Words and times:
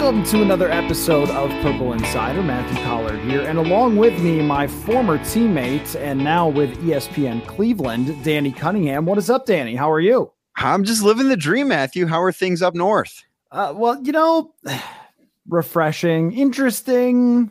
Welcome 0.00 0.22
to 0.22 0.42
another 0.42 0.70
episode 0.70 1.28
of 1.30 1.50
Purple 1.60 1.92
Insider. 1.92 2.40
Matthew 2.40 2.80
Collard 2.84 3.18
here, 3.22 3.40
and 3.40 3.58
along 3.58 3.96
with 3.96 4.16
me, 4.22 4.40
my 4.40 4.68
former 4.68 5.18
teammate 5.18 5.96
and 5.96 6.22
now 6.22 6.46
with 6.46 6.70
ESPN 6.84 7.44
Cleveland, 7.48 8.22
Danny 8.22 8.52
Cunningham. 8.52 9.06
What 9.06 9.18
is 9.18 9.28
up, 9.28 9.44
Danny? 9.44 9.74
How 9.74 9.90
are 9.90 9.98
you? 9.98 10.30
I'm 10.54 10.84
just 10.84 11.02
living 11.02 11.28
the 11.28 11.36
dream, 11.36 11.66
Matthew. 11.66 12.06
How 12.06 12.22
are 12.22 12.30
things 12.30 12.62
up 12.62 12.76
north? 12.76 13.24
Uh, 13.50 13.74
well, 13.76 14.00
you 14.04 14.12
know, 14.12 14.54
refreshing, 15.48 16.30
interesting, 16.30 17.50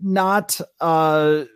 not 0.00 0.60
uh, 0.80 1.46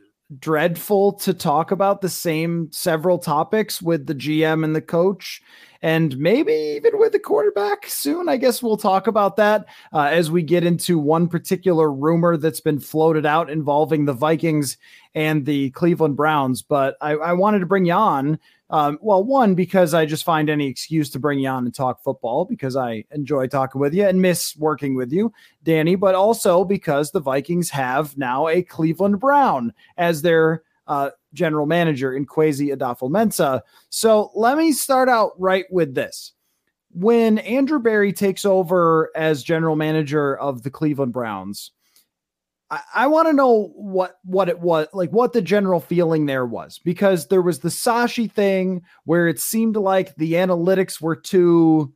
dreadful 0.40 1.12
to 1.20 1.34
talk 1.34 1.70
about 1.70 2.00
the 2.00 2.08
same 2.08 2.68
several 2.72 3.18
topics 3.18 3.80
with 3.80 4.06
the 4.06 4.14
GM 4.14 4.64
and 4.64 4.74
the 4.74 4.82
coach 4.82 5.40
and 5.82 6.16
maybe 6.16 6.52
even 6.52 6.98
with 6.98 7.12
the 7.12 7.18
quarterback 7.18 7.86
soon. 7.88 8.28
I 8.28 8.36
guess 8.36 8.62
we'll 8.62 8.76
talk 8.76 9.08
about 9.08 9.36
that 9.36 9.66
uh, 9.92 10.08
as 10.12 10.30
we 10.30 10.42
get 10.42 10.64
into 10.64 10.98
one 10.98 11.28
particular 11.28 11.92
rumor 11.92 12.36
that's 12.36 12.60
been 12.60 12.78
floated 12.78 13.26
out 13.26 13.50
involving 13.50 14.04
the 14.04 14.12
Vikings 14.12 14.78
and 15.14 15.44
the 15.44 15.70
Cleveland 15.70 16.16
Browns. 16.16 16.62
But 16.62 16.96
I, 17.00 17.12
I 17.12 17.32
wanted 17.32 17.58
to 17.58 17.66
bring 17.66 17.84
you 17.84 17.94
on. 17.94 18.38
Um, 18.70 18.98
well, 19.02 19.22
one, 19.22 19.54
because 19.54 19.92
I 19.92 20.06
just 20.06 20.24
find 20.24 20.48
any 20.48 20.66
excuse 20.66 21.10
to 21.10 21.18
bring 21.18 21.40
you 21.40 21.48
on 21.48 21.66
and 21.66 21.74
talk 21.74 22.02
football 22.02 22.46
because 22.46 22.74
I 22.74 23.04
enjoy 23.10 23.48
talking 23.48 23.80
with 23.80 23.92
you 23.92 24.06
and 24.06 24.22
miss 24.22 24.56
working 24.56 24.94
with 24.94 25.12
you, 25.12 25.30
Danny, 25.62 25.94
but 25.94 26.14
also 26.14 26.64
because 26.64 27.10
the 27.10 27.20
Vikings 27.20 27.68
have 27.68 28.16
now 28.16 28.48
a 28.48 28.62
Cleveland 28.62 29.20
Brown 29.20 29.74
as 29.98 30.22
their 30.22 30.62
uh, 30.86 31.10
general 31.32 31.66
manager 31.66 32.14
in 32.14 32.26
Kwesi 32.26 32.74
Adofo-Mensah. 32.74 33.62
So 33.90 34.30
let 34.34 34.58
me 34.58 34.72
start 34.72 35.08
out 35.08 35.32
right 35.38 35.64
with 35.70 35.94
this. 35.94 36.32
When 36.90 37.38
Andrew 37.38 37.78
Berry 37.78 38.12
takes 38.12 38.44
over 38.44 39.10
as 39.16 39.42
general 39.42 39.76
manager 39.76 40.36
of 40.36 40.62
the 40.62 40.70
Cleveland 40.70 41.12
Browns, 41.12 41.72
I, 42.94 43.06
want 43.06 43.28
to 43.28 43.34
know 43.34 43.70
what 43.74 44.18
what 44.24 44.48
it 44.48 44.60
was 44.60 44.86
like, 44.94 45.10
what 45.10 45.34
the 45.34 45.42
general 45.42 45.78
feeling 45.78 46.24
there 46.24 46.46
was, 46.46 46.78
because 46.78 47.28
there 47.28 47.42
was 47.42 47.58
the 47.58 47.68
Sashi 47.68 48.32
thing 48.32 48.82
where 49.04 49.28
it 49.28 49.38
seemed 49.38 49.76
like 49.76 50.14
the 50.16 50.34
analytics 50.34 50.98
were 50.98 51.16
too 51.16 51.92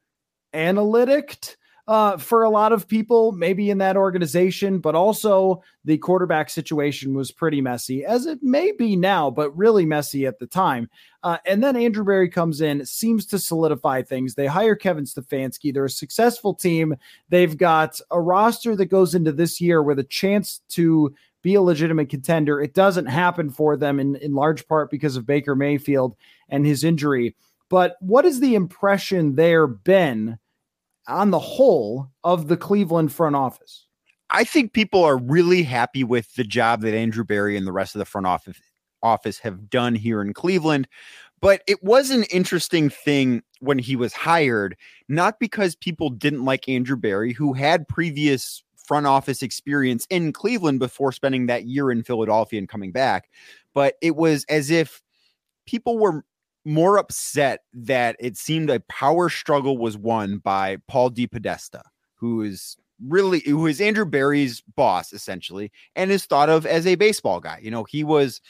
analytic 0.53 1.57
uh, 1.89 2.17
for 2.17 2.43
a 2.43 2.51
lot 2.51 2.73
of 2.73 2.89
people, 2.89 3.33
maybe 3.33 3.71
in 3.71 3.79
that 3.79 3.97
organization, 3.97 4.79
but 4.79 4.97
also 4.97 5.63
the 5.85 5.97
quarterback 5.99 6.51
situation 6.51 7.15
was 7.15 7.31
pretty 7.31 7.61
messy, 7.61 8.05
as 8.05 8.27
it 8.27 8.43
may 8.43 8.73
be 8.73 8.97
now, 8.97 9.31
but 9.31 9.57
really 9.57 9.87
messy 9.87 10.27
at 10.27 10.39
the 10.41 10.47
time. 10.47 10.91
Uh, 11.23 11.39
and 11.47 11.63
then 11.63 11.77
Andrew 11.77 12.05
Berry 12.05 12.29
comes 12.29 12.61
in, 12.61 12.85
seems 12.85 13.25
to 13.27 13.39
solidify 13.39 14.03
things. 14.03 14.35
They 14.35 14.47
hire 14.47 14.75
Kevin 14.75 15.05
Stefanski. 15.05 15.73
They're 15.73 15.85
a 15.85 15.91
successful 15.91 16.55
team. 16.55 16.97
They've 17.29 17.57
got 17.57 18.01
a 18.11 18.21
roster 18.21 18.75
that 18.77 18.87
goes 18.87 19.15
into 19.15 19.31
this 19.31 19.61
year 19.61 19.83
with 19.83 20.01
a 20.01 20.05
chance 20.05 20.63
to 20.71 21.15
be 21.43 21.55
a 21.55 21.63
legitimate 21.63 22.09
contender. 22.09 22.61
It 22.61 22.75
doesn't 22.75 23.07
happen 23.07 23.51
for 23.51 23.77
them 23.77 24.01
in, 24.01 24.17
in 24.17 24.35
large 24.35 24.67
part 24.67 24.91
because 24.91 25.17
of 25.17 25.27
Baker 25.27 25.55
Mayfield 25.55 26.17
and 26.49 26.67
his 26.67 26.83
injury. 26.83 27.37
But 27.69 27.97
what 28.01 28.25
is 28.25 28.41
the 28.41 28.57
impression 28.57 29.37
there 29.37 29.69
been? 29.69 30.39
On 31.09 31.31
the 31.31 31.39
whole 31.39 32.11
of 32.25 32.49
the 32.49 32.57
Cleveland 32.57 33.13
front 33.13 33.37
office? 33.37 33.87
I 34.31 34.45
think 34.45 34.73
people 34.73 35.05
are 35.05 35.17
really 35.17 35.63
happy 35.63 36.03
with 36.03 36.35
the 36.35 36.45
job 36.45 36.81
that 36.83 36.95
Andrew 36.95 37.25
Berry 37.25 37.57
and 37.57 37.67
the 37.67 37.73
rest 37.73 37.95
of 37.95 38.01
the 38.01 38.05
front 38.05 38.27
office 38.27 38.61
office 39.03 39.39
have 39.39 39.71
done 39.71 39.95
here 39.95 40.21
in 40.21 40.35
Cleveland. 40.35 40.89
But 41.41 41.63
it 41.67 41.83
was 41.83 42.11
an 42.11 42.25
interesting 42.25 42.89
thing 42.89 43.43
when 43.61 43.79
he 43.79 43.95
was 43.95 44.13
hired, 44.13 44.77
not 45.09 45.39
because 45.39 45.77
people 45.77 46.09
didn't 46.09 46.45
like 46.45 46.69
Andrew 46.69 46.97
Berry, 46.97 47.33
who 47.33 47.53
had 47.53 47.87
previous 47.87 48.63
front 48.87 49.07
office 49.07 49.43
experience 49.43 50.07
in 50.11 50.33
Cleveland 50.33 50.79
before 50.79 51.13
spending 51.13 51.47
that 51.47 51.65
year 51.65 51.91
in 51.91 52.03
Philadelphia 52.03 52.59
and 52.59 52.69
coming 52.69 52.93
back, 52.93 53.29
but 53.75 53.97
it 54.01 54.17
was 54.17 54.45
as 54.49 54.71
if 54.71 55.03
people 55.67 55.99
were 55.99 56.25
more 56.67 56.99
upset 56.99 57.61
that 57.73 58.17
it 58.19 58.37
seemed 58.37 58.69
a 58.69 58.81
power 58.81 59.31
struggle 59.31 59.79
was 59.79 59.97
won 59.97 60.39
by 60.39 60.79
Paul 60.89 61.11
DePodesta, 61.11 61.83
who 62.17 62.43
is 62.43 62.77
really 63.07 63.41
who 63.41 63.67
is 63.67 63.81
Andrew 63.81 64.05
Berry's 64.05 64.63
boss 64.75 65.13
essentially 65.13 65.71
and 65.95 66.11
is 66.11 66.25
thought 66.25 66.49
of 66.49 66.67
as 66.67 66.87
a 66.87 66.97
baseball 66.97 67.41
guy. 67.41 67.61
You 67.63 67.71
know, 67.71 67.85
he 67.85 68.03
was 68.05 68.41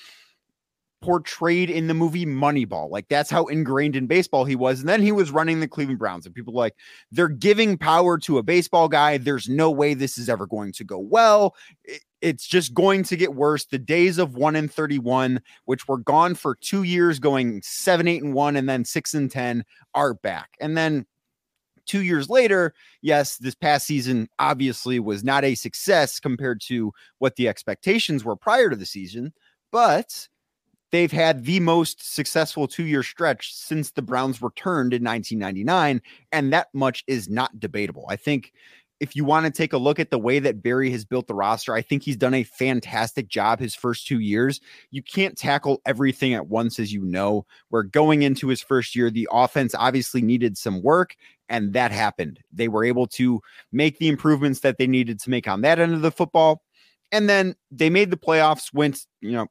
portrayed 1.02 1.68
in 1.68 1.88
the 1.88 1.94
movie 1.94 2.24
Moneyball. 2.24 2.90
Like 2.90 3.08
that's 3.08 3.30
how 3.30 3.46
ingrained 3.46 3.96
in 3.96 4.06
baseball 4.06 4.44
he 4.44 4.56
was. 4.56 4.80
And 4.80 4.88
then 4.88 5.02
he 5.02 5.12
was 5.12 5.30
running 5.30 5.60
the 5.60 5.68
Cleveland 5.68 5.98
Browns. 5.98 6.26
And 6.26 6.34
people 6.34 6.54
like, 6.54 6.74
they're 7.12 7.28
giving 7.28 7.76
power 7.76 8.18
to 8.18 8.38
a 8.38 8.42
baseball 8.42 8.88
guy. 8.88 9.18
There's 9.18 9.48
no 9.48 9.70
way 9.70 9.94
this 9.94 10.16
is 10.16 10.28
ever 10.28 10.46
going 10.46 10.72
to 10.72 10.84
go 10.84 10.98
well. 10.98 11.54
It's 12.26 12.44
just 12.44 12.74
going 12.74 13.04
to 13.04 13.16
get 13.16 13.36
worse. 13.36 13.66
The 13.66 13.78
days 13.78 14.18
of 14.18 14.34
one 14.34 14.56
and 14.56 14.68
31, 14.68 15.40
which 15.66 15.86
were 15.86 15.98
gone 15.98 16.34
for 16.34 16.56
two 16.56 16.82
years, 16.82 17.20
going 17.20 17.62
seven, 17.62 18.08
eight, 18.08 18.20
and 18.20 18.34
one, 18.34 18.56
and 18.56 18.68
then 18.68 18.84
six 18.84 19.14
and 19.14 19.30
10 19.30 19.64
are 19.94 20.12
back. 20.12 20.48
And 20.60 20.76
then 20.76 21.06
two 21.84 22.02
years 22.02 22.28
later, 22.28 22.74
yes, 23.00 23.36
this 23.36 23.54
past 23.54 23.86
season 23.86 24.28
obviously 24.40 24.98
was 24.98 25.22
not 25.22 25.44
a 25.44 25.54
success 25.54 26.18
compared 26.18 26.60
to 26.62 26.92
what 27.18 27.36
the 27.36 27.46
expectations 27.46 28.24
were 28.24 28.34
prior 28.34 28.70
to 28.70 28.76
the 28.76 28.86
season, 28.86 29.32
but 29.70 30.26
they've 30.90 31.12
had 31.12 31.44
the 31.44 31.60
most 31.60 32.12
successful 32.12 32.66
two 32.66 32.86
year 32.86 33.04
stretch 33.04 33.54
since 33.54 33.92
the 33.92 34.02
Browns 34.02 34.42
returned 34.42 34.92
in 34.92 35.04
1999. 35.04 36.02
And 36.32 36.52
that 36.52 36.66
much 36.74 37.04
is 37.06 37.28
not 37.28 37.60
debatable. 37.60 38.06
I 38.08 38.16
think 38.16 38.52
if 39.00 39.14
you 39.14 39.24
want 39.24 39.46
to 39.46 39.52
take 39.52 39.72
a 39.72 39.78
look 39.78 39.98
at 39.98 40.10
the 40.10 40.18
way 40.18 40.38
that 40.38 40.62
Berry 40.62 40.90
has 40.90 41.04
built 41.04 41.26
the 41.26 41.34
roster, 41.34 41.74
I 41.74 41.82
think 41.82 42.02
he's 42.02 42.16
done 42.16 42.34
a 42.34 42.44
fantastic 42.44 43.28
job 43.28 43.60
his 43.60 43.74
first 43.74 44.06
two 44.06 44.20
years. 44.20 44.60
You 44.90 45.02
can't 45.02 45.36
tackle 45.36 45.82
everything 45.84 46.34
at 46.34 46.48
once, 46.48 46.78
as 46.78 46.92
you 46.92 47.02
know. 47.02 47.44
We're 47.70 47.82
going 47.82 48.22
into 48.22 48.48
his 48.48 48.62
first 48.62 48.96
year. 48.96 49.10
The 49.10 49.28
offense 49.30 49.74
obviously 49.74 50.22
needed 50.22 50.56
some 50.56 50.82
work, 50.82 51.14
and 51.48 51.74
that 51.74 51.92
happened. 51.92 52.40
They 52.52 52.68
were 52.68 52.84
able 52.84 53.06
to 53.08 53.40
make 53.70 53.98
the 53.98 54.08
improvements 54.08 54.60
that 54.60 54.78
they 54.78 54.86
needed 54.86 55.20
to 55.20 55.30
make 55.30 55.46
on 55.46 55.60
that 55.60 55.78
end 55.78 55.92
of 55.94 56.02
the 56.02 56.10
football. 56.10 56.62
And 57.12 57.28
then 57.28 57.54
they 57.70 57.90
made 57.90 58.10
the 58.10 58.16
playoffs, 58.16 58.72
went, 58.72 59.06
you 59.20 59.32
know, 59.32 59.46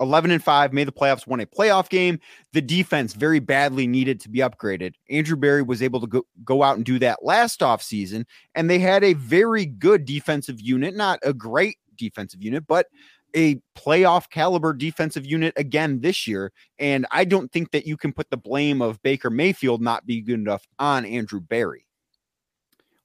11 0.00 0.30
and 0.30 0.42
5, 0.42 0.72
made 0.72 0.88
the 0.88 0.92
playoffs, 0.92 1.26
won 1.26 1.40
a 1.40 1.46
playoff 1.46 1.88
game. 1.88 2.18
The 2.52 2.62
defense 2.62 3.12
very 3.12 3.38
badly 3.38 3.86
needed 3.86 4.20
to 4.20 4.28
be 4.28 4.40
upgraded. 4.40 4.94
Andrew 5.10 5.36
Berry 5.36 5.62
was 5.62 5.82
able 5.82 6.00
to 6.00 6.06
go, 6.06 6.26
go 6.44 6.62
out 6.62 6.76
and 6.76 6.84
do 6.84 6.98
that 7.00 7.24
last 7.24 7.62
off 7.62 7.82
season, 7.82 8.26
and 8.54 8.68
they 8.68 8.78
had 8.78 9.04
a 9.04 9.12
very 9.14 9.66
good 9.66 10.04
defensive 10.04 10.60
unit, 10.60 10.96
not 10.96 11.18
a 11.22 11.32
great 11.32 11.76
defensive 11.96 12.42
unit, 12.42 12.66
but 12.66 12.86
a 13.34 13.60
playoff 13.76 14.28
caliber 14.30 14.72
defensive 14.72 15.24
unit 15.24 15.54
again 15.56 16.00
this 16.00 16.26
year. 16.26 16.52
And 16.78 17.06
I 17.10 17.24
don't 17.24 17.50
think 17.52 17.70
that 17.72 17.86
you 17.86 17.96
can 17.96 18.12
put 18.12 18.30
the 18.30 18.36
blame 18.36 18.82
of 18.82 19.02
Baker 19.02 19.30
Mayfield 19.30 19.80
not 19.80 20.06
being 20.06 20.24
good 20.24 20.40
enough 20.40 20.66
on 20.78 21.04
Andrew 21.04 21.40
Berry. 21.40 21.86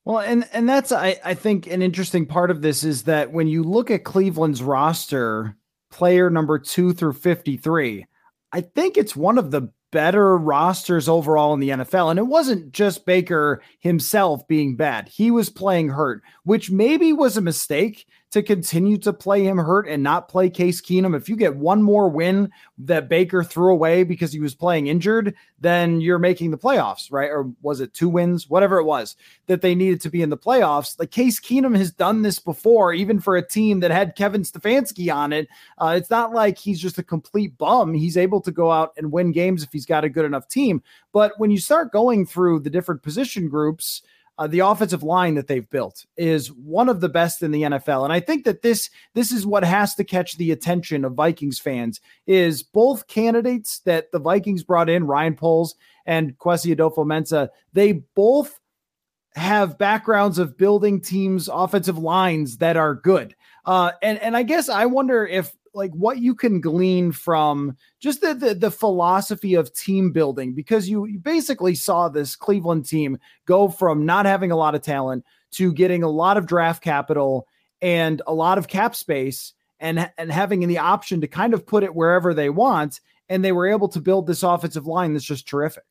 Well, 0.03 0.19
and 0.19 0.47
and 0.53 0.69
that's 0.69 0.91
I, 0.91 1.19
I 1.25 1.33
think 1.33 1.65
an 1.65 1.81
interesting 1.81 2.27
part 2.27 2.51
of 2.51 2.61
this 2.61 2.83
is 2.83 3.03
that 3.03 3.31
when 3.31 3.47
you 3.47 3.63
look 3.63 3.89
at 3.89 4.03
Cleveland's 4.03 4.61
roster 4.61 5.57
player 5.95 6.29
number 6.29 6.59
two 6.59 6.93
through 6.93 7.13
53. 7.13 8.05
I 8.51 8.61
think 8.61 8.97
it's 8.97 9.15
one 9.15 9.37
of 9.37 9.49
the 9.49 9.71
better 9.91 10.37
rosters 10.37 11.07
overall 11.07 11.53
in 11.53 11.61
the 11.61 11.69
NFL. 11.69 12.09
And 12.09 12.19
it 12.19 12.27
wasn't 12.27 12.73
just 12.73 13.05
Baker 13.05 13.61
himself 13.79 14.45
being 14.47 14.75
bad, 14.75 15.07
he 15.07 15.31
was 15.31 15.49
playing 15.49 15.89
hurt, 15.89 16.21
which 16.43 16.69
maybe 16.69 17.13
was 17.13 17.37
a 17.37 17.41
mistake 17.41 18.05
to 18.35 18.43
continue 18.43 18.97
to 18.97 19.13
play 19.13 19.45
him 19.45 19.57
hurt 19.57 19.87
and 19.87 20.03
not 20.03 20.27
play 20.27 20.49
Case 20.49 20.81
Keenum. 20.81 21.15
If 21.15 21.29
you 21.29 21.37
get 21.37 21.55
one 21.55 21.81
more 21.81 22.09
win 22.09 22.51
that 22.79 23.07
Baker 23.07 23.45
threw 23.45 23.71
away 23.71 24.03
because 24.03 24.33
he 24.33 24.41
was 24.41 24.53
playing 24.53 24.87
injured, 24.87 25.33
then 25.61 26.01
you're 26.01 26.19
making 26.19 26.51
the 26.51 26.57
playoffs, 26.57 27.09
right? 27.09 27.29
Or 27.29 27.49
was 27.61 27.79
it 27.79 27.93
two 27.93 28.09
wins, 28.09 28.49
whatever 28.49 28.77
it 28.77 28.83
was 28.83 29.15
that 29.47 29.61
they 29.61 29.73
needed 29.73 30.01
to 30.01 30.09
be 30.09 30.21
in 30.21 30.31
the 30.31 30.37
playoffs? 30.37 30.99
Like 30.99 31.11
Case 31.11 31.39
Keenum 31.39 31.77
has 31.77 31.93
done 31.93 32.23
this 32.23 32.39
before, 32.39 32.91
even 32.91 33.21
for 33.21 33.37
a 33.37 33.47
team 33.47 33.79
that 33.79 33.91
had 33.91 34.17
Kevin 34.17 34.41
Stefanski 34.41 35.15
on 35.15 35.31
it. 35.31 35.47
Uh, 35.77 35.93
it's 35.95 36.09
not 36.09 36.33
like 36.33 36.57
he's 36.57 36.81
just 36.81 36.97
a 36.97 37.03
complete 37.03 37.57
bum. 37.57 37.93
He's 37.93 38.17
able 38.17 38.41
to 38.41 38.51
go 38.51 38.69
out 38.69 38.91
and 38.97 39.13
win 39.13 39.31
games 39.31 39.63
if 39.63 39.71
he's 39.71 39.85
got 39.85 40.03
a 40.03 40.09
good 40.09 40.25
enough 40.25 40.49
team. 40.49 40.83
But 41.13 41.31
when 41.37 41.51
you 41.51 41.57
start 41.57 41.93
going 41.93 42.25
through 42.25 42.59
the 42.59 42.69
different 42.69 43.01
position 43.01 43.47
groups, 43.47 44.01
uh, 44.37 44.47
the 44.47 44.59
offensive 44.59 45.03
line 45.03 45.35
that 45.35 45.47
they've 45.47 45.69
built 45.69 46.05
is 46.17 46.51
one 46.51 46.89
of 46.89 46.99
the 46.99 47.09
best 47.09 47.41
in 47.41 47.51
the 47.51 47.63
NFL. 47.63 48.03
And 48.03 48.11
I 48.11 48.19
think 48.19 48.43
that 48.45 48.61
this 48.61 48.89
this 49.13 49.31
is 49.31 49.45
what 49.45 49.63
has 49.63 49.95
to 49.95 50.03
catch 50.03 50.37
the 50.37 50.51
attention 50.51 51.05
of 51.05 51.13
Vikings 51.13 51.59
fans 51.59 52.01
is 52.27 52.61
both 52.61 53.07
candidates 53.07 53.79
that 53.79 54.11
the 54.11 54.19
Vikings 54.19 54.63
brought 54.63 54.89
in, 54.89 55.07
Ryan 55.07 55.35
Poles 55.35 55.75
and 56.05 56.37
Kwesi 56.37 56.75
Adofo-Mensah, 56.75 57.49
they 57.73 57.93
both 58.13 58.59
have 59.35 59.77
backgrounds 59.77 60.37
of 60.37 60.57
building 60.57 61.01
teams 61.01 61.49
offensive 61.51 61.97
lines 61.97 62.57
that 62.57 62.77
are 62.77 62.95
good. 62.95 63.35
Uh, 63.65 63.91
and 64.01 64.19
and 64.19 64.35
I 64.35 64.43
guess 64.43 64.69
I 64.69 64.85
wonder 64.85 65.25
if 65.25 65.55
like 65.75 65.91
what 65.91 66.19
you 66.19 66.33
can 66.33 66.61
glean 66.61 67.11
from 67.11 67.77
just 67.99 68.21
the, 68.21 68.33
the, 68.33 68.55
the 68.55 68.71
philosophy 68.71 69.53
of 69.55 69.73
team 69.73 70.11
building 70.11 70.53
because 70.53 70.89
you, 70.89 71.05
you 71.05 71.19
basically 71.19 71.75
saw 71.75 72.07
this 72.07 72.35
Cleveland 72.35 72.85
team 72.85 73.17
go 73.45 73.67
from 73.67 74.05
not 74.05 74.25
having 74.25 74.51
a 74.51 74.55
lot 74.55 74.75
of 74.75 74.81
talent 74.81 75.25
to 75.51 75.73
getting 75.73 76.01
a 76.03 76.09
lot 76.09 76.37
of 76.37 76.47
draft 76.47 76.81
capital 76.81 77.47
and 77.81 78.21
a 78.25 78.33
lot 78.33 78.57
of 78.57 78.67
cap 78.67 78.95
space 78.95 79.53
and 79.79 80.09
and 80.17 80.31
having 80.31 80.65
the 80.67 80.77
option 80.77 81.21
to 81.21 81.27
kind 81.27 81.53
of 81.53 81.65
put 81.67 81.83
it 81.83 81.93
wherever 81.93 82.33
they 82.33 82.49
want 82.49 83.01
and 83.29 83.43
they 83.43 83.51
were 83.51 83.67
able 83.67 83.89
to 83.89 83.99
build 83.99 84.27
this 84.27 84.43
offensive 84.43 84.87
line 84.87 85.13
that's 85.13 85.25
just 85.25 85.47
terrific. 85.47 85.83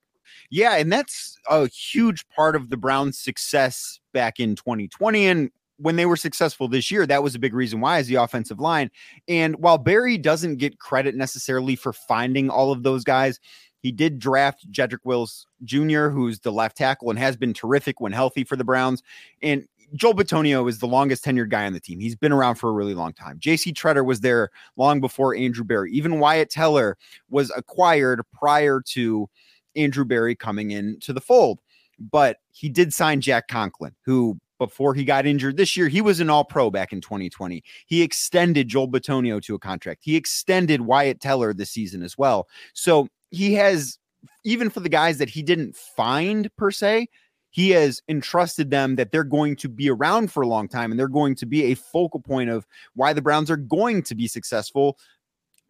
Yeah, 0.50 0.76
and 0.76 0.92
that's 0.92 1.36
a 1.48 1.68
huge 1.68 2.26
part 2.28 2.56
of 2.56 2.70
the 2.70 2.76
Browns' 2.76 3.18
success 3.18 4.00
back 4.12 4.40
in 4.40 4.56
2020 4.56 5.26
and 5.26 5.50
when 5.78 5.96
they 5.96 6.06
were 6.06 6.16
successful 6.16 6.68
this 6.68 6.90
year, 6.90 7.06
that 7.06 7.22
was 7.22 7.34
a 7.34 7.38
big 7.38 7.54
reason 7.54 7.80
why 7.80 7.98
is 7.98 8.06
the 8.06 8.14
offensive 8.16 8.60
line. 8.60 8.90
And 9.28 9.56
while 9.56 9.78
Berry 9.78 10.18
doesn't 10.18 10.56
get 10.56 10.78
credit 10.78 11.14
necessarily 11.14 11.76
for 11.76 11.92
finding 11.92 12.50
all 12.50 12.72
of 12.72 12.82
those 12.82 13.04
guys, 13.04 13.40
he 13.80 13.92
did 13.92 14.18
draft 14.18 14.70
Jedrick 14.70 15.04
Wills 15.04 15.46
Jr., 15.62 16.08
who's 16.08 16.40
the 16.40 16.52
left 16.52 16.76
tackle 16.76 17.10
and 17.10 17.18
has 17.18 17.36
been 17.36 17.52
terrific 17.52 18.00
when 18.00 18.12
healthy 18.12 18.44
for 18.44 18.56
the 18.56 18.64
Browns. 18.64 19.02
And 19.42 19.66
Joel 19.94 20.14
Bitonio 20.14 20.68
is 20.68 20.78
the 20.78 20.86
longest 20.86 21.24
tenured 21.24 21.50
guy 21.50 21.66
on 21.66 21.72
the 21.72 21.80
team. 21.80 22.00
He's 22.00 22.16
been 22.16 22.32
around 22.32 22.54
for 22.54 22.70
a 22.70 22.72
really 22.72 22.94
long 22.94 23.12
time. 23.12 23.38
JC 23.38 23.72
Tretter 23.74 24.04
was 24.04 24.20
there 24.20 24.50
long 24.76 25.00
before 25.00 25.36
Andrew 25.36 25.64
Berry. 25.64 25.92
Even 25.92 26.18
Wyatt 26.18 26.50
Teller 26.50 26.96
was 27.28 27.52
acquired 27.56 28.22
prior 28.32 28.80
to 28.92 29.28
Andrew 29.76 30.04
Berry 30.04 30.34
coming 30.34 30.70
into 30.70 31.12
the 31.12 31.20
fold. 31.20 31.60
But 31.98 32.38
he 32.50 32.68
did 32.68 32.92
sign 32.92 33.20
Jack 33.20 33.48
Conklin, 33.48 33.94
who 34.04 34.40
before 34.58 34.94
he 34.94 35.04
got 35.04 35.26
injured 35.26 35.56
this 35.56 35.76
year. 35.76 35.88
He 35.88 36.00
was 36.00 36.20
an 36.20 36.30
all 36.30 36.44
pro 36.44 36.70
back 36.70 36.92
in 36.92 37.00
2020. 37.00 37.62
He 37.86 38.02
extended 38.02 38.68
Joel 38.68 38.88
Bitonio 38.88 39.42
to 39.42 39.54
a 39.54 39.58
contract. 39.58 40.02
He 40.04 40.16
extended 40.16 40.82
Wyatt 40.82 41.20
Teller 41.20 41.52
this 41.52 41.70
season 41.70 42.02
as 42.02 42.16
well. 42.16 42.48
So 42.72 43.08
he 43.30 43.54
has, 43.54 43.98
even 44.44 44.70
for 44.70 44.80
the 44.80 44.88
guys 44.88 45.18
that 45.18 45.30
he 45.30 45.42
didn't 45.42 45.76
find 45.76 46.54
per 46.56 46.70
se, 46.70 47.08
he 47.50 47.70
has 47.70 48.02
entrusted 48.08 48.70
them 48.70 48.96
that 48.96 49.12
they're 49.12 49.22
going 49.22 49.54
to 49.54 49.68
be 49.68 49.88
around 49.88 50.32
for 50.32 50.42
a 50.42 50.48
long 50.48 50.66
time 50.66 50.90
and 50.90 50.98
they're 50.98 51.06
going 51.06 51.36
to 51.36 51.46
be 51.46 51.64
a 51.64 51.74
focal 51.74 52.18
point 52.18 52.50
of 52.50 52.66
why 52.94 53.12
the 53.12 53.22
Browns 53.22 53.48
are 53.48 53.56
going 53.56 54.02
to 54.02 54.14
be 54.16 54.26
successful 54.26 54.98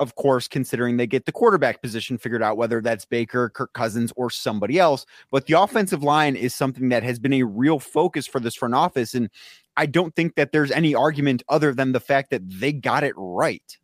of 0.01 0.15
course, 0.17 0.49
considering 0.49 0.97
they 0.97 1.07
get 1.07 1.25
the 1.25 1.33
quarterback 1.33 1.81
position 1.81 2.19
figured 2.19 2.43
out, 2.43 2.57
whether 2.57 2.81
that's 2.81 3.05
Baker, 3.05 3.49
Kirk 3.51 3.73
Cousins, 3.73 4.13
or 4.17 4.31
somebody 4.31 4.79
else. 4.79 5.07
But 5.31 5.47
the 5.47 5.61
offensive 5.61 6.03
line 6.03 6.37
is 6.37 6.55
something 6.55 6.89
that 6.89 7.03
has 7.03 7.19
been 7.19 7.33
a 7.35 7.45
real 7.45 7.79
focus 7.79 8.27
for 8.27 8.41
this 8.41 8.55
front 8.55 8.75
office. 8.75 9.15
And 9.15 9.31
I 9.77 9.87
don't 9.87 10.15
think 10.15 10.35
that 10.35 10.53
there's 10.53 10.71
any 10.71 10.95
argument 10.95 11.43
other 11.49 11.73
than 11.73 11.93
the 11.93 12.01
fact 12.01 12.31
that 12.31 12.43
they 12.49 12.73
got 12.73 13.05
it 13.05 13.15
right 13.17 13.79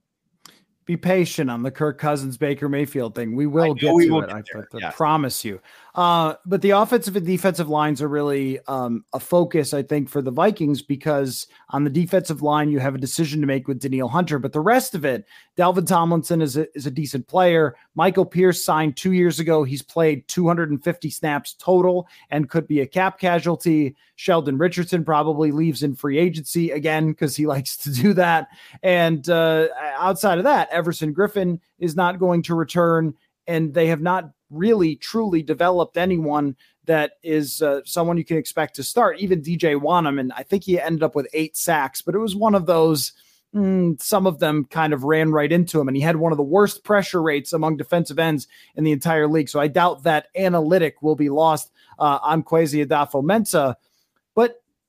be 0.90 0.96
patient 0.96 1.48
on 1.48 1.62
the 1.62 1.70
Kirk 1.70 1.98
Cousins 1.98 2.36
Baker 2.36 2.68
Mayfield 2.68 3.14
thing. 3.14 3.36
We 3.36 3.46
will 3.46 3.74
get 3.74 3.94
we 3.94 4.06
to 4.06 4.12
will 4.12 4.22
it. 4.22 4.44
Get 4.44 4.84
I, 4.84 4.88
I, 4.88 4.90
promise 4.90 5.44
you. 5.44 5.60
Uh, 5.94 6.34
but 6.46 6.62
the 6.62 6.70
offensive 6.70 7.16
and 7.16 7.26
defensive 7.26 7.68
lines 7.68 8.00
are 8.00 8.08
really 8.08 8.58
um, 8.68 9.04
a 9.12 9.20
focus, 9.20 9.74
I 9.74 9.82
think, 9.82 10.08
for 10.08 10.22
the 10.22 10.30
Vikings 10.30 10.82
because 10.82 11.46
on 11.70 11.84
the 11.84 11.90
defensive 11.90 12.42
line 12.42 12.70
you 12.70 12.78
have 12.78 12.94
a 12.94 12.98
decision 12.98 13.40
to 13.40 13.46
make 13.46 13.66
with 13.66 13.80
Danielle 13.80 14.08
Hunter, 14.08 14.38
but 14.38 14.52
the 14.52 14.60
rest 14.60 14.94
of 14.94 15.04
it, 15.04 15.24
Dalvin 15.56 15.86
Tomlinson 15.86 16.40
is 16.42 16.56
a, 16.56 16.66
is 16.76 16.86
a 16.86 16.90
decent 16.90 17.26
player. 17.26 17.76
Michael 17.94 18.24
Pierce 18.24 18.64
signed 18.64 18.96
two 18.96 19.12
years 19.12 19.40
ago. 19.40 19.64
He's 19.64 19.82
played 19.82 20.26
250 20.28 21.10
snaps 21.10 21.54
total 21.54 22.08
and 22.30 22.48
could 22.48 22.66
be 22.66 22.80
a 22.80 22.86
cap 22.86 23.18
casualty. 23.18 23.96
Sheldon 24.16 24.58
Richardson 24.58 25.04
probably 25.04 25.50
leaves 25.50 25.82
in 25.82 25.94
free 25.94 26.18
agency 26.18 26.70
again 26.70 27.08
because 27.08 27.34
he 27.34 27.46
likes 27.50 27.76
to 27.78 27.92
do 27.92 28.12
that. 28.14 28.48
And 28.82 29.28
uh, 29.28 29.68
outside 29.98 30.38
of 30.38 30.44
that, 30.44 30.68
Everson 30.70 31.14
Griffen 31.14 31.58
is 31.78 31.96
not 31.96 32.18
going 32.18 32.42
to 32.42 32.54
return, 32.54 33.14
and 33.50 33.74
they 33.74 33.88
have 33.88 34.00
not 34.00 34.30
really 34.48 34.94
truly 34.94 35.42
developed 35.42 35.96
anyone 35.96 36.56
that 36.84 37.12
is 37.22 37.62
uh, 37.62 37.80
someone 37.84 38.16
you 38.16 38.24
can 38.24 38.36
expect 38.36 38.76
to 38.76 38.84
start. 38.84 39.18
Even 39.18 39.42
DJ 39.42 39.78
Wonnum, 39.78 40.20
and 40.20 40.32
I 40.32 40.44
think 40.44 40.64
he 40.64 40.80
ended 40.80 41.02
up 41.02 41.16
with 41.16 41.26
eight 41.34 41.56
sacks, 41.56 42.00
but 42.00 42.14
it 42.14 42.18
was 42.18 42.36
one 42.36 42.54
of 42.54 42.66
those. 42.66 43.12
Mm, 43.52 44.00
some 44.00 44.28
of 44.28 44.38
them 44.38 44.64
kind 44.66 44.92
of 44.92 45.02
ran 45.02 45.32
right 45.32 45.50
into 45.50 45.80
him, 45.80 45.88
and 45.88 45.96
he 45.96 46.02
had 46.02 46.14
one 46.14 46.30
of 46.30 46.38
the 46.38 46.44
worst 46.44 46.84
pressure 46.84 47.20
rates 47.20 47.52
among 47.52 47.76
defensive 47.76 48.20
ends 48.20 48.46
in 48.76 48.84
the 48.84 48.92
entire 48.92 49.26
league. 49.26 49.48
So 49.48 49.58
I 49.58 49.66
doubt 49.66 50.04
that 50.04 50.28
analytic 50.36 51.02
will 51.02 51.16
be 51.16 51.30
lost 51.30 51.72
uh, 51.98 52.20
on 52.22 52.44
Kwesi 52.44 52.86
Adofo-Mensah. 52.86 53.74
But 53.74 53.89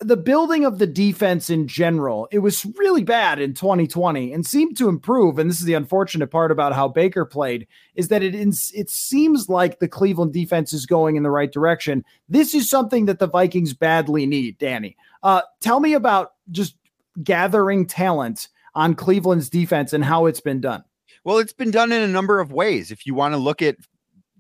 the 0.01 0.17
building 0.17 0.65
of 0.65 0.79
the 0.79 0.87
defense 0.87 1.49
in 1.49 1.67
general, 1.67 2.27
it 2.31 2.39
was 2.39 2.65
really 2.77 3.03
bad 3.03 3.39
in 3.39 3.53
2020 3.53 4.33
and 4.33 4.45
seemed 4.45 4.75
to 4.77 4.89
improve. 4.89 5.37
And 5.37 5.49
this 5.49 5.59
is 5.59 5.65
the 5.65 5.75
unfortunate 5.75 6.27
part 6.27 6.51
about 6.51 6.73
how 6.73 6.87
Baker 6.87 7.23
played 7.23 7.67
is 7.95 8.07
that 8.07 8.23
it 8.23 8.33
it 8.35 8.89
seems 8.89 9.47
like 9.47 9.79
the 9.79 9.87
Cleveland 9.87 10.33
defense 10.33 10.73
is 10.73 10.87
going 10.87 11.15
in 11.15 11.23
the 11.23 11.29
right 11.29 11.51
direction. 11.51 12.03
This 12.27 12.55
is 12.55 12.69
something 12.69 13.05
that 13.05 13.19
the 13.19 13.27
Vikings 13.27 13.73
badly 13.73 14.25
need. 14.25 14.57
Danny, 14.57 14.97
uh, 15.21 15.43
tell 15.59 15.79
me 15.79 15.93
about 15.93 16.33
just 16.49 16.75
gathering 17.23 17.85
talent 17.85 18.47
on 18.73 18.95
Cleveland's 18.95 19.49
defense 19.49 19.93
and 19.93 20.03
how 20.03 20.25
it's 20.25 20.41
been 20.41 20.61
done. 20.61 20.83
Well, 21.23 21.37
it's 21.37 21.53
been 21.53 21.71
done 21.71 21.91
in 21.91 22.01
a 22.01 22.07
number 22.07 22.39
of 22.39 22.51
ways. 22.51 22.89
If 22.89 23.05
you 23.05 23.13
want 23.13 23.33
to 23.33 23.37
look 23.37 23.61
at 23.61 23.75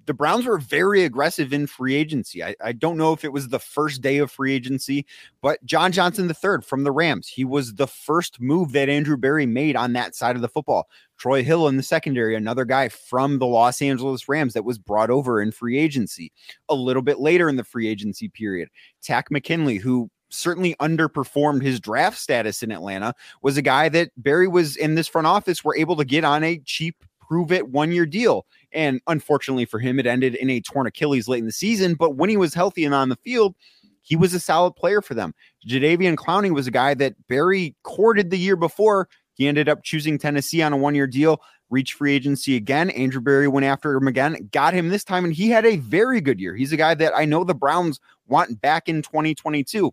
the 0.05 0.13
Browns 0.13 0.45
were 0.45 0.57
very 0.57 1.03
aggressive 1.03 1.53
in 1.53 1.67
free 1.67 1.95
agency. 1.95 2.43
I, 2.43 2.55
I, 2.63 2.71
don't 2.71 2.97
know 2.97 3.13
if 3.13 3.23
it 3.23 3.31
was 3.31 3.49
the 3.49 3.59
first 3.59 4.01
day 4.01 4.17
of 4.17 4.31
free 4.31 4.53
agency, 4.53 5.05
but 5.41 5.63
John 5.65 5.91
Johnson 5.91 6.29
III 6.29 6.61
from 6.61 6.83
the 6.83 6.91
Rams, 6.91 7.27
he 7.27 7.45
was 7.45 7.75
the 7.75 7.87
first 7.87 8.41
move 8.41 8.71
that 8.71 8.89
Andrew 8.89 9.17
Berry 9.17 9.45
made 9.45 9.75
on 9.75 9.93
that 9.93 10.15
side 10.15 10.35
of 10.35 10.41
the 10.41 10.49
football. 10.49 10.87
Troy 11.17 11.43
Hill 11.43 11.67
in 11.67 11.77
the 11.77 11.83
secondary, 11.83 12.35
another 12.35 12.65
guy 12.65 12.89
from 12.89 13.37
the 13.37 13.45
Los 13.45 13.81
Angeles 13.81 14.27
Rams 14.27 14.53
that 14.53 14.65
was 14.65 14.79
brought 14.79 15.09
over 15.09 15.41
in 15.41 15.51
free 15.51 15.77
agency. 15.77 16.31
A 16.69 16.75
little 16.75 17.03
bit 17.03 17.19
later 17.19 17.47
in 17.47 17.57
the 17.57 17.63
free 17.63 17.87
agency 17.87 18.27
period, 18.27 18.69
Takk 19.01 19.29
McKinley, 19.29 19.77
who 19.77 20.09
certainly 20.29 20.75
underperformed 20.79 21.61
his 21.61 21.79
draft 21.79 22.17
status 22.17 22.63
in 22.63 22.71
Atlanta, 22.71 23.13
was 23.41 23.57
a 23.57 23.61
guy 23.61 23.89
that 23.89 24.11
Berry 24.17 24.47
was 24.47 24.75
in 24.77 24.95
this 24.95 25.07
front 25.07 25.27
office 25.27 25.63
were 25.63 25.75
able 25.75 25.95
to 25.97 26.05
get 26.05 26.23
on 26.23 26.43
a 26.43 26.57
cheap 26.59 27.03
prove 27.31 27.49
it 27.53 27.69
one 27.69 27.93
year 27.93 28.05
deal. 28.05 28.45
And 28.73 28.99
unfortunately 29.07 29.63
for 29.63 29.79
him, 29.79 29.99
it 29.99 30.05
ended 30.05 30.35
in 30.35 30.49
a 30.49 30.59
torn 30.59 30.85
Achilles 30.85 31.29
late 31.29 31.39
in 31.39 31.45
the 31.45 31.53
season. 31.53 31.93
But 31.93 32.17
when 32.17 32.29
he 32.29 32.35
was 32.35 32.53
healthy 32.53 32.83
and 32.83 32.93
on 32.93 33.07
the 33.07 33.15
field, 33.15 33.55
he 34.01 34.17
was 34.17 34.33
a 34.33 34.39
solid 34.39 34.75
player 34.75 35.01
for 35.01 35.13
them. 35.13 35.33
Jadeveon 35.65 36.15
Clowney 36.15 36.51
was 36.51 36.67
a 36.67 36.71
guy 36.71 36.93
that 36.95 37.15
Berry 37.29 37.73
courted 37.83 38.31
the 38.31 38.37
year 38.37 38.57
before. 38.57 39.07
He 39.35 39.47
ended 39.47 39.69
up 39.69 39.81
choosing 39.81 40.17
Tennessee 40.17 40.61
on 40.61 40.73
a 40.73 40.77
one 40.77 40.93
year 40.93 41.07
deal, 41.07 41.41
reached 41.69 41.93
free 41.93 42.13
agency 42.13 42.57
again. 42.57 42.89
Andrew 42.89 43.21
Berry 43.21 43.47
went 43.47 43.65
after 43.65 43.93
him 43.95 44.09
again, 44.09 44.49
got 44.51 44.73
him 44.73 44.89
this 44.89 45.05
time, 45.05 45.23
and 45.23 45.33
he 45.33 45.49
had 45.49 45.65
a 45.65 45.77
very 45.77 46.19
good 46.19 46.37
year. 46.37 46.53
He's 46.53 46.73
a 46.73 46.77
guy 46.77 46.95
that 46.95 47.15
I 47.15 47.23
know 47.23 47.45
the 47.45 47.55
Browns 47.55 48.01
want 48.27 48.59
back 48.59 48.89
in 48.89 49.03
2022. 49.03 49.89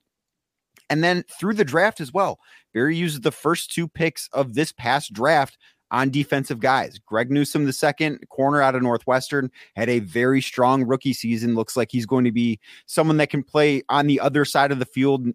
And 0.91 1.05
then 1.05 1.23
through 1.39 1.55
the 1.55 1.65
draft 1.65 2.01
as 2.01 2.13
well, 2.13 2.41
Berry 2.75 2.97
used 2.97 3.23
the 3.23 3.31
first 3.31 3.73
two 3.73 3.87
picks 3.87 4.29
of 4.33 4.55
this 4.55 4.73
past 4.73 5.13
draft 5.13 5.57
on 5.91 6.11
defensive 6.11 6.61
guys. 6.61 6.99
Greg 6.99 7.31
Newsome, 7.31 7.65
the 7.65 7.73
second 7.73 8.27
corner 8.29 8.61
out 8.61 8.75
of 8.75 8.83
Northwestern, 8.83 9.51
had 9.77 9.89
a 9.89 10.01
very 10.01 10.41
strong 10.41 10.85
rookie 10.85 11.13
season. 11.13 11.55
Looks 11.55 11.77
like 11.77 11.91
he's 11.91 12.07
going 12.07 12.25
to 12.25 12.33
be 12.33 12.61
someone 12.87 13.17
that 13.19 13.31
can 13.31 13.43
play 13.43 13.83
on 13.89 14.07
the 14.07 14.21
other 14.21 14.45
side 14.45 14.73
of 14.73 14.79
the 14.79 14.87
field 14.87 15.29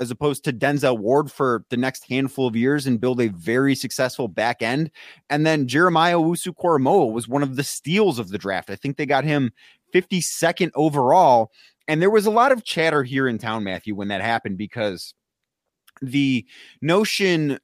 as 0.00 0.10
opposed 0.10 0.44
to 0.44 0.52
Denzel 0.52 0.98
Ward 0.98 1.30
for 1.30 1.64
the 1.70 1.76
next 1.76 2.08
handful 2.08 2.46
of 2.46 2.56
years 2.56 2.86
and 2.86 3.00
build 3.00 3.20
a 3.20 3.28
very 3.28 3.74
successful 3.74 4.26
back 4.26 4.60
end. 4.60 4.90
And 5.30 5.46
then 5.46 5.68
Jeremiah 5.68 6.16
Owusu 6.16 6.54
Koramoah 6.54 7.12
was 7.12 7.28
one 7.28 7.42
of 7.42 7.56
the 7.56 7.62
steals 7.62 8.18
of 8.18 8.30
the 8.30 8.38
draft. 8.38 8.70
I 8.70 8.76
think 8.76 8.96
they 8.96 9.06
got 9.06 9.24
him 9.24 9.52
52nd 9.94 10.72
overall. 10.74 11.52
And 11.86 12.02
there 12.02 12.10
was 12.10 12.26
a 12.26 12.30
lot 12.30 12.50
of 12.50 12.64
chatter 12.64 13.04
here 13.04 13.28
in 13.28 13.38
town, 13.38 13.62
Matthew, 13.62 13.94
when 13.94 14.08
that 14.08 14.20
happened 14.20 14.58
because 14.58 15.14
the 16.02 16.44
notion 16.80 17.58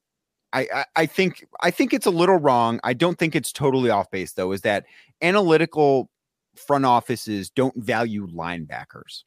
I, 0.52 0.85
I 0.97 1.07
think 1.07 1.47
I 1.61 1.71
think 1.71 1.92
it's 1.92 2.07
a 2.07 2.11
little 2.11 2.37
wrong. 2.37 2.80
I 2.83 2.92
don't 2.92 3.19
think 3.19 3.37
it's 3.37 3.52
totally 3.52 3.90
off 3.90 4.11
base 4.11 4.33
though. 4.33 4.52
Is 4.52 4.62
that 4.62 4.85
analytical 5.23 6.11
front 6.57 6.85
offices 6.85 7.50
don't 7.50 7.76
value 7.76 8.26
linebackers? 8.26 9.23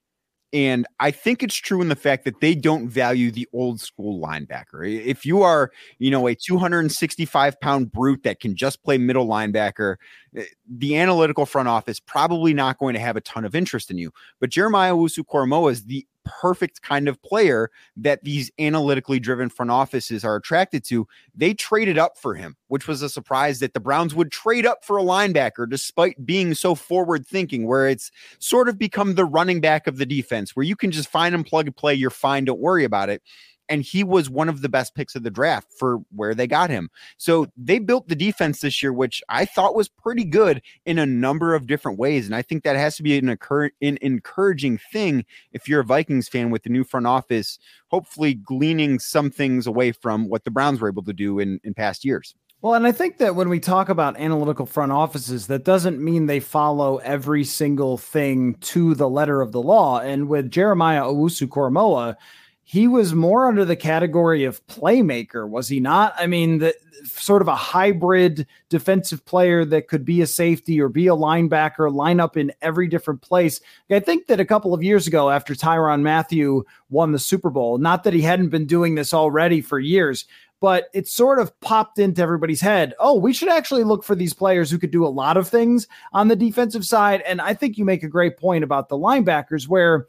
And 0.53 0.85
I 0.99 1.09
think 1.09 1.41
it's 1.41 1.55
true 1.55 1.81
in 1.81 1.89
the 1.89 1.95
fact 1.95 2.25
that 2.25 2.39
they 2.39 2.53
don't 2.53 2.87
value 2.87 3.31
the 3.31 3.47
old 3.53 3.81
school 3.81 4.21
linebacker. 4.21 4.87
If 5.03 5.25
you 5.25 5.41
are, 5.41 5.71
you 5.97 6.11
know, 6.11 6.27
a 6.27 6.35
265 6.35 7.59
pound 7.59 7.91
brute 7.91 8.21
that 8.23 8.39
can 8.39 8.55
just 8.55 8.83
play 8.83 8.99
middle 8.99 9.27
linebacker, 9.27 9.95
Eh, 10.35 10.43
the 10.77 10.97
analytical 10.97 11.45
front 11.45 11.67
office 11.67 11.99
probably 11.99 12.53
not 12.53 12.77
going 12.79 12.93
to 12.93 12.99
have 12.99 13.15
a 13.15 13.21
ton 13.21 13.45
of 13.45 13.55
interest 13.55 13.91
in 13.91 13.97
you. 13.97 14.11
But 14.39 14.49
Jeremiah 14.49 14.93
Owusu 14.93 15.23
Koramoah 15.25 15.71
is 15.71 15.85
the 15.85 16.05
perfect 16.25 16.81
kind 16.81 17.09
of 17.09 17.21
player 17.21 17.69
that 17.97 18.23
these 18.23 18.49
analytically 18.57 19.19
driven 19.19 19.49
front 19.49 19.69
offices 19.69 20.23
are 20.23 20.37
attracted 20.37 20.83
to. 20.85 21.05
They 21.35 21.53
traded 21.53 21.97
up 21.97 22.17
for 22.17 22.33
him, 22.33 22.55
which 22.67 22.87
was 22.87 23.01
a 23.01 23.09
surprise 23.09 23.59
that 23.59 23.73
the 23.73 23.79
Browns 23.81 24.15
would 24.15 24.31
trade 24.31 24.65
up 24.65 24.85
for 24.85 24.97
a 24.97 25.03
linebacker 25.03 25.69
despite 25.69 26.25
being 26.25 26.53
so 26.53 26.75
forward 26.75 27.27
thinking, 27.27 27.67
where 27.67 27.87
it's 27.87 28.09
sort 28.39 28.69
of 28.69 28.77
become 28.77 29.15
the 29.15 29.25
running 29.25 29.59
back 29.59 29.85
of 29.85 29.97
the 29.97 30.05
defense, 30.05 30.55
where 30.55 30.65
you 30.65 30.75
can 30.77 30.91
just 30.91 31.09
find 31.09 31.35
and 31.35 31.45
plug 31.45 31.67
and 31.67 31.75
play, 31.75 31.93
you're 31.93 32.09
fine, 32.09 32.45
don't 32.45 32.59
worry 32.59 32.85
about 32.85 33.09
it 33.09 33.21
and 33.69 33.81
he 33.81 34.03
was 34.03 34.29
one 34.29 34.49
of 34.49 34.61
the 34.61 34.69
best 34.69 34.95
picks 34.95 35.15
of 35.15 35.23
the 35.23 35.31
draft 35.31 35.71
for 35.77 35.99
where 36.15 36.35
they 36.35 36.47
got 36.47 36.69
him. 36.69 36.89
So 37.17 37.47
they 37.57 37.79
built 37.79 38.07
the 38.07 38.15
defense 38.15 38.61
this 38.61 38.81
year, 38.81 38.93
which 38.93 39.21
I 39.29 39.45
thought 39.45 39.75
was 39.75 39.87
pretty 39.89 40.23
good 40.23 40.61
in 40.85 40.99
a 40.99 41.05
number 41.05 41.55
of 41.55 41.67
different 41.67 41.97
ways. 41.97 42.25
And 42.25 42.35
I 42.35 42.41
think 42.41 42.63
that 42.63 42.75
has 42.75 42.95
to 42.97 43.03
be 43.03 43.17
an, 43.17 43.29
occur- 43.29 43.71
an 43.81 43.97
encouraging 44.01 44.79
thing 44.91 45.25
if 45.51 45.67
you're 45.67 45.81
a 45.81 45.85
Vikings 45.85 46.27
fan 46.27 46.49
with 46.49 46.63
the 46.63 46.69
new 46.69 46.83
front 46.83 47.07
office, 47.07 47.59
hopefully 47.87 48.33
gleaning 48.33 48.99
some 48.99 49.29
things 49.29 49.67
away 49.67 49.91
from 49.91 50.27
what 50.27 50.43
the 50.43 50.51
Browns 50.51 50.81
were 50.81 50.89
able 50.89 51.03
to 51.03 51.13
do 51.13 51.39
in, 51.39 51.59
in 51.63 51.73
past 51.73 52.05
years. 52.05 52.35
Well, 52.63 52.75
and 52.75 52.87
I 52.87 52.93
think 52.93 53.17
that 53.17 53.35
when 53.35 53.49
we 53.49 53.59
talk 53.59 53.89
about 53.89 54.17
analytical 54.17 54.65
front 54.65 54.93
offices, 54.93 55.47
that 55.47 55.65
doesn't 55.65 56.01
mean 56.01 56.27
they 56.27 56.39
follow 56.39 56.95
every 56.99 57.43
single 57.43 57.97
thing 57.97 58.53
to 58.61 58.95
the 58.95 59.09
letter 59.09 59.41
of 59.41 59.51
the 59.51 59.61
law. 59.61 59.99
And 59.99 60.29
with 60.29 60.49
Jeremiah 60.49 61.03
Owusu 61.03 61.49
Koramoah, 61.49 62.15
he 62.63 62.87
was 62.87 63.13
more 63.13 63.47
under 63.47 63.65
the 63.65 63.75
category 63.75 64.45
of 64.45 64.65
playmaker, 64.67 65.47
was 65.47 65.67
he 65.67 65.79
not? 65.79 66.13
I 66.17 66.27
mean, 66.27 66.59
the 66.59 66.73
sort 67.03 67.41
of 67.41 67.49
a 67.49 67.55
hybrid 67.55 68.47
defensive 68.69 69.25
player 69.25 69.65
that 69.65 69.89
could 69.89 70.05
be 70.05 70.21
a 70.21 70.27
safety 70.27 70.79
or 70.79 70.87
be 70.87 71.07
a 71.07 71.15
linebacker, 71.15 71.93
line 71.93 72.19
up 72.19 72.37
in 72.37 72.53
every 72.61 72.87
different 72.87 73.21
place. 73.21 73.59
I 73.91 73.99
think 73.99 74.27
that 74.27 74.39
a 74.39 74.45
couple 74.45 74.73
of 74.73 74.81
years 74.81 75.07
ago, 75.07 75.29
after 75.29 75.53
Tyrann 75.53 76.01
Mathieu 76.01 76.63
won 76.89 77.11
the 77.11 77.19
Super 77.19 77.49
Bowl, 77.49 77.77
not 77.77 78.05
that 78.05 78.13
he 78.13 78.21
hadn't 78.21 78.49
been 78.49 78.65
doing 78.65 78.95
this 78.95 79.13
already 79.13 79.59
for 79.59 79.79
years, 79.79 80.25
but 80.61 80.85
it 80.93 81.09
sort 81.09 81.39
of 81.39 81.59
popped 81.59 81.99
into 81.99 82.21
everybody's 82.21 82.61
head. 82.61 82.93
Oh, 82.97 83.19
we 83.19 83.33
should 83.33 83.49
actually 83.49 83.83
look 83.83 84.05
for 84.05 84.15
these 84.15 84.33
players 84.33 84.71
who 84.71 84.79
could 84.79 84.91
do 84.91 85.05
a 85.05 85.09
lot 85.09 85.35
of 85.35 85.49
things 85.49 85.87
on 86.13 86.29
the 86.29 86.37
defensive 86.37 86.85
side. 86.85 87.21
And 87.27 87.41
I 87.41 87.53
think 87.53 87.77
you 87.77 87.83
make 87.83 88.03
a 88.03 88.07
great 88.07 88.37
point 88.37 88.63
about 88.63 88.87
the 88.87 88.97
linebackers 88.97 89.67
where 89.67 90.07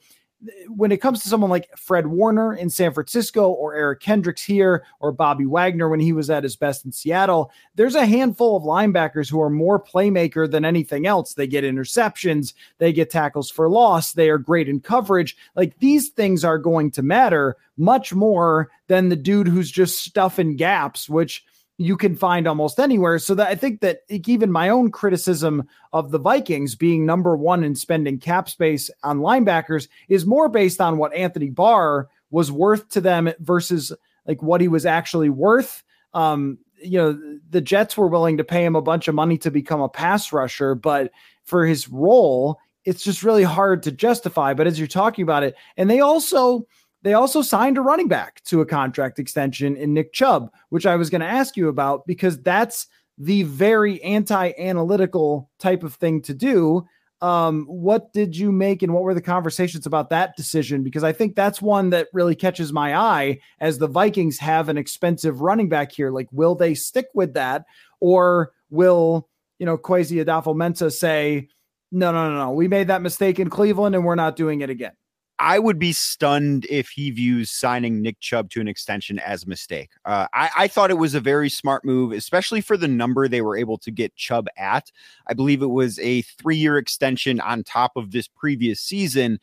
when 0.68 0.92
it 0.92 1.00
comes 1.00 1.22
to 1.22 1.28
someone 1.28 1.50
like 1.50 1.76
Fred 1.76 2.06
Warner 2.06 2.54
in 2.54 2.70
San 2.70 2.92
Francisco 2.92 3.50
or 3.50 3.74
Eric 3.74 4.00
Kendricks 4.00 4.42
here 4.42 4.84
or 5.00 5.12
Bobby 5.12 5.46
Wagner 5.46 5.88
when 5.88 6.00
he 6.00 6.12
was 6.12 6.30
at 6.30 6.42
his 6.42 6.56
best 6.56 6.84
in 6.84 6.92
Seattle, 6.92 7.50
there's 7.74 7.94
a 7.94 8.06
handful 8.06 8.56
of 8.56 8.62
linebackers 8.62 9.30
who 9.30 9.40
are 9.40 9.50
more 9.50 9.82
playmaker 9.82 10.50
than 10.50 10.64
anything 10.64 11.06
else. 11.06 11.34
They 11.34 11.46
get 11.46 11.64
interceptions, 11.64 12.54
they 12.78 12.92
get 12.92 13.10
tackles 13.10 13.50
for 13.50 13.68
loss, 13.68 14.12
they 14.12 14.28
are 14.28 14.38
great 14.38 14.68
in 14.68 14.80
coverage. 14.80 15.36
Like 15.56 15.78
these 15.78 16.10
things 16.10 16.44
are 16.44 16.58
going 16.58 16.90
to 16.92 17.02
matter 17.02 17.56
much 17.76 18.12
more 18.12 18.70
than 18.86 19.08
the 19.08 19.16
dude 19.16 19.48
who's 19.48 19.70
just 19.70 20.04
stuffing 20.04 20.56
gaps, 20.56 21.08
which 21.08 21.44
you 21.76 21.96
can 21.96 22.14
find 22.14 22.46
almost 22.46 22.78
anywhere. 22.78 23.18
So 23.18 23.34
that 23.34 23.48
I 23.48 23.54
think 23.54 23.80
that 23.80 24.00
even 24.08 24.52
my 24.52 24.68
own 24.68 24.90
criticism 24.90 25.68
of 25.92 26.10
the 26.10 26.18
Vikings 26.18 26.74
being 26.74 27.04
number 27.04 27.36
one 27.36 27.64
in 27.64 27.74
spending 27.74 28.18
cap 28.18 28.48
space 28.48 28.90
on 29.02 29.18
linebackers 29.18 29.88
is 30.08 30.26
more 30.26 30.48
based 30.48 30.80
on 30.80 30.98
what 30.98 31.14
Anthony 31.14 31.50
Barr 31.50 32.08
was 32.30 32.52
worth 32.52 32.88
to 32.90 33.00
them 33.00 33.32
versus 33.40 33.92
like 34.26 34.42
what 34.42 34.60
he 34.60 34.68
was 34.68 34.86
actually 34.86 35.30
worth. 35.30 35.82
Um, 36.14 36.58
you 36.80 36.98
know, 36.98 37.38
the 37.50 37.60
Jets 37.60 37.96
were 37.96 38.08
willing 38.08 38.36
to 38.36 38.44
pay 38.44 38.64
him 38.64 38.76
a 38.76 38.82
bunch 38.82 39.08
of 39.08 39.14
money 39.14 39.38
to 39.38 39.50
become 39.50 39.80
a 39.80 39.88
pass 39.88 40.32
rusher, 40.32 40.74
but 40.74 41.10
for 41.44 41.66
his 41.66 41.88
role, 41.88 42.58
it's 42.84 43.02
just 43.02 43.22
really 43.22 43.42
hard 43.42 43.82
to 43.84 43.92
justify. 43.92 44.54
But 44.54 44.66
as 44.66 44.78
you're 44.78 44.86
talking 44.86 45.22
about 45.22 45.42
it, 45.42 45.54
and 45.76 45.88
they 45.88 46.00
also 46.00 46.66
they 47.04 47.12
also 47.12 47.42
signed 47.42 47.76
a 47.76 47.82
running 47.82 48.08
back 48.08 48.42
to 48.44 48.62
a 48.62 48.66
contract 48.66 49.18
extension 49.18 49.76
in 49.76 49.92
Nick 49.92 50.14
Chubb, 50.14 50.50
which 50.70 50.86
I 50.86 50.96
was 50.96 51.10
going 51.10 51.20
to 51.20 51.26
ask 51.26 51.54
you 51.54 51.68
about 51.68 52.06
because 52.06 52.40
that's 52.40 52.86
the 53.18 53.42
very 53.42 54.02
anti 54.02 54.52
analytical 54.58 55.50
type 55.58 55.82
of 55.82 55.94
thing 55.94 56.22
to 56.22 56.34
do. 56.34 56.86
Um, 57.20 57.66
what 57.66 58.12
did 58.14 58.36
you 58.36 58.50
make 58.50 58.82
and 58.82 58.92
what 58.92 59.02
were 59.02 59.14
the 59.14 59.20
conversations 59.20 59.86
about 59.86 60.10
that 60.10 60.34
decision? 60.36 60.82
Because 60.82 61.04
I 61.04 61.12
think 61.12 61.36
that's 61.36 61.60
one 61.62 61.90
that 61.90 62.08
really 62.14 62.34
catches 62.34 62.72
my 62.72 62.96
eye 62.96 63.38
as 63.60 63.78
the 63.78 63.86
Vikings 63.86 64.38
have 64.38 64.70
an 64.70 64.78
expensive 64.78 65.42
running 65.42 65.68
back 65.68 65.92
here. 65.92 66.10
Like, 66.10 66.28
will 66.32 66.54
they 66.54 66.74
stick 66.74 67.06
with 67.14 67.34
that 67.34 67.66
or 68.00 68.52
will, 68.70 69.28
you 69.58 69.66
know, 69.66 69.78
Kwesi 69.78 70.24
Adofo-Mensah 70.24 70.92
say, 70.92 71.48
no, 71.92 72.12
no, 72.12 72.30
no, 72.30 72.38
no, 72.38 72.50
we 72.50 72.66
made 72.66 72.88
that 72.88 73.02
mistake 73.02 73.38
in 73.38 73.50
Cleveland 73.50 73.94
and 73.94 74.04
we're 74.04 74.16
not 74.16 74.36
doing 74.36 74.62
it 74.62 74.70
again? 74.70 74.92
I 75.38 75.58
would 75.58 75.78
be 75.78 75.92
stunned 75.92 76.66
if 76.70 76.88
he 76.88 77.10
views 77.10 77.50
signing 77.50 78.00
Nick 78.00 78.20
Chubb 78.20 78.50
to 78.50 78.60
an 78.60 78.68
extension 78.68 79.18
as 79.18 79.44
a 79.44 79.48
mistake. 79.48 79.90
Uh, 80.04 80.28
I, 80.32 80.50
I, 80.56 80.68
thought 80.68 80.90
it 80.90 80.98
was 80.98 81.14
a 81.14 81.20
very 81.20 81.50
smart 81.50 81.84
move, 81.84 82.12
especially 82.12 82.60
for 82.60 82.76
the 82.76 82.86
number 82.86 83.26
they 83.26 83.42
were 83.42 83.56
able 83.56 83.76
to 83.78 83.90
get 83.90 84.14
Chubb 84.14 84.46
at. 84.56 84.92
I 85.26 85.34
believe 85.34 85.60
it 85.60 85.66
was 85.66 85.98
a 85.98 86.22
three 86.22 86.56
year 86.56 86.78
extension 86.78 87.40
on 87.40 87.64
top 87.64 87.96
of 87.96 88.12
this 88.12 88.28
previous 88.28 88.80
season 88.80 89.40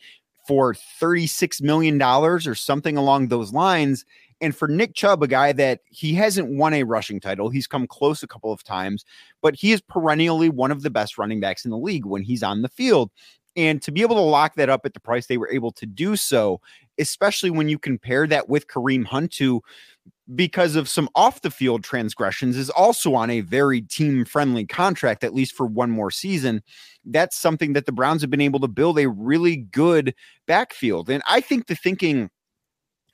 for 0.48 0.74
$36 0.74 1.62
million 1.62 2.02
or 2.02 2.56
something 2.56 2.98
along 2.98 3.28
those 3.28 3.54
lines. 3.54 4.06
And 4.42 4.56
for 4.56 4.68
Nick 4.68 4.96
Chubb, 4.96 5.22
a 5.22 5.28
guy 5.28 5.52
that 5.54 5.82
he 5.86 6.16
hasn't 6.16 6.50
won 6.50 6.74
a 6.74 6.84
rushing 6.84 7.20
title, 7.20 7.50
he's 7.50 7.68
come 7.68 7.86
close 7.86 8.24
a 8.24 8.28
couple 8.28 8.52
of 8.52 8.64
times, 8.64 9.06
but 9.42 9.56
he 9.56 9.72
is 9.72 9.82
perennially 9.82 10.50
one 10.50 10.72
of 10.72 10.82
the 10.82 10.90
best 10.90 11.20
running 11.20 11.40
backs 11.40 11.64
in 11.64 11.70
the 11.70 11.78
league 11.78 12.08
when 12.08 12.24
he's 12.24 12.42
on 12.42 12.64
the 12.64 12.70
field. 12.70 13.12
And 13.56 13.82
to 13.82 13.92
be 13.92 14.02
able 14.02 14.16
to 14.16 14.22
lock 14.22 14.56
that 14.56 14.70
up 14.70 14.86
at 14.86 14.94
the 14.94 15.00
price 15.00 15.28
they 15.28 15.38
were 15.38 15.52
able 15.52 15.72
to 15.74 15.86
do 15.86 16.16
so, 16.16 16.62
especially 17.00 17.50
when 17.50 17.68
you 17.68 17.78
compare 17.78 18.28
that 18.28 18.48
with 18.48 18.68
Kareem 18.68 19.06
Hunt, 19.06 19.36
who, 19.36 19.62
because 20.34 20.76
of 20.76 20.88
some 20.88 21.10
off 21.16 21.42
the 21.42 21.52
field 21.52 21.84
transgressions, 21.84 22.56
is 22.56 22.70
also 22.70 23.14
on 23.14 23.30
a 23.30 23.42
very 23.42 23.82
team 23.82 24.24
friendly 24.24 24.66
contract, 24.66 25.24
at 25.24 25.34
least 25.34 25.56
for 25.56 25.66
one 25.66 25.92
more 25.92 26.12
season. 26.12 26.62
That's 27.04 27.36
something 27.36 27.74
that 27.74 27.86
the 27.86 27.92
Browns 27.92 28.22
have 28.22 28.30
been 28.30 28.40
able 28.40 28.60
to 28.62 28.68
build 28.68 29.00
a 29.00 29.10
really 29.10 29.58
good 29.58 30.16
backfield. 30.48 31.10
And 31.10 31.22
I 31.28 31.42
think 31.42 31.68
the 31.68 31.76
thinking 31.76 32.30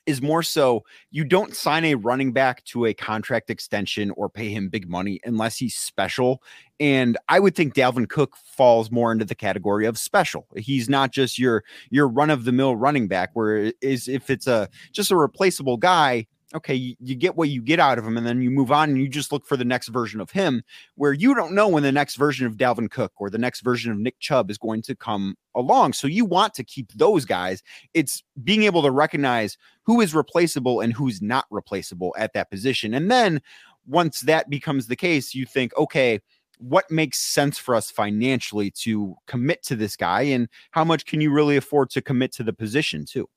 is 0.07 0.21
more 0.21 0.41
so 0.41 0.83
you 1.11 1.23
don't 1.23 1.55
sign 1.55 1.85
a 1.85 1.95
running 1.95 2.31
back 2.31 2.63
to 2.63 2.85
a 2.85 2.93
contract 2.93 3.49
extension 3.49 4.11
or 4.11 4.29
pay 4.29 4.49
him 4.49 4.69
big 4.69 4.89
money 4.89 5.19
unless 5.25 5.57
he's 5.57 5.75
special. 5.75 6.41
And 6.79 7.17
I 7.27 7.39
would 7.39 7.55
think 7.55 7.75
Dalvin 7.75 8.07
Cook 8.07 8.35
falls 8.37 8.89
more 8.89 9.11
into 9.11 9.25
the 9.25 9.35
category 9.35 9.85
of 9.85 9.97
special. 9.97 10.47
He's 10.55 10.87
not 10.89 11.11
just 11.11 11.37
your 11.37 11.63
your 11.89 12.07
run 12.07 12.29
of 12.29 12.45
the 12.45 12.51
mill 12.51 12.75
running 12.75 13.07
back, 13.07 13.31
where 13.33 13.71
is 13.81 14.07
if 14.07 14.29
it's 14.29 14.47
a 14.47 14.69
just 14.93 15.11
a 15.11 15.15
replaceable 15.17 15.77
guy, 15.77 16.25
okay, 16.55 16.73
you, 16.73 16.95
you, 16.99 17.15
get 17.15 17.35
what 17.35 17.49
you 17.49 17.61
get 17.61 17.79
out 17.79 17.97
of 17.97 18.05
him, 18.05 18.17
and 18.17 18.25
then 18.25 18.41
you 18.41 18.49
move 18.49 18.71
on 18.71 18.89
and 18.89 18.97
you 18.97 19.07
just 19.07 19.31
look 19.31 19.45
for 19.45 19.57
the 19.57 19.65
next 19.65 19.89
version 19.89 20.21
of 20.21 20.31
him, 20.31 20.63
where 20.95 21.13
you 21.13 21.35
don't 21.35 21.53
know 21.53 21.67
when 21.67 21.83
the 21.83 21.91
next 21.91 22.15
version 22.15 22.47
of 22.47 22.55
Dalvin 22.55 22.89
Cook 22.89 23.11
or 23.17 23.29
the 23.29 23.37
next 23.37 23.61
version 23.61 23.91
of 23.91 23.97
Nick 23.97 24.19
Chubb 24.19 24.49
is 24.49 24.57
going 24.57 24.81
to 24.83 24.95
come 24.95 25.35
along. 25.55 25.93
So 25.93 26.07
you 26.07 26.25
want 26.25 26.53
to 26.55 26.63
keep 26.63 26.91
those 26.93 27.25
guys. 27.25 27.61
It's 27.93 28.23
being 28.43 28.63
able 28.63 28.81
to 28.83 28.91
recognize 28.91 29.57
who 29.83 29.99
is 30.01 30.15
replaceable 30.15 30.79
and 30.79 30.93
who's 30.93 31.21
not 31.21 31.45
replaceable 31.51 32.15
at 32.17 32.33
that 32.33 32.49
position. 32.49 32.93
And 32.93 33.11
then 33.11 33.41
once 33.85 34.21
that 34.21 34.49
becomes 34.49 34.87
the 34.87 34.95
case, 34.95 35.35
you 35.35 35.45
think, 35.45 35.75
okay, 35.77 36.21
what 36.59 36.89
makes 36.89 37.19
sense 37.19 37.57
for 37.57 37.75
us 37.75 37.91
financially 37.91 38.71
to 38.71 39.15
commit 39.27 39.63
to 39.63 39.75
this 39.75 39.95
guy 39.95 40.21
and 40.21 40.47
how 40.71 40.83
much 40.83 41.05
can 41.05 41.21
you 41.21 41.31
really 41.31 41.57
afford 41.57 41.89
to 41.91 42.01
commit 42.01 42.31
to 42.33 42.43
the 42.43 42.53
position 42.53 43.05
too? 43.05 43.29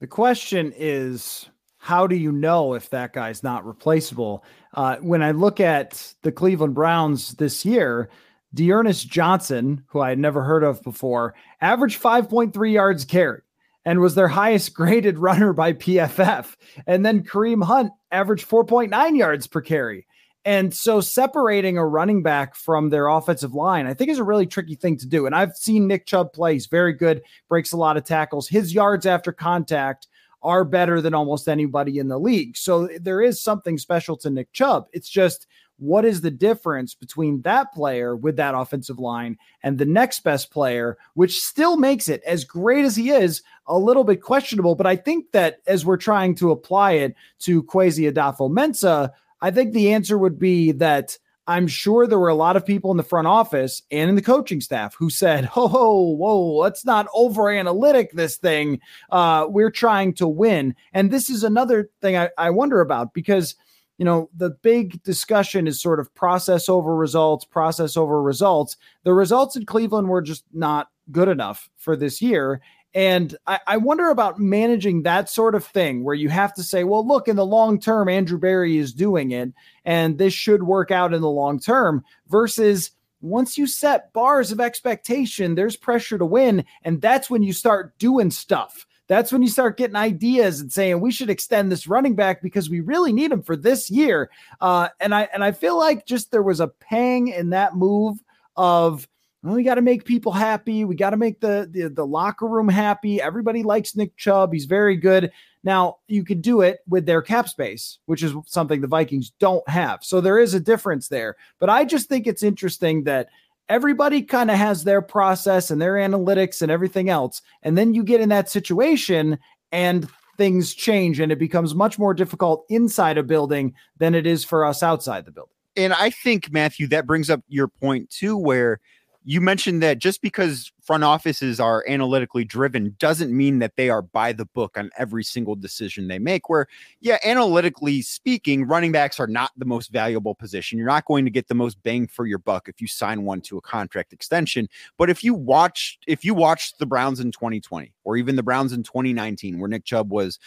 The 0.00 0.06
question 0.06 0.72
is 0.76 1.48
how 1.82 2.06
do 2.06 2.14
you 2.14 2.30
know 2.30 2.74
if 2.74 2.90
that 2.90 3.14
guy's 3.14 3.42
not 3.42 3.66
replaceable? 3.66 4.44
Uh, 4.74 4.96
when 4.96 5.22
I 5.22 5.30
look 5.30 5.60
at 5.60 6.14
the 6.22 6.30
Cleveland 6.30 6.74
Browns 6.74 7.32
this 7.32 7.64
year, 7.64 8.10
D'Ernest 8.52 9.08
Johnson, 9.08 9.82
who 9.88 10.00
I 10.00 10.10
had 10.10 10.18
never 10.18 10.42
heard 10.42 10.62
of 10.62 10.82
before, 10.82 11.34
averaged 11.62 12.00
5.3 12.00 12.72
yards 12.72 13.06
carry 13.06 13.40
and 13.86 14.00
was 14.00 14.14
their 14.14 14.28
highest 14.28 14.74
graded 14.74 15.18
runner 15.18 15.54
by 15.54 15.72
PFF. 15.72 16.54
And 16.86 17.04
then 17.04 17.24
Kareem 17.24 17.64
Hunt 17.64 17.92
averaged 18.12 18.46
4.9 18.46 19.16
yards 19.16 19.46
per 19.46 19.62
carry. 19.62 20.06
And 20.44 20.74
so 20.74 21.00
separating 21.00 21.78
a 21.78 21.86
running 21.86 22.22
back 22.22 22.54
from 22.54 22.90
their 22.90 23.06
offensive 23.06 23.54
line, 23.54 23.86
I 23.86 23.94
think 23.94 24.10
is 24.10 24.18
a 24.18 24.24
really 24.24 24.46
tricky 24.46 24.74
thing 24.74 24.98
to 24.98 25.06
do. 25.06 25.24
And 25.24 25.34
I've 25.34 25.56
seen 25.56 25.86
Nick 25.86 26.04
Chubb 26.04 26.34
play. 26.34 26.54
He's 26.54 26.66
very 26.66 26.92
good, 26.92 27.22
breaks 27.48 27.72
a 27.72 27.78
lot 27.78 27.96
of 27.96 28.04
tackles. 28.04 28.48
His 28.48 28.74
yards 28.74 29.06
after 29.06 29.32
contact 29.32 30.08
are 30.42 30.64
better 30.64 31.00
than 31.00 31.14
almost 31.14 31.48
anybody 31.48 31.98
in 31.98 32.08
the 32.08 32.18
league. 32.18 32.56
So 32.56 32.88
there 33.00 33.20
is 33.20 33.40
something 33.40 33.78
special 33.78 34.16
to 34.18 34.30
Nick 34.30 34.52
Chubb. 34.52 34.86
It's 34.92 35.08
just 35.08 35.46
what 35.78 36.04
is 36.04 36.20
the 36.20 36.30
difference 36.30 36.94
between 36.94 37.40
that 37.42 37.72
player 37.72 38.14
with 38.14 38.36
that 38.36 38.54
offensive 38.54 38.98
line 38.98 39.38
and 39.62 39.78
the 39.78 39.86
next 39.86 40.20
best 40.20 40.50
player, 40.50 40.98
which 41.14 41.42
still 41.42 41.76
makes 41.76 42.08
it 42.08 42.22
as 42.24 42.44
great 42.44 42.84
as 42.84 42.94
he 42.94 43.10
is, 43.10 43.42
a 43.66 43.78
little 43.78 44.04
bit 44.04 44.22
questionable. 44.22 44.74
But 44.74 44.86
I 44.86 44.96
think 44.96 45.32
that 45.32 45.60
as 45.66 45.86
we're 45.86 45.96
trying 45.96 46.34
to 46.36 46.50
apply 46.50 46.92
it 46.92 47.14
to 47.40 47.62
Kwesi 47.62 48.12
Adofo-Mensah, 48.12 49.10
I 49.40 49.50
think 49.50 49.72
the 49.72 49.92
answer 49.92 50.18
would 50.18 50.38
be 50.38 50.72
that 50.72 51.16
I'm 51.50 51.66
sure 51.66 52.06
there 52.06 52.18
were 52.18 52.28
a 52.28 52.34
lot 52.34 52.56
of 52.56 52.64
people 52.64 52.90
in 52.90 52.96
the 52.96 53.02
front 53.02 53.26
office 53.26 53.82
and 53.90 54.08
in 54.08 54.16
the 54.16 54.22
coaching 54.22 54.60
staff 54.60 54.94
who 54.94 55.10
said, 55.10 55.44
"Ho, 55.56 55.68
ho, 55.68 56.00
whoa, 56.12 56.54
let's 56.56 56.84
not 56.84 57.06
over 57.14 57.50
analytic 57.50 58.12
this 58.12 58.36
thing. 58.36 58.80
Uh, 59.10 59.46
we're 59.48 59.70
trying 59.70 60.14
to 60.14 60.28
win." 60.28 60.74
And 60.92 61.10
this 61.10 61.28
is 61.28 61.44
another 61.44 61.90
thing 62.00 62.16
I, 62.16 62.30
I 62.38 62.50
wonder 62.50 62.80
about 62.80 63.14
because– 63.14 63.54
you 64.00 64.06
know, 64.06 64.30
the 64.34 64.48
big 64.48 65.02
discussion 65.02 65.66
is 65.66 65.78
sort 65.78 66.00
of 66.00 66.12
process 66.14 66.70
over 66.70 66.96
results, 66.96 67.44
process 67.44 67.98
over 67.98 68.22
results. 68.22 68.78
The 69.04 69.12
results 69.12 69.56
in 69.56 69.66
Cleveland 69.66 70.08
were 70.08 70.22
just 70.22 70.42
not 70.54 70.88
good 71.12 71.28
enough 71.28 71.68
for 71.76 71.96
this 71.96 72.22
year. 72.22 72.62
And 72.92 73.36
I, 73.46 73.60
I, 73.66 73.76
wonder 73.76 74.10
about 74.10 74.40
managing 74.40 75.02
that 75.02 75.30
sort 75.30 75.54
of 75.54 75.64
thing 75.64 76.02
where 76.02 76.14
you 76.14 76.28
have 76.28 76.52
to 76.54 76.62
say, 76.64 76.82
well, 76.82 77.06
look, 77.06 77.28
in 77.28 77.36
the 77.36 77.46
long 77.46 77.78
term, 77.78 78.08
Andrew 78.08 78.38
Berry 78.38 78.78
is 78.78 78.92
doing 78.92 79.30
it, 79.30 79.52
and 79.84 80.18
this 80.18 80.34
should 80.34 80.64
work 80.64 80.90
out 80.90 81.14
in 81.14 81.20
the 81.20 81.30
long 81.30 81.60
term, 81.60 82.04
versus 82.28 82.90
once 83.20 83.56
you 83.56 83.66
set 83.66 84.12
bars 84.12 84.50
of 84.50 84.60
expectation, 84.60 85.54
there's 85.54 85.76
pressure 85.76 86.18
to 86.18 86.26
win. 86.26 86.64
And 86.82 87.00
that's 87.00 87.30
when 87.30 87.42
you 87.42 87.52
start 87.52 87.96
doing 87.98 88.30
stuff 88.30 88.86
that's 89.10 89.32
when 89.32 89.42
you 89.42 89.48
start 89.48 89.76
getting 89.76 89.96
ideas 89.96 90.60
and 90.60 90.72
saying 90.72 91.00
we 91.00 91.10
should 91.10 91.30
extend 91.30 91.72
this 91.72 91.88
running 91.88 92.14
back 92.14 92.40
because 92.40 92.70
we 92.70 92.78
really 92.78 93.12
need 93.12 93.32
him 93.32 93.42
for 93.42 93.56
this 93.56 93.90
year. 93.90 94.30
Uh, 94.60 94.88
and 95.00 95.12
I 95.12 95.22
and 95.34 95.42
I 95.42 95.50
feel 95.50 95.76
like 95.76 96.06
just 96.06 96.30
there 96.30 96.44
was 96.44 96.60
a 96.60 96.68
pang 96.68 97.26
in 97.26 97.50
that 97.50 97.74
move 97.74 98.18
of 98.54 99.08
we 99.42 99.62
got 99.62 99.76
to 99.76 99.82
make 99.82 100.04
people 100.04 100.32
happy. 100.32 100.84
We 100.84 100.94
got 100.94 101.10
to 101.10 101.16
make 101.16 101.40
the, 101.40 101.68
the 101.70 101.88
the 101.88 102.06
locker 102.06 102.46
room 102.46 102.68
happy. 102.68 103.20
Everybody 103.20 103.62
likes 103.62 103.96
Nick 103.96 104.16
Chubb. 104.16 104.52
He's 104.52 104.66
very 104.66 104.96
good. 104.96 105.32
Now 105.64 105.98
you 106.08 106.24
could 106.24 106.42
do 106.42 106.60
it 106.60 106.80
with 106.88 107.06
their 107.06 107.22
cap 107.22 107.48
space, 107.48 107.98
which 108.06 108.22
is 108.22 108.34
something 108.46 108.80
the 108.80 108.86
Vikings 108.86 109.32
don't 109.40 109.66
have. 109.68 110.02
So 110.02 110.20
there 110.20 110.38
is 110.38 110.54
a 110.54 110.60
difference 110.60 111.08
there. 111.08 111.36
But 111.58 111.70
I 111.70 111.84
just 111.84 112.08
think 112.08 112.26
it's 112.26 112.42
interesting 112.42 113.04
that 113.04 113.28
everybody 113.68 114.22
kind 114.22 114.50
of 114.50 114.56
has 114.56 114.84
their 114.84 115.00
process 115.00 115.70
and 115.70 115.80
their 115.80 115.94
analytics 115.94 116.60
and 116.60 116.70
everything 116.70 117.08
else. 117.08 117.40
And 117.62 117.78
then 117.78 117.94
you 117.94 118.02
get 118.02 118.20
in 118.20 118.30
that 118.30 118.50
situation 118.50 119.38
and 119.70 120.08
things 120.36 120.74
change 120.74 121.20
and 121.20 121.30
it 121.30 121.38
becomes 121.38 121.74
much 121.74 121.98
more 121.98 122.14
difficult 122.14 122.64
inside 122.68 123.18
a 123.18 123.22
building 123.22 123.74
than 123.98 124.14
it 124.14 124.26
is 124.26 124.44
for 124.44 124.64
us 124.64 124.82
outside 124.82 125.24
the 125.24 125.30
building. 125.30 125.54
And 125.76 125.92
I 125.92 126.10
think, 126.10 126.50
Matthew, 126.50 126.88
that 126.88 127.06
brings 127.06 127.30
up 127.30 127.42
your 127.48 127.68
point 127.68 128.10
too, 128.10 128.36
where 128.36 128.80
you 129.24 129.40
mentioned 129.40 129.82
that 129.82 129.98
just 129.98 130.22
because 130.22 130.72
front 130.82 131.04
offices 131.04 131.60
are 131.60 131.84
analytically 131.86 132.44
driven 132.44 132.96
doesn't 132.98 133.36
mean 133.36 133.58
that 133.58 133.76
they 133.76 133.90
are 133.90 134.02
by 134.02 134.32
the 134.32 134.46
book 134.46 134.78
on 134.78 134.90
every 134.96 135.22
single 135.22 135.54
decision 135.54 136.08
they 136.08 136.18
make. 136.18 136.48
Where, 136.48 136.66
yeah, 137.00 137.18
analytically 137.24 138.00
speaking, 138.02 138.64
running 138.66 138.92
backs 138.92 139.20
are 139.20 139.26
not 139.26 139.50
the 139.56 139.66
most 139.66 139.92
valuable 139.92 140.34
position. 140.34 140.78
You're 140.78 140.86
not 140.86 141.04
going 141.04 141.26
to 141.26 141.30
get 141.30 141.48
the 141.48 141.54
most 141.54 141.82
bang 141.82 142.06
for 142.06 142.26
your 142.26 142.38
buck 142.38 142.68
if 142.68 142.80
you 142.80 142.88
sign 142.88 143.24
one 143.24 143.42
to 143.42 143.58
a 143.58 143.60
contract 143.60 144.12
extension. 144.12 144.68
But 144.96 145.10
if 145.10 145.22
you 145.22 145.34
watch, 145.34 145.98
if 146.06 146.24
you 146.24 146.34
watched 146.34 146.78
the 146.78 146.86
Browns 146.86 147.20
in 147.20 147.30
2020 147.30 147.92
or 148.04 148.16
even 148.16 148.36
the 148.36 148.42
Browns 148.42 148.72
in 148.72 148.82
2019, 148.82 149.58
where 149.58 149.68
Nick 149.68 149.84
Chubb 149.84 150.10
was 150.10 150.38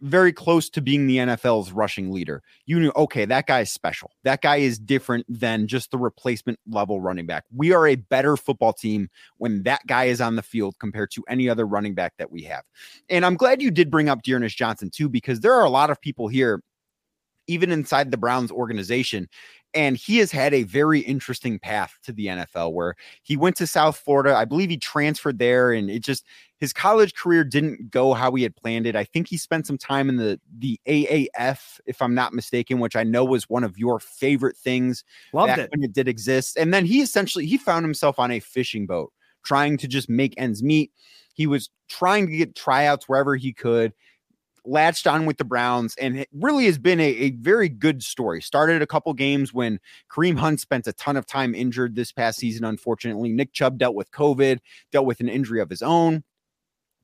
very 0.00 0.32
close 0.32 0.70
to 0.70 0.80
being 0.80 1.06
the 1.06 1.16
NFL's 1.16 1.72
rushing 1.72 2.12
leader. 2.12 2.42
You 2.66 2.78
knew, 2.78 2.92
okay, 2.94 3.24
that 3.24 3.46
guy 3.46 3.60
is 3.60 3.72
special. 3.72 4.12
That 4.24 4.42
guy 4.42 4.56
is 4.56 4.78
different 4.78 5.26
than 5.28 5.66
just 5.66 5.90
the 5.90 5.98
replacement 5.98 6.58
level 6.68 7.00
running 7.00 7.26
back. 7.26 7.44
We 7.54 7.72
are 7.72 7.86
a 7.86 7.96
better 7.96 8.36
football 8.36 8.72
team 8.72 9.08
when 9.38 9.62
that 9.64 9.86
guy 9.86 10.04
is 10.04 10.20
on 10.20 10.36
the 10.36 10.42
field 10.42 10.76
compared 10.78 11.10
to 11.12 11.24
any 11.28 11.48
other 11.48 11.66
running 11.66 11.94
back 11.94 12.14
that 12.18 12.30
we 12.30 12.42
have. 12.42 12.64
And 13.08 13.26
I'm 13.26 13.36
glad 13.36 13.60
you 13.60 13.70
did 13.70 13.90
bring 13.90 14.08
up 14.08 14.22
D'Ernest 14.22 14.56
Johnson 14.56 14.90
too, 14.90 15.08
because 15.08 15.40
there 15.40 15.54
are 15.54 15.64
a 15.64 15.70
lot 15.70 15.90
of 15.90 16.00
people 16.00 16.28
here 16.28 16.62
even 17.48 17.72
inside 17.72 18.10
the 18.10 18.16
Browns 18.16 18.52
organization. 18.52 19.28
And 19.74 19.96
he 19.96 20.18
has 20.18 20.30
had 20.30 20.54
a 20.54 20.62
very 20.62 21.00
interesting 21.00 21.58
path 21.58 21.98
to 22.04 22.12
the 22.12 22.26
NFL 22.26 22.72
where 22.72 22.94
he 23.22 23.36
went 23.36 23.56
to 23.56 23.66
South 23.66 23.98
Florida. 23.98 24.34
I 24.34 24.44
believe 24.44 24.70
he 24.70 24.78
transferred 24.78 25.38
there 25.38 25.72
and 25.72 25.90
it 25.90 26.00
just 26.00 26.24
his 26.58 26.72
college 26.72 27.14
career 27.14 27.44
didn't 27.44 27.90
go 27.90 28.14
how 28.14 28.32
he 28.32 28.42
had 28.42 28.56
planned 28.56 28.86
it. 28.86 28.96
I 28.96 29.04
think 29.04 29.28
he 29.28 29.36
spent 29.36 29.66
some 29.66 29.78
time 29.78 30.08
in 30.08 30.16
the 30.16 30.40
the 30.58 30.80
AAF, 30.86 31.80
if 31.86 32.02
I'm 32.02 32.14
not 32.14 32.32
mistaken, 32.32 32.80
which 32.80 32.96
I 32.96 33.04
know 33.04 33.24
was 33.24 33.48
one 33.48 33.64
of 33.64 33.78
your 33.78 34.00
favorite 34.00 34.56
things 34.56 35.04
Loved 35.32 35.58
it. 35.58 35.70
when 35.70 35.84
it 35.84 35.92
did 35.92 36.08
exist. 36.08 36.56
And 36.56 36.74
then 36.74 36.84
he 36.84 37.00
essentially 37.00 37.46
he 37.46 37.58
found 37.58 37.84
himself 37.84 38.18
on 38.18 38.30
a 38.30 38.40
fishing 38.40 38.86
boat 38.86 39.12
trying 39.44 39.78
to 39.78 39.88
just 39.88 40.08
make 40.08 40.34
ends 40.36 40.62
meet. 40.62 40.92
He 41.34 41.46
was 41.46 41.70
trying 41.88 42.26
to 42.26 42.36
get 42.36 42.56
tryouts 42.56 43.08
wherever 43.08 43.36
he 43.36 43.52
could 43.52 43.92
latched 44.64 45.06
on 45.06 45.24
with 45.24 45.38
the 45.38 45.44
Browns 45.44 45.94
and 45.98 46.18
it 46.18 46.28
really 46.32 46.66
has 46.66 46.76
been 46.78 47.00
a, 47.00 47.04
a, 47.04 47.30
very 47.30 47.70
good 47.70 48.02
story. 48.02 48.42
Started 48.42 48.82
a 48.82 48.86
couple 48.86 49.14
games 49.14 49.54
when 49.54 49.80
Kareem 50.10 50.36
Hunt 50.36 50.60
spent 50.60 50.86
a 50.86 50.92
ton 50.92 51.16
of 51.16 51.24
time 51.24 51.54
injured 51.54 51.94
this 51.94 52.12
past 52.12 52.38
season. 52.38 52.64
Unfortunately, 52.64 53.30
Nick 53.30 53.54
Chubb 53.54 53.78
dealt 53.78 53.94
with 53.94 54.10
COVID, 54.10 54.58
dealt 54.92 55.06
with 55.06 55.20
an 55.20 55.28
injury 55.28 55.60
of 55.60 55.70
his 55.70 55.80
own. 55.80 56.22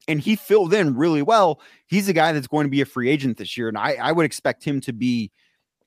And 0.06 0.20
he 0.20 0.36
filled 0.36 0.74
in 0.74 0.96
really 0.96 1.22
well. 1.22 1.60
He's 1.86 2.08
a 2.08 2.12
guy 2.12 2.32
that's 2.32 2.46
going 2.46 2.64
to 2.64 2.70
be 2.70 2.80
a 2.80 2.86
free 2.86 3.08
agent 3.08 3.38
this 3.38 3.56
year. 3.56 3.68
And 3.68 3.78
I, 3.78 3.94
I 3.94 4.12
would 4.12 4.26
expect 4.26 4.64
him 4.64 4.80
to 4.82 4.92
be 4.92 5.30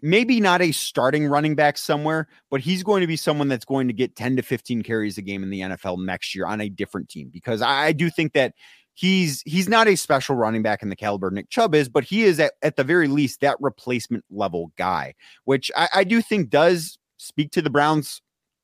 maybe 0.02 0.40
not 0.40 0.62
a 0.62 0.72
starting 0.72 1.28
running 1.28 1.56
back 1.56 1.78
somewhere, 1.78 2.28
but 2.50 2.62
he's 2.62 2.84
going 2.84 3.02
to 3.02 3.08
be 3.08 3.16
someone 3.16 3.48
that's 3.48 3.66
going 3.66 3.88
to 3.88 3.94
get 3.94 4.16
10 4.16 4.36
to 4.36 4.42
15 4.42 4.84
carries 4.84 5.18
a 5.18 5.22
game 5.22 5.44
in 5.44 5.50
the 5.50 5.62
NFL 5.62 6.04
next 6.04 6.36
year 6.36 6.46
on 6.46 6.62
a 6.62 6.70
different 6.70 7.10
team 7.10 7.30
because 7.32 7.62
I, 7.62 7.86
I 7.86 7.92
do 7.92 8.10
think 8.10 8.34
that 8.34 8.54
he's 8.94 9.44
he's 9.46 9.70
not 9.70 9.88
a 9.88 9.96
special 9.96 10.36
running 10.36 10.64
back 10.64 10.82
in 10.82 10.90
the 10.90 10.96
caliber 10.96 11.30
Nick 11.32 11.50
Chubb 11.50 11.74
is, 11.76 11.90
but 11.90 12.04
he 12.04 12.24
is 12.24 12.40
at, 12.40 12.54
at 12.62 12.76
the 12.76 12.84
very 12.84 13.08
least 13.08 13.42
that 13.42 13.58
replacement 13.60 14.26
level 14.30 14.72
guy, 14.78 15.14
which 15.46 15.72
I, 15.76 15.90
I 15.96 16.04
do 16.04 16.22
think 16.22 16.50
does 16.50 16.98
speak 17.18 17.52
to 17.52 17.62
the 17.62 17.70
Browns 17.70 18.22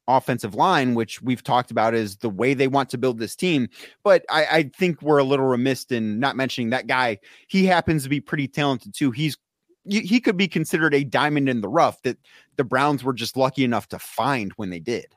offensive 0.07 0.55
line, 0.55 0.95
which 0.95 1.21
we've 1.21 1.43
talked 1.43 1.71
about 1.71 1.93
is 1.93 2.17
the 2.17 2.29
way 2.29 2.53
they 2.53 2.67
want 2.67 2.89
to 2.89 2.97
build 2.97 3.19
this 3.19 3.35
team. 3.35 3.69
But 4.03 4.25
I, 4.29 4.45
I 4.45 4.71
think 4.77 5.01
we're 5.01 5.17
a 5.17 5.23
little 5.23 5.45
remiss 5.45 5.85
in 5.85 6.19
not 6.19 6.35
mentioning 6.35 6.69
that 6.71 6.87
guy. 6.87 7.19
He 7.47 7.65
happens 7.65 8.03
to 8.03 8.09
be 8.09 8.21
pretty 8.21 8.47
talented 8.47 8.93
too. 8.93 9.11
He's 9.11 9.37
he 9.85 10.21
could 10.21 10.37
be 10.37 10.47
considered 10.47 10.93
a 10.93 11.03
diamond 11.03 11.49
in 11.49 11.59
the 11.59 11.67
rough 11.67 12.01
that 12.03 12.17
the 12.55 12.63
Browns 12.63 13.03
were 13.03 13.13
just 13.13 13.35
lucky 13.35 13.65
enough 13.65 13.89
to 13.89 13.99
find 13.99 14.53
when 14.53 14.69
they 14.69 14.79
did. 14.79 15.07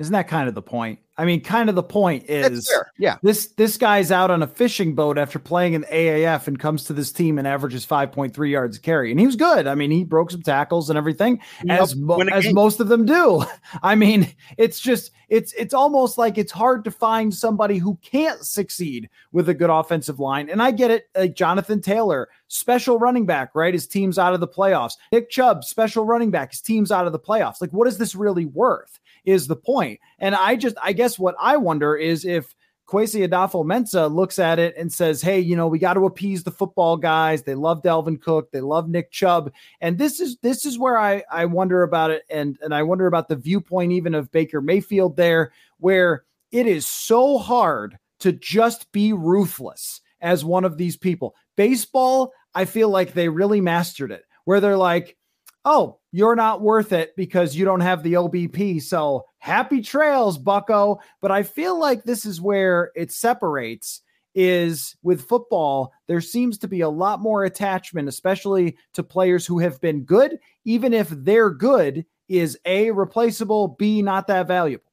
Isn't 0.00 0.14
that 0.14 0.28
kind 0.28 0.48
of 0.48 0.54
the 0.54 0.62
point? 0.62 0.98
I 1.18 1.26
mean, 1.26 1.42
kind 1.42 1.68
of 1.68 1.74
the 1.74 1.82
point 1.82 2.24
is 2.30 2.72
yeah. 2.98 3.18
This 3.22 3.48
this 3.48 3.76
guy's 3.76 4.10
out 4.10 4.30
on 4.30 4.42
a 4.42 4.46
fishing 4.46 4.94
boat 4.94 5.18
after 5.18 5.38
playing 5.38 5.74
in 5.74 5.82
AAF 5.82 6.48
and 6.48 6.58
comes 6.58 6.84
to 6.84 6.94
this 6.94 7.12
team 7.12 7.36
and 7.36 7.46
averages 7.46 7.84
5.3 7.84 8.50
yards 8.50 8.78
a 8.78 8.80
carry. 8.80 9.10
And 9.10 9.20
he 9.20 9.26
was 9.26 9.36
good. 9.36 9.66
I 9.66 9.74
mean, 9.74 9.90
he 9.90 10.02
broke 10.02 10.30
some 10.30 10.40
tackles 10.40 10.88
and 10.88 10.96
everything 10.96 11.38
as 11.68 11.94
mo- 11.94 12.18
as 12.32 12.50
most 12.54 12.80
of 12.80 12.88
them 12.88 13.04
do. 13.04 13.44
I 13.82 13.96
mean, 13.96 14.34
it's 14.56 14.80
just 14.80 15.10
it's 15.28 15.52
it's 15.52 15.74
almost 15.74 16.16
like 16.16 16.38
it's 16.38 16.52
hard 16.52 16.84
to 16.84 16.90
find 16.90 17.34
somebody 17.34 17.76
who 17.76 17.98
can't 18.00 18.42
succeed 18.42 19.10
with 19.30 19.50
a 19.50 19.54
good 19.54 19.68
offensive 19.68 20.20
line. 20.20 20.48
And 20.48 20.62
I 20.62 20.70
get 20.70 20.90
it. 20.90 21.10
Like 21.14 21.34
Jonathan 21.34 21.82
Taylor, 21.82 22.30
special 22.48 22.98
running 22.98 23.26
back, 23.26 23.54
right? 23.54 23.74
His 23.74 23.86
team's 23.86 24.18
out 24.18 24.32
of 24.32 24.40
the 24.40 24.48
playoffs. 24.48 24.94
Nick 25.12 25.28
Chubb, 25.28 25.64
special 25.64 26.06
running 26.06 26.30
back, 26.30 26.52
his 26.52 26.62
team's 26.62 26.90
out 26.90 27.04
of 27.04 27.12
the 27.12 27.18
playoffs. 27.18 27.60
Like, 27.60 27.74
what 27.74 27.86
is 27.86 27.98
this 27.98 28.14
really 28.14 28.46
worth? 28.46 28.98
Is 29.24 29.46
the 29.46 29.56
point. 29.56 30.00
And 30.18 30.34
I 30.34 30.56
just, 30.56 30.76
I 30.82 30.92
guess 30.92 31.18
what 31.18 31.34
I 31.38 31.56
wonder 31.56 31.96
is 31.96 32.24
if 32.24 32.54
Kwesi 32.90 33.26
Adofo-Mensah 33.26 34.12
looks 34.12 34.40
at 34.40 34.58
it 34.58 34.74
and 34.76 34.92
says, 34.92 35.22
Hey, 35.22 35.38
you 35.38 35.54
know, 35.54 35.68
we 35.68 35.78
got 35.78 35.94
to 35.94 36.06
appease 36.06 36.42
the 36.42 36.50
football 36.50 36.96
guys. 36.96 37.44
They 37.44 37.54
love 37.54 37.82
Dalvin 37.82 38.20
Cook. 38.20 38.50
They 38.50 38.60
love 38.60 38.88
Nick 38.88 39.12
Chubb. 39.12 39.52
And 39.80 39.96
this 39.96 40.18
is 40.18 40.38
this 40.38 40.64
is 40.64 40.78
where 40.78 40.98
I, 40.98 41.22
I 41.30 41.44
wonder 41.44 41.84
about 41.84 42.10
it. 42.10 42.24
And 42.28 42.58
and 42.62 42.74
I 42.74 42.82
wonder 42.82 43.06
about 43.06 43.28
the 43.28 43.36
viewpoint 43.36 43.92
even 43.92 44.14
of 44.14 44.32
Baker 44.32 44.60
Mayfield 44.60 45.16
there, 45.16 45.52
where 45.78 46.24
it 46.50 46.66
is 46.66 46.86
so 46.86 47.38
hard 47.38 47.96
to 48.20 48.32
just 48.32 48.90
be 48.90 49.12
ruthless 49.12 50.00
as 50.20 50.44
one 50.44 50.64
of 50.64 50.76
these 50.76 50.96
people. 50.96 51.36
Baseball, 51.56 52.32
I 52.54 52.64
feel 52.64 52.88
like 52.88 53.12
they 53.12 53.28
really 53.28 53.60
mastered 53.60 54.10
it, 54.10 54.24
where 54.44 54.60
they're 54.60 54.76
like, 54.76 55.16
oh, 55.64 55.98
you're 56.12 56.36
not 56.36 56.62
worth 56.62 56.92
it 56.92 57.14
because 57.16 57.54
you 57.54 57.64
don't 57.64 57.80
have 57.80 58.02
the 58.02 58.14
OBP. 58.14 58.82
So 58.82 59.26
happy 59.38 59.80
trails, 59.80 60.38
bucko. 60.38 61.00
But 61.20 61.30
I 61.30 61.42
feel 61.42 61.78
like 61.78 62.04
this 62.04 62.24
is 62.24 62.40
where 62.40 62.90
it 62.94 63.12
separates 63.12 64.02
is 64.34 64.96
with 65.02 65.26
football, 65.26 65.92
there 66.06 66.20
seems 66.20 66.58
to 66.58 66.68
be 66.68 66.82
a 66.82 66.88
lot 66.88 67.20
more 67.20 67.44
attachment, 67.44 68.08
especially 68.08 68.76
to 68.94 69.02
players 69.02 69.44
who 69.44 69.58
have 69.58 69.80
been 69.80 70.02
good, 70.02 70.38
even 70.64 70.94
if 70.94 71.08
they're 71.08 71.50
good 71.50 72.04
is 72.28 72.56
A, 72.64 72.92
replaceable, 72.92 73.68
B, 73.68 74.02
not 74.02 74.28
that 74.28 74.46
valuable. 74.46 74.84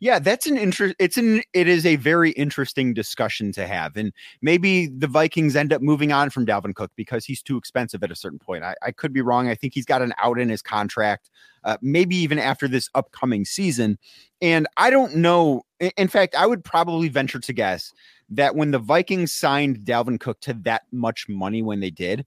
Yeah, 0.00 0.18
that's 0.18 0.46
an 0.46 0.56
interest. 0.56 0.94
It's 0.98 1.16
an 1.16 1.42
it 1.52 1.68
is 1.68 1.84
a 1.84 1.96
very 1.96 2.30
interesting 2.32 2.94
discussion 2.94 3.52
to 3.52 3.66
have, 3.66 3.96
and 3.96 4.12
maybe 4.40 4.86
the 4.86 5.06
Vikings 5.06 5.56
end 5.56 5.72
up 5.72 5.82
moving 5.82 6.12
on 6.12 6.30
from 6.30 6.46
Dalvin 6.46 6.74
Cook 6.74 6.92
because 6.96 7.24
he's 7.24 7.42
too 7.42 7.56
expensive 7.56 8.02
at 8.02 8.10
a 8.10 8.16
certain 8.16 8.38
point. 8.38 8.64
I, 8.64 8.74
I 8.82 8.92
could 8.92 9.12
be 9.12 9.20
wrong. 9.20 9.48
I 9.48 9.54
think 9.54 9.74
he's 9.74 9.84
got 9.84 10.02
an 10.02 10.14
out 10.22 10.38
in 10.38 10.48
his 10.48 10.62
contract, 10.62 11.30
uh, 11.64 11.76
maybe 11.82 12.16
even 12.16 12.38
after 12.38 12.68
this 12.68 12.88
upcoming 12.94 13.44
season. 13.44 13.98
And 14.40 14.66
I 14.76 14.90
don't 14.90 15.16
know. 15.16 15.62
In 15.96 16.08
fact, 16.08 16.34
I 16.34 16.46
would 16.46 16.64
probably 16.64 17.08
venture 17.08 17.40
to 17.40 17.52
guess 17.52 17.92
that 18.30 18.56
when 18.56 18.70
the 18.70 18.78
Vikings 18.78 19.34
signed 19.34 19.78
Dalvin 19.80 20.20
Cook 20.20 20.40
to 20.40 20.54
that 20.62 20.82
much 20.92 21.28
money 21.28 21.62
when 21.62 21.80
they 21.80 21.90
did, 21.90 22.24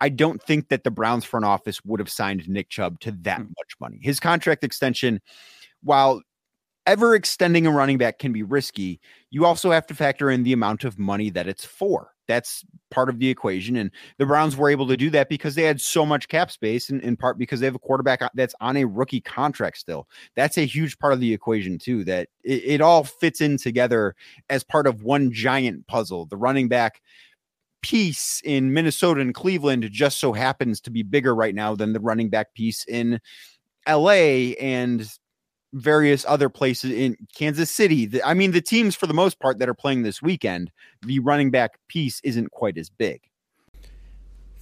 I 0.00 0.08
don't 0.08 0.42
think 0.42 0.68
that 0.68 0.84
the 0.84 0.90
Browns 0.90 1.24
front 1.24 1.44
office 1.44 1.84
would 1.84 2.00
have 2.00 2.10
signed 2.10 2.48
Nick 2.48 2.68
Chubb 2.68 3.00
to 3.00 3.12
that 3.22 3.38
hmm. 3.38 3.48
much 3.58 3.74
money. 3.80 3.98
His 4.00 4.20
contract 4.20 4.64
extension, 4.64 5.20
while 5.82 6.22
ever 6.88 7.14
extending 7.14 7.66
a 7.66 7.70
running 7.70 7.98
back 7.98 8.18
can 8.18 8.32
be 8.32 8.42
risky, 8.42 8.98
you 9.30 9.44
also 9.44 9.70
have 9.70 9.86
to 9.86 9.94
factor 9.94 10.30
in 10.30 10.42
the 10.42 10.54
amount 10.54 10.84
of 10.84 10.98
money 10.98 11.28
that 11.28 11.46
it's 11.46 11.64
for. 11.64 12.14
That's 12.26 12.64
part 12.90 13.10
of 13.10 13.18
the 13.18 13.28
equation. 13.28 13.76
And 13.76 13.90
the 14.16 14.24
Browns 14.24 14.56
were 14.56 14.70
able 14.70 14.88
to 14.88 14.96
do 14.96 15.10
that 15.10 15.28
because 15.28 15.54
they 15.54 15.64
had 15.64 15.82
so 15.82 16.06
much 16.06 16.28
cap 16.28 16.50
space, 16.50 16.88
and 16.88 17.02
in 17.02 17.16
part 17.16 17.38
because 17.38 17.60
they 17.60 17.66
have 17.66 17.74
a 17.74 17.78
quarterback 17.78 18.22
uh, 18.22 18.30
that's 18.34 18.54
on 18.60 18.78
a 18.78 18.86
rookie 18.86 19.20
contract 19.20 19.76
still. 19.76 20.08
That's 20.34 20.56
a 20.56 20.64
huge 20.64 20.98
part 20.98 21.12
of 21.12 21.20
the 21.20 21.32
equation, 21.32 21.78
too, 21.78 22.04
that 22.04 22.30
it, 22.42 22.62
it 22.64 22.80
all 22.80 23.04
fits 23.04 23.42
in 23.42 23.58
together 23.58 24.14
as 24.48 24.64
part 24.64 24.86
of 24.86 25.02
one 25.02 25.30
giant 25.30 25.86
puzzle. 25.88 26.24
The 26.24 26.38
running 26.38 26.68
back 26.68 27.02
piece 27.82 28.40
in 28.44 28.72
Minnesota 28.72 29.20
and 29.20 29.34
Cleveland 29.34 29.88
just 29.92 30.18
so 30.18 30.32
happens 30.32 30.80
to 30.80 30.90
be 30.90 31.02
bigger 31.02 31.34
right 31.34 31.54
now 31.54 31.74
than 31.74 31.92
the 31.92 32.00
running 32.00 32.30
back 32.30 32.54
piece 32.54 32.84
in 32.86 33.20
LA 33.86 34.54
and 34.60 35.08
various 35.72 36.24
other 36.26 36.48
places 36.48 36.92
in 36.92 37.16
Kansas 37.34 37.70
City. 37.70 38.06
The, 38.06 38.26
I 38.26 38.34
mean, 38.34 38.52
the 38.52 38.60
teams 38.60 38.94
for 38.94 39.06
the 39.06 39.14
most 39.14 39.38
part 39.38 39.58
that 39.58 39.68
are 39.68 39.74
playing 39.74 40.02
this 40.02 40.22
weekend, 40.22 40.70
the 41.02 41.18
running 41.18 41.50
back 41.50 41.78
piece 41.88 42.20
isn't 42.24 42.50
quite 42.50 42.78
as 42.78 42.90
big. 42.90 43.27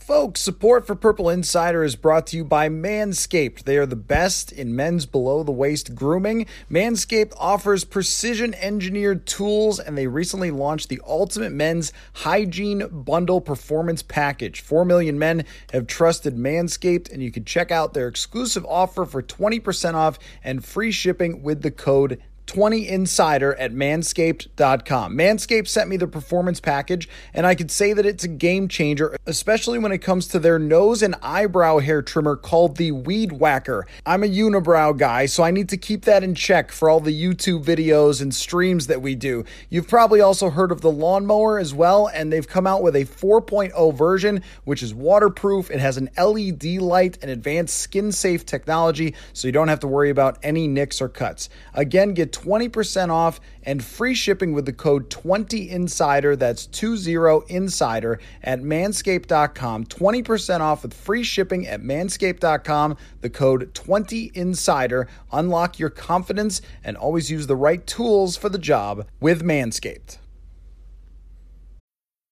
Folks, 0.06 0.40
support 0.40 0.86
for 0.86 0.94
Purple 0.94 1.28
Insider 1.28 1.82
is 1.82 1.96
brought 1.96 2.28
to 2.28 2.36
you 2.36 2.44
by 2.44 2.68
Manscaped. 2.68 3.64
They 3.64 3.76
are 3.76 3.86
the 3.86 3.96
best 3.96 4.52
in 4.52 4.76
men's 4.76 5.04
below 5.04 5.42
the 5.42 5.50
waist 5.50 5.96
grooming. 5.96 6.46
Manscaped 6.70 7.32
offers 7.36 7.82
precision 7.82 8.54
engineered 8.54 9.26
tools, 9.26 9.80
and 9.80 9.98
they 9.98 10.06
recently 10.06 10.52
launched 10.52 10.90
the 10.90 11.00
Ultimate 11.04 11.50
Men's 11.50 11.92
Hygiene 12.12 12.86
Bundle 12.86 13.40
Performance 13.40 14.00
Package. 14.00 14.60
4 14.60 14.84
million 14.84 15.18
men 15.18 15.44
have 15.72 15.88
trusted 15.88 16.36
Manscaped, 16.36 17.12
and 17.12 17.20
you 17.20 17.32
can 17.32 17.44
check 17.44 17.72
out 17.72 17.92
their 17.92 18.06
exclusive 18.06 18.64
offer 18.66 19.06
for 19.06 19.24
20% 19.24 19.94
off 19.94 20.20
and 20.44 20.64
free 20.64 20.92
shipping 20.92 21.42
with 21.42 21.62
the 21.62 21.72
code 21.72 22.22
20 22.46 22.88
Insider 22.88 23.54
at 23.56 23.72
manscaped.com. 23.72 25.16
Manscaped 25.16 25.68
sent 25.68 25.90
me 25.90 25.96
the 25.96 26.06
performance 26.06 26.60
package, 26.60 27.08
and 27.34 27.44
I 27.46 27.54
could 27.54 27.70
say 27.70 27.92
that 27.92 28.06
it's 28.06 28.24
a 28.24 28.28
game 28.28 28.68
changer, 28.68 29.16
especially 29.26 29.78
when 29.78 29.92
it 29.92 29.98
comes 29.98 30.28
to 30.28 30.38
their 30.38 30.58
nose 30.58 31.02
and 31.02 31.16
eyebrow 31.22 31.80
hair 31.80 32.02
trimmer 32.02 32.36
called 32.36 32.76
the 32.76 32.92
Weed 32.92 33.32
Whacker. 33.32 33.86
I'm 34.04 34.22
a 34.22 34.28
unibrow 34.28 34.96
guy, 34.96 35.26
so 35.26 35.42
I 35.42 35.50
need 35.50 35.68
to 35.70 35.76
keep 35.76 36.04
that 36.04 36.22
in 36.22 36.34
check 36.34 36.70
for 36.70 36.88
all 36.88 37.00
the 37.00 37.20
YouTube 37.20 37.64
videos 37.64 38.22
and 38.22 38.34
streams 38.34 38.86
that 38.86 39.02
we 39.02 39.14
do. 39.14 39.44
You've 39.68 39.88
probably 39.88 40.20
also 40.20 40.50
heard 40.50 40.70
of 40.70 40.80
the 40.80 40.90
lawnmower 40.90 41.58
as 41.58 41.74
well, 41.74 42.06
and 42.06 42.32
they've 42.32 42.46
come 42.46 42.66
out 42.66 42.82
with 42.82 42.94
a 42.94 43.04
4.0 43.04 43.94
version, 43.94 44.42
which 44.64 44.82
is 44.82 44.94
waterproof. 44.94 45.70
It 45.70 45.80
has 45.80 45.96
an 45.96 46.10
LED 46.16 46.80
light 46.80 47.18
and 47.22 47.30
advanced 47.30 47.78
skin 47.78 48.12
safe 48.12 48.46
technology, 48.46 49.14
so 49.32 49.48
you 49.48 49.52
don't 49.52 49.68
have 49.68 49.80
to 49.80 49.88
worry 49.88 50.10
about 50.10 50.38
any 50.42 50.68
nicks 50.68 51.00
or 51.00 51.08
cuts. 51.08 51.48
Again, 51.74 52.14
get 52.14 52.35
20% 52.36 53.10
off 53.10 53.40
and 53.62 53.82
free 53.82 54.14
shipping 54.14 54.52
with 54.52 54.66
the 54.66 54.72
code 54.72 55.08
20insider. 55.10 56.38
That's 56.38 56.66
20insider 56.66 58.18
at 58.42 58.60
manscaped.com. 58.60 59.84
20% 59.86 60.60
off 60.60 60.82
with 60.82 60.94
free 60.94 61.22
shipping 61.22 61.66
at 61.66 61.80
manscaped.com. 61.80 62.96
The 63.22 63.30
code 63.30 63.72
20insider. 63.74 65.06
Unlock 65.32 65.78
your 65.78 65.90
confidence 65.90 66.60
and 66.84 66.96
always 66.96 67.30
use 67.30 67.46
the 67.46 67.56
right 67.56 67.86
tools 67.86 68.36
for 68.36 68.48
the 68.48 68.58
job 68.58 69.06
with 69.20 69.42
Manscaped. 69.42 70.18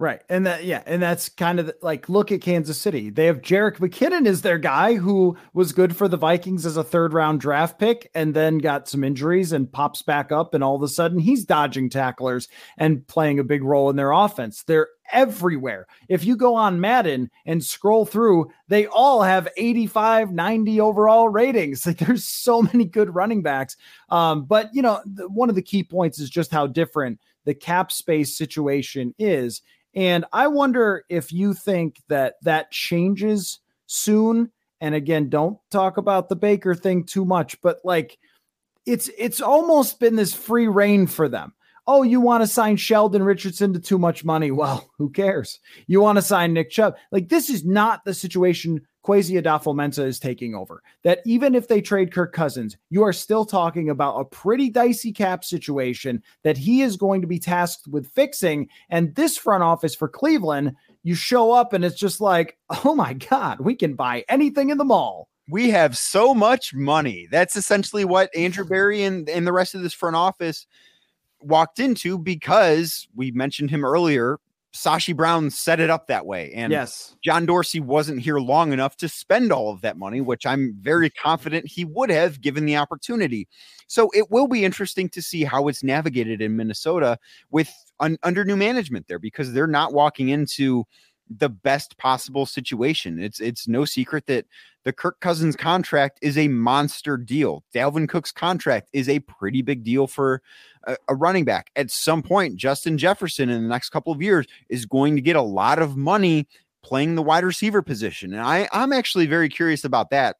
Right. 0.00 0.22
And 0.28 0.46
that, 0.46 0.64
yeah. 0.64 0.84
And 0.86 1.02
that's 1.02 1.28
kind 1.28 1.58
of 1.58 1.72
like, 1.82 2.08
look 2.08 2.30
at 2.30 2.40
Kansas 2.40 2.80
City. 2.80 3.10
They 3.10 3.26
have 3.26 3.42
Jerick 3.42 3.78
McKinnon 3.78 4.26
is 4.26 4.42
their 4.42 4.58
guy 4.58 4.94
who 4.94 5.36
was 5.54 5.72
good 5.72 5.96
for 5.96 6.06
the 6.06 6.16
Vikings 6.16 6.64
as 6.64 6.76
a 6.76 6.84
third 6.84 7.12
round 7.12 7.40
draft 7.40 7.80
pick 7.80 8.08
and 8.14 8.32
then 8.32 8.58
got 8.58 8.88
some 8.88 9.02
injuries 9.02 9.50
and 9.50 9.72
pops 9.72 10.02
back 10.02 10.30
up. 10.30 10.54
And 10.54 10.62
all 10.62 10.76
of 10.76 10.82
a 10.82 10.88
sudden 10.88 11.18
he's 11.18 11.44
dodging 11.44 11.90
tacklers 11.90 12.46
and 12.76 13.04
playing 13.08 13.40
a 13.40 13.44
big 13.44 13.64
role 13.64 13.90
in 13.90 13.96
their 13.96 14.12
offense. 14.12 14.62
They're 14.62 14.86
everywhere. 15.12 15.88
If 16.08 16.24
you 16.24 16.36
go 16.36 16.54
on 16.54 16.80
Madden 16.80 17.30
and 17.44 17.64
scroll 17.64 18.04
through, 18.04 18.52
they 18.68 18.86
all 18.86 19.22
have 19.22 19.48
85, 19.56 20.30
90 20.30 20.80
overall 20.80 21.28
ratings. 21.28 21.86
Like 21.88 21.98
there's 21.98 22.24
so 22.24 22.60
many 22.60 22.84
good 22.84 23.14
running 23.14 23.40
backs. 23.40 23.74
Um, 24.10 24.44
but, 24.44 24.68
you 24.74 24.82
know, 24.82 25.00
the, 25.06 25.26
one 25.26 25.48
of 25.48 25.54
the 25.54 25.62
key 25.62 25.82
points 25.82 26.18
is 26.18 26.28
just 26.28 26.52
how 26.52 26.66
different 26.66 27.18
the 27.48 27.54
cap 27.54 27.90
space 27.90 28.36
situation 28.36 29.14
is 29.18 29.62
and 29.94 30.26
I 30.32 30.48
wonder 30.48 31.04
if 31.08 31.32
you 31.32 31.54
think 31.54 31.96
that 32.08 32.34
that 32.42 32.70
changes 32.70 33.60
soon. 33.86 34.52
And 34.80 34.94
again, 34.94 35.28
don't 35.28 35.58
talk 35.70 35.96
about 35.96 36.28
the 36.28 36.36
Baker 36.36 36.74
thing 36.74 37.04
too 37.04 37.24
much, 37.24 37.60
but 37.62 37.78
like 37.84 38.18
it's 38.86 39.10
it's 39.18 39.40
almost 39.40 39.98
been 39.98 40.14
this 40.14 40.34
free 40.34 40.68
reign 40.68 41.06
for 41.06 41.28
them. 41.28 41.54
Oh, 41.86 42.02
you 42.02 42.20
want 42.20 42.42
to 42.42 42.46
sign 42.46 42.76
Sheldon 42.76 43.22
Richardson 43.22 43.72
to 43.72 43.80
too 43.80 43.98
much 43.98 44.24
money? 44.24 44.50
Well, 44.50 44.88
who 44.98 45.08
cares? 45.08 45.58
You 45.86 46.02
want 46.02 46.16
to 46.16 46.22
sign 46.22 46.52
Nick 46.52 46.70
Chubb? 46.70 46.96
Like 47.10 47.30
this 47.30 47.48
is 47.48 47.64
not 47.64 48.04
the 48.04 48.12
situation 48.12 48.86
Kwesi 49.08 49.42
Adofo-Mensah 49.42 50.04
is 50.04 50.18
taking 50.18 50.54
over. 50.54 50.82
That 51.02 51.20
even 51.24 51.54
if 51.54 51.66
they 51.66 51.80
trade 51.80 52.12
Kirk 52.12 52.34
Cousins, 52.34 52.76
you 52.90 53.02
are 53.04 53.12
still 53.12 53.46
talking 53.46 53.88
about 53.88 54.18
a 54.18 54.24
pretty 54.26 54.68
dicey 54.68 55.12
cap 55.12 55.44
situation 55.44 56.22
that 56.44 56.58
he 56.58 56.82
is 56.82 56.98
going 56.98 57.22
to 57.22 57.26
be 57.26 57.38
tasked 57.38 57.88
with 57.88 58.10
fixing. 58.10 58.68
And 58.90 59.14
this 59.14 59.38
front 59.38 59.62
office 59.62 59.94
for 59.94 60.08
Cleveland, 60.08 60.74
you 61.04 61.14
show 61.14 61.52
up 61.52 61.72
and 61.72 61.86
it's 61.86 61.98
just 61.98 62.20
like, 62.20 62.58
oh 62.84 62.94
my 62.94 63.14
God, 63.14 63.60
we 63.60 63.74
can 63.74 63.94
buy 63.94 64.24
anything 64.28 64.68
in 64.68 64.76
the 64.76 64.84
mall. 64.84 65.30
We 65.50 65.70
have 65.70 65.96
so 65.96 66.34
much 66.34 66.74
money. 66.74 67.28
That's 67.30 67.56
essentially 67.56 68.04
what 68.04 68.34
Andrew 68.36 68.66
Berry 68.66 69.02
and, 69.04 69.26
and 69.30 69.46
the 69.46 69.52
rest 69.54 69.74
of 69.74 69.80
this 69.80 69.94
front 69.94 70.16
office 70.16 70.66
walked 71.40 71.78
into 71.78 72.18
because 72.18 73.08
we 73.14 73.30
mentioned 73.30 73.70
him 73.70 73.86
earlier. 73.86 74.38
Sashi 74.74 75.16
Brown 75.16 75.50
set 75.50 75.80
it 75.80 75.90
up 75.90 76.06
that 76.06 76.26
way. 76.26 76.52
And 76.52 76.72
yes, 76.72 77.16
John 77.24 77.46
Dorsey 77.46 77.80
wasn't 77.80 78.20
here 78.20 78.38
long 78.38 78.72
enough 78.72 78.96
to 78.98 79.08
spend 79.08 79.50
all 79.50 79.70
of 79.70 79.80
that 79.80 79.96
money, 79.96 80.20
which 80.20 80.44
I'm 80.44 80.76
very 80.80 81.10
confident 81.10 81.66
he 81.66 81.84
would 81.84 82.10
have 82.10 82.40
given 82.40 82.66
the 82.66 82.76
opportunity. 82.76 83.48
So 83.86 84.10
it 84.14 84.30
will 84.30 84.46
be 84.46 84.64
interesting 84.64 85.08
to 85.10 85.22
see 85.22 85.44
how 85.44 85.68
it's 85.68 85.82
navigated 85.82 86.42
in 86.42 86.56
Minnesota 86.56 87.18
with 87.50 87.72
un, 88.00 88.18
under 88.22 88.44
new 88.44 88.56
management 88.56 89.08
there 89.08 89.18
because 89.18 89.52
they're 89.52 89.66
not 89.66 89.94
walking 89.94 90.28
into 90.28 90.84
the 91.30 91.48
best 91.48 91.96
possible 91.98 92.46
situation. 92.46 93.18
It's 93.18 93.40
it's 93.40 93.68
no 93.68 93.84
secret 93.84 94.26
that 94.26 94.46
The 94.84 94.92
Kirk 94.92 95.20
Cousins 95.20 95.56
contract 95.56 96.18
is 96.22 96.38
a 96.38 96.48
monster 96.48 97.16
deal. 97.16 97.64
Dalvin 97.74 98.08
Cook's 98.08 98.32
contract 98.32 98.88
is 98.92 99.08
a 99.08 99.20
pretty 99.20 99.62
big 99.62 99.84
deal 99.84 100.06
for 100.06 100.42
a, 100.84 100.96
a 101.08 101.14
running 101.14 101.44
back. 101.44 101.70
At 101.76 101.90
some 101.90 102.22
point, 102.22 102.56
Justin 102.56 102.98
Jefferson 102.98 103.48
in 103.48 103.62
the 103.62 103.68
next 103.68 103.90
couple 103.90 104.12
of 104.12 104.22
years 104.22 104.46
is 104.68 104.86
going 104.86 105.16
to 105.16 105.22
get 105.22 105.36
a 105.36 105.42
lot 105.42 105.78
of 105.80 105.96
money 105.96 106.46
playing 106.82 107.14
the 107.14 107.22
wide 107.22 107.44
receiver 107.44 107.82
position. 107.82 108.32
And 108.32 108.42
I, 108.42 108.68
I'm 108.72 108.92
actually 108.92 109.26
very 109.26 109.48
curious 109.48 109.84
about 109.84 110.10
that 110.10 110.36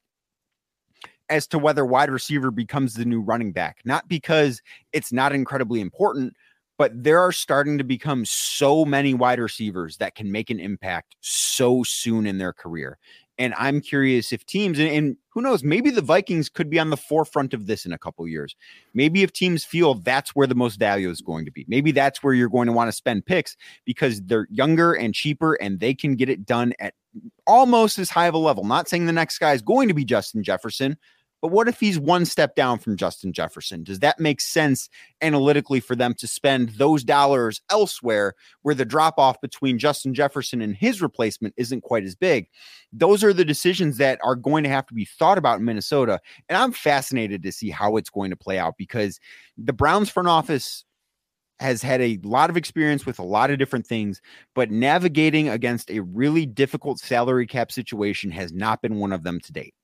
as 1.29 1.46
to 1.48 1.59
whether 1.59 1.85
wide 1.85 2.11
receiver 2.11 2.51
becomes 2.51 2.94
the 2.94 3.05
new 3.05 3.20
running 3.20 3.53
back, 3.53 3.81
not 3.85 4.09
because 4.09 4.62
it's 4.92 5.12
not 5.12 5.33
incredibly 5.33 5.81
important, 5.81 6.35
but 6.79 6.93
there 6.95 7.21
are 7.21 7.33
starting 7.33 7.77
to 7.77 7.85
become 7.85 8.25
so 8.25 8.85
many 8.85 9.12
wide 9.12 9.41
receivers 9.41 9.99
that 9.99 10.14
can 10.14 10.33
make 10.33 10.49
an 10.49 10.61
impact 10.61 11.17
so 11.21 11.83
soon 11.83 12.27
in 12.27 12.38
their 12.38 12.53
career. 12.53 12.99
And 13.37 13.55
I'm 13.57 13.81
curious 13.81 14.33
if 14.33 14.45
teams, 14.47 14.79
and, 14.79 14.88
and, 14.88 15.17
who 15.31 15.43
knows, 15.43 15.62
maybe 15.62 15.91
the 15.91 16.03
Vikings 16.03 16.49
could 16.49 16.69
be 16.69 16.81
on 16.81 16.91
the 16.91 16.97
forefront 16.97 17.55
of 17.55 17.67
this 17.67 17.87
in 17.87 17.93
a 17.93 17.99
couple 17.99 18.27
years. 18.27 18.57
Maybe 18.95 19.23
if 19.23 19.33
teams 19.33 19.64
feel 19.64 19.95
that's 19.95 20.31
where 20.31 20.49
the 20.49 20.57
most 20.57 20.81
value 20.81 21.09
is 21.09 21.21
going 21.21 21.45
to 21.45 21.53
be, 21.53 21.64
maybe 21.69 21.93
that's 21.93 22.23
where 22.25 22.35
you're 22.35 22.49
going 22.49 22.67
to 22.67 22.73
want 22.73 22.88
to 22.88 22.93
spend 22.93 23.27
picks 23.27 23.57
because 23.85 24.21
they're 24.23 24.49
younger 24.51 24.95
and 24.95 25.14
cheaper 25.14 25.55
and 25.55 25.79
they 25.79 25.95
can 25.95 26.17
get 26.17 26.29
it 26.29 26.45
done 26.45 26.73
at 26.81 26.95
almost 27.47 28.01
as 28.01 28.11
high 28.11 28.27
of 28.27 28.35
a 28.35 28.38
level. 28.38 28.64
Not 28.64 28.88
saying 28.88 29.07
the 29.07 29.12
next 29.12 29.38
guy 29.38 29.53
is 29.53 29.62
going 29.62 29.87
to 29.87 29.95
be 29.95 30.05
Justin 30.05 30.43
Jefferson, 30.43 30.97
but 31.40 31.53
what 31.53 31.68
if 31.68 31.79
he's 31.79 31.98
one 31.98 32.24
step 32.24 32.55
down 32.55 32.79
from 32.79 32.96
Justin 32.96 33.33
Jefferson? 33.33 33.85
Does 33.85 34.01
that 34.01 34.18
make 34.18 34.40
sense 34.40 34.88
analytically 35.22 35.81
for 35.81 35.94
them 35.94 36.14
to 36.14 36.27
spend 36.27 36.70
those 36.70 37.05
dollars 37.05 37.61
elsewhere 37.70 38.35
where 38.62 38.74
the 38.74 38.85
drop 38.85 39.18
off 39.18 39.40
between 39.40 39.79
Justin 39.79 40.14
Jefferson 40.14 40.61
and 40.61 40.74
his 40.74 41.01
replacement 41.01 41.55
isn't 41.57 41.83
quite 41.83 42.05
as 42.05 42.16
big? 42.16 42.48
Those 42.92 43.22
are 43.22 43.33
the 43.33 43.44
decisions 43.44 43.98
that 43.98 44.18
are 44.24 44.37
going 44.37 44.64
to 44.64 44.70
have 44.70 44.87
to 44.87 44.94
be 44.94 45.05
thought 45.05 45.38
about 45.38 45.61
in 45.61 45.64
Minnesota. 45.64 46.20
And 46.48 46.57
I'm 46.57 46.72
fascinated 46.72 47.42
to 47.42 47.53
see 47.53 47.70
how 47.70 47.96
it's 47.96 48.11
going 48.11 48.31
to 48.31 48.37
play 48.37 48.59
out 48.59 48.77
because 48.77 49.20
the 49.57 49.72
Browns 49.72 50.11
front 50.11 50.29
office 50.29 50.85
has 51.61 51.83
had 51.83 52.01
a 52.01 52.18
lot 52.22 52.51
of 52.51 52.57
experience 52.57 53.05
with 53.05 53.18
a 53.18 53.24
lot 53.24 53.51
of 53.51 53.59
different 53.59 53.87
things, 53.87 54.20
but 54.55 54.70
navigating 54.70 55.48
against 55.48 55.90
a 55.90 56.01
really 56.01 56.46
difficult 56.46 57.01
salary 57.01 57.46
cap 57.46 57.72
situation 57.72 58.31
has 58.31 58.53
not 58.53 58.81
been 58.81 58.96
one 58.96 59.12
of 59.12 59.24
them 59.24 59.40
to 59.40 59.53
date. 59.53 59.74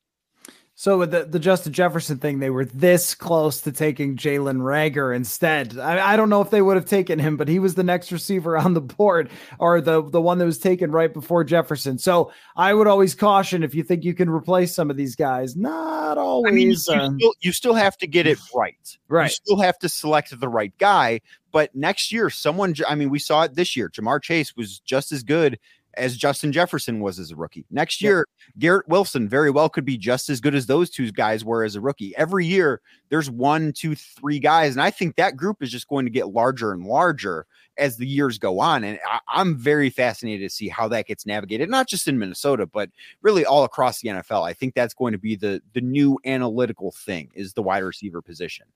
So 0.76 0.98
with 0.98 1.12
the, 1.12 1.24
the 1.24 1.38
Justin 1.38 1.72
Jefferson 1.72 2.18
thing, 2.18 2.40
they 2.40 2.50
were 2.50 2.64
this 2.64 3.14
close 3.14 3.60
to 3.60 3.70
taking 3.70 4.16
Jalen 4.16 4.58
Reagor 4.58 5.14
instead. 5.14 5.78
I, 5.78 6.14
I 6.14 6.16
don't 6.16 6.28
know 6.28 6.40
if 6.40 6.50
they 6.50 6.62
would 6.62 6.74
have 6.76 6.86
taken 6.86 7.20
him, 7.20 7.36
but 7.36 7.46
he 7.46 7.60
was 7.60 7.76
the 7.76 7.84
next 7.84 8.10
receiver 8.10 8.58
on 8.58 8.74
the 8.74 8.80
board 8.80 9.30
or 9.60 9.80
the, 9.80 10.02
the 10.02 10.20
one 10.20 10.38
that 10.38 10.46
was 10.46 10.58
taken 10.58 10.90
right 10.90 11.14
before 11.14 11.44
Jefferson. 11.44 11.96
So 11.98 12.32
I 12.56 12.74
would 12.74 12.88
always 12.88 13.14
caution 13.14 13.62
if 13.62 13.72
you 13.72 13.84
think 13.84 14.02
you 14.02 14.14
can 14.14 14.28
replace 14.28 14.74
some 14.74 14.90
of 14.90 14.96
these 14.96 15.14
guys, 15.14 15.54
not 15.54 16.18
always. 16.18 16.50
I 16.50 16.54
mean, 16.54 16.70
you, 16.70 16.76
um, 16.92 17.20
still, 17.20 17.34
you 17.40 17.52
still 17.52 17.74
have 17.74 17.96
to 17.98 18.08
get 18.08 18.26
it 18.26 18.38
right. 18.52 18.98
Right. 19.08 19.26
You 19.26 19.30
still 19.30 19.60
have 19.60 19.78
to 19.78 19.88
select 19.88 20.38
the 20.38 20.48
right 20.48 20.76
guy. 20.78 21.20
But 21.52 21.72
next 21.76 22.10
year, 22.10 22.30
someone, 22.30 22.74
I 22.88 22.96
mean, 22.96 23.10
we 23.10 23.20
saw 23.20 23.44
it 23.44 23.54
this 23.54 23.76
year. 23.76 23.88
Ja'Marr 23.88 24.20
Chase 24.20 24.56
was 24.56 24.80
just 24.80 25.12
as 25.12 25.22
good 25.22 25.56
as 25.96 26.16
Justin 26.16 26.52
Jefferson 26.52 27.00
was 27.00 27.18
as 27.18 27.30
a 27.30 27.36
rookie. 27.36 27.66
Next 27.70 28.02
year, 28.02 28.18
yep. 28.18 28.58
Garrett 28.58 28.88
Wilson 28.88 29.28
very 29.28 29.50
well 29.50 29.68
could 29.68 29.84
be 29.84 29.96
just 29.96 30.28
as 30.28 30.40
good 30.40 30.54
as 30.54 30.66
those 30.66 30.90
two 30.90 31.10
guys 31.12 31.44
were 31.44 31.64
as 31.64 31.76
a 31.76 31.80
rookie. 31.80 32.16
Every 32.16 32.46
year, 32.46 32.80
there's 33.08 33.30
one, 33.30 33.72
two, 33.72 33.94
three 33.94 34.38
guys. 34.38 34.72
And 34.72 34.82
I 34.82 34.90
think 34.90 35.16
that 35.16 35.36
group 35.36 35.62
is 35.62 35.70
just 35.70 35.88
going 35.88 36.06
to 36.06 36.10
get 36.10 36.28
larger 36.28 36.72
and 36.72 36.84
larger 36.84 37.46
as 37.76 37.96
the 37.96 38.06
years 38.06 38.38
go 38.38 38.60
on. 38.60 38.84
And 38.84 38.98
I, 39.06 39.40
am 39.40 39.56
very 39.56 39.90
fascinated 39.90 40.48
to 40.48 40.54
see 40.54 40.68
how 40.68 40.88
that 40.88 41.06
gets 41.06 41.26
navigated, 41.26 41.68
not 41.68 41.88
just 41.88 42.08
in 42.08 42.18
Minnesota, 42.18 42.66
but 42.66 42.90
really 43.22 43.44
all 43.44 43.64
across 43.64 44.00
the 44.00 44.08
NFL. 44.08 44.46
I 44.46 44.52
think 44.52 44.74
that's 44.74 44.94
going 44.94 45.12
to 45.12 45.18
be 45.18 45.36
the 45.36 45.60
the 45.72 45.80
new 45.80 46.18
analytical 46.24 46.92
thing 46.92 47.30
is 47.34 47.52
the 47.52 47.62
wide 47.62 47.82
receiver 47.82 48.22
position. 48.22 48.66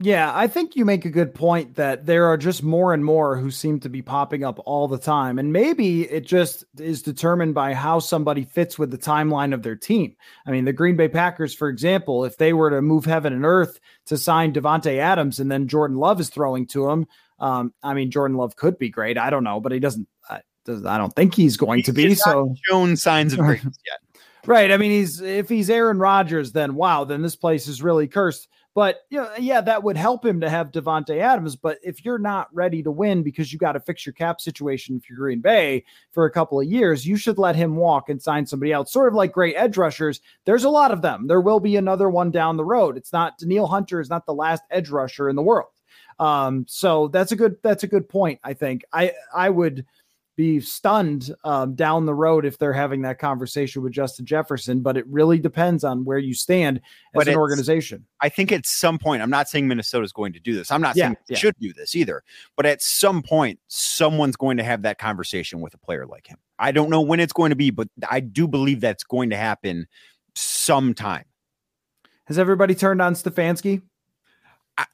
Yeah, 0.00 0.32
I 0.34 0.48
think 0.48 0.74
you 0.74 0.84
make 0.84 1.04
a 1.04 1.10
good 1.10 1.34
point 1.34 1.76
that 1.76 2.04
there 2.04 2.26
are 2.26 2.36
just 2.36 2.64
more 2.64 2.92
and 2.92 3.04
more 3.04 3.36
who 3.36 3.50
seem 3.52 3.78
to 3.80 3.88
be 3.88 4.02
popping 4.02 4.42
up 4.42 4.58
all 4.66 4.88
the 4.88 4.98
time. 4.98 5.38
And 5.38 5.52
maybe 5.52 6.02
it 6.10 6.26
just 6.26 6.64
is 6.78 7.00
determined 7.00 7.54
by 7.54 7.74
how 7.74 8.00
somebody 8.00 8.42
fits 8.42 8.76
with 8.76 8.90
the 8.90 8.98
timeline 8.98 9.54
of 9.54 9.62
their 9.62 9.76
team. 9.76 10.16
I 10.46 10.50
mean, 10.50 10.64
the 10.64 10.72
Green 10.72 10.96
Bay 10.96 11.08
Packers, 11.08 11.54
for 11.54 11.68
example, 11.68 12.24
if 12.24 12.36
they 12.38 12.52
were 12.52 12.70
to 12.70 12.82
move 12.82 13.04
heaven 13.04 13.32
and 13.32 13.44
earth 13.44 13.78
to 14.06 14.18
sign 14.18 14.52
Davante 14.52 14.98
Adams 14.98 15.38
and 15.38 15.50
then 15.50 15.68
Jordan 15.68 15.96
Love 15.96 16.20
is 16.20 16.28
throwing 16.28 16.66
to 16.68 16.90
him, 16.90 17.06
um, 17.38 17.72
I 17.82 17.94
mean, 17.94 18.10
Jordan 18.10 18.36
Love 18.36 18.56
could 18.56 18.78
be 18.78 18.88
great. 18.88 19.16
I 19.16 19.30
don't 19.30 19.44
know, 19.44 19.60
but 19.60 19.70
he 19.70 19.78
doesn't. 19.78 20.08
I, 20.28 20.40
I 20.68 20.98
don't 20.98 21.14
think 21.14 21.34
he's 21.34 21.56
going 21.56 21.78
he 21.78 21.82
to 21.84 21.92
be. 21.92 22.14
So 22.14 22.54
shown 22.68 22.96
signs 22.96 23.32
of 23.32 23.40
greatness 23.40 23.78
yet. 23.86 24.22
Right. 24.46 24.72
I 24.72 24.76
mean, 24.76 24.90
he's 24.90 25.20
if 25.20 25.48
he's 25.48 25.70
Aaron 25.70 25.98
Rodgers, 25.98 26.52
then 26.52 26.74
wow, 26.74 27.04
then 27.04 27.22
this 27.22 27.36
place 27.36 27.68
is 27.68 27.82
really 27.82 28.08
cursed. 28.08 28.48
But 28.74 29.02
you 29.08 29.18
know, 29.18 29.30
yeah, 29.38 29.60
that 29.60 29.84
would 29.84 29.96
help 29.96 30.24
him 30.24 30.40
to 30.40 30.50
have 30.50 30.72
Davante 30.72 31.18
Adams. 31.18 31.54
But 31.54 31.78
if 31.82 32.04
you're 32.04 32.18
not 32.18 32.48
ready 32.52 32.82
to 32.82 32.90
win 32.90 33.22
because 33.22 33.52
you 33.52 33.58
got 33.58 33.72
to 33.72 33.80
fix 33.80 34.04
your 34.04 34.12
cap 34.12 34.40
situation 34.40 34.96
if 34.96 35.08
you're 35.08 35.16
Green 35.18 35.40
Bay 35.40 35.84
for 36.10 36.24
a 36.24 36.30
couple 36.30 36.60
of 36.60 36.66
years, 36.66 37.06
you 37.06 37.16
should 37.16 37.38
let 37.38 37.54
him 37.54 37.76
walk 37.76 38.08
and 38.08 38.20
sign 38.20 38.44
somebody 38.46 38.72
else. 38.72 38.92
Sort 38.92 39.08
of 39.08 39.14
like 39.14 39.32
great 39.32 39.54
edge 39.56 39.76
rushers. 39.76 40.20
There's 40.44 40.64
a 40.64 40.70
lot 40.70 40.90
of 40.90 41.02
them. 41.02 41.28
There 41.28 41.40
will 41.40 41.60
be 41.60 41.76
another 41.76 42.10
one 42.10 42.32
down 42.32 42.56
the 42.56 42.64
road. 42.64 42.96
It's 42.96 43.12
not 43.12 43.38
Danielle 43.38 43.68
Hunter 43.68 44.00
is 44.00 44.10
not 44.10 44.26
the 44.26 44.34
last 44.34 44.64
edge 44.70 44.90
rusher 44.90 45.28
in 45.28 45.36
the 45.36 45.42
world. 45.42 45.70
Um, 46.18 46.64
so 46.68 47.08
that's 47.08 47.32
a 47.32 47.36
good 47.36 47.56
that's 47.62 47.84
a 47.84 47.88
good 47.88 48.08
point. 48.08 48.40
I 48.42 48.54
think 48.54 48.84
I 48.92 49.12
I 49.34 49.50
would 49.50 49.84
be 50.36 50.60
stunned 50.60 51.34
um, 51.44 51.74
down 51.74 52.06
the 52.06 52.14
road 52.14 52.44
if 52.44 52.58
they're 52.58 52.72
having 52.72 53.02
that 53.02 53.18
conversation 53.18 53.82
with 53.82 53.92
Justin 53.92 54.26
Jefferson. 54.26 54.80
But 54.80 54.96
it 54.96 55.06
really 55.06 55.38
depends 55.38 55.84
on 55.84 56.04
where 56.04 56.18
you 56.18 56.34
stand 56.34 56.78
as 56.78 56.82
but 57.14 57.28
an 57.28 57.36
organization. 57.36 58.04
I 58.20 58.28
think 58.28 58.50
at 58.50 58.66
some 58.66 58.98
point, 58.98 59.22
I'm 59.22 59.30
not 59.30 59.48
saying 59.48 59.68
Minnesota 59.68 60.04
is 60.04 60.12
going 60.12 60.32
to 60.32 60.40
do 60.40 60.54
this. 60.54 60.70
I'm 60.70 60.80
not 60.80 60.96
yeah, 60.96 61.06
saying 61.06 61.16
yeah. 61.28 61.36
should 61.36 61.54
do 61.60 61.72
this 61.72 61.94
either. 61.94 62.22
But 62.56 62.66
at 62.66 62.82
some 62.82 63.22
point, 63.22 63.60
someone's 63.68 64.36
going 64.36 64.56
to 64.56 64.64
have 64.64 64.82
that 64.82 64.98
conversation 64.98 65.60
with 65.60 65.74
a 65.74 65.78
player 65.78 66.06
like 66.06 66.26
him. 66.26 66.38
I 66.58 66.72
don't 66.72 66.90
know 66.90 67.00
when 67.00 67.20
it's 67.20 67.32
going 67.32 67.50
to 67.50 67.56
be, 67.56 67.70
but 67.70 67.88
I 68.08 68.20
do 68.20 68.48
believe 68.48 68.80
that's 68.80 69.04
going 69.04 69.30
to 69.30 69.36
happen 69.36 69.86
sometime. 70.34 71.24
Has 72.24 72.38
everybody 72.38 72.74
turned 72.74 73.02
on 73.02 73.14
Stefanski? 73.14 73.82
I, 74.78 74.86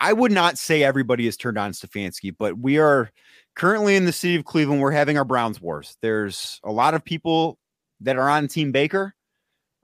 I 0.00 0.12
would 0.12 0.32
not 0.32 0.58
say 0.58 0.84
everybody 0.84 1.24
has 1.24 1.36
turned 1.36 1.58
on 1.58 1.72
Stefanski, 1.72 2.34
but 2.36 2.58
we 2.58 2.78
are 2.78 3.10
currently 3.54 3.96
in 3.96 4.04
the 4.04 4.12
city 4.12 4.36
of 4.36 4.44
Cleveland, 4.44 4.80
we're 4.80 4.90
having 4.90 5.16
our 5.16 5.24
Browns 5.24 5.60
wars. 5.60 5.96
There's 6.02 6.60
a 6.64 6.72
lot 6.72 6.94
of 6.94 7.04
people 7.04 7.58
that 8.00 8.16
are 8.16 8.28
on 8.28 8.48
Team 8.48 8.72
Baker, 8.72 9.14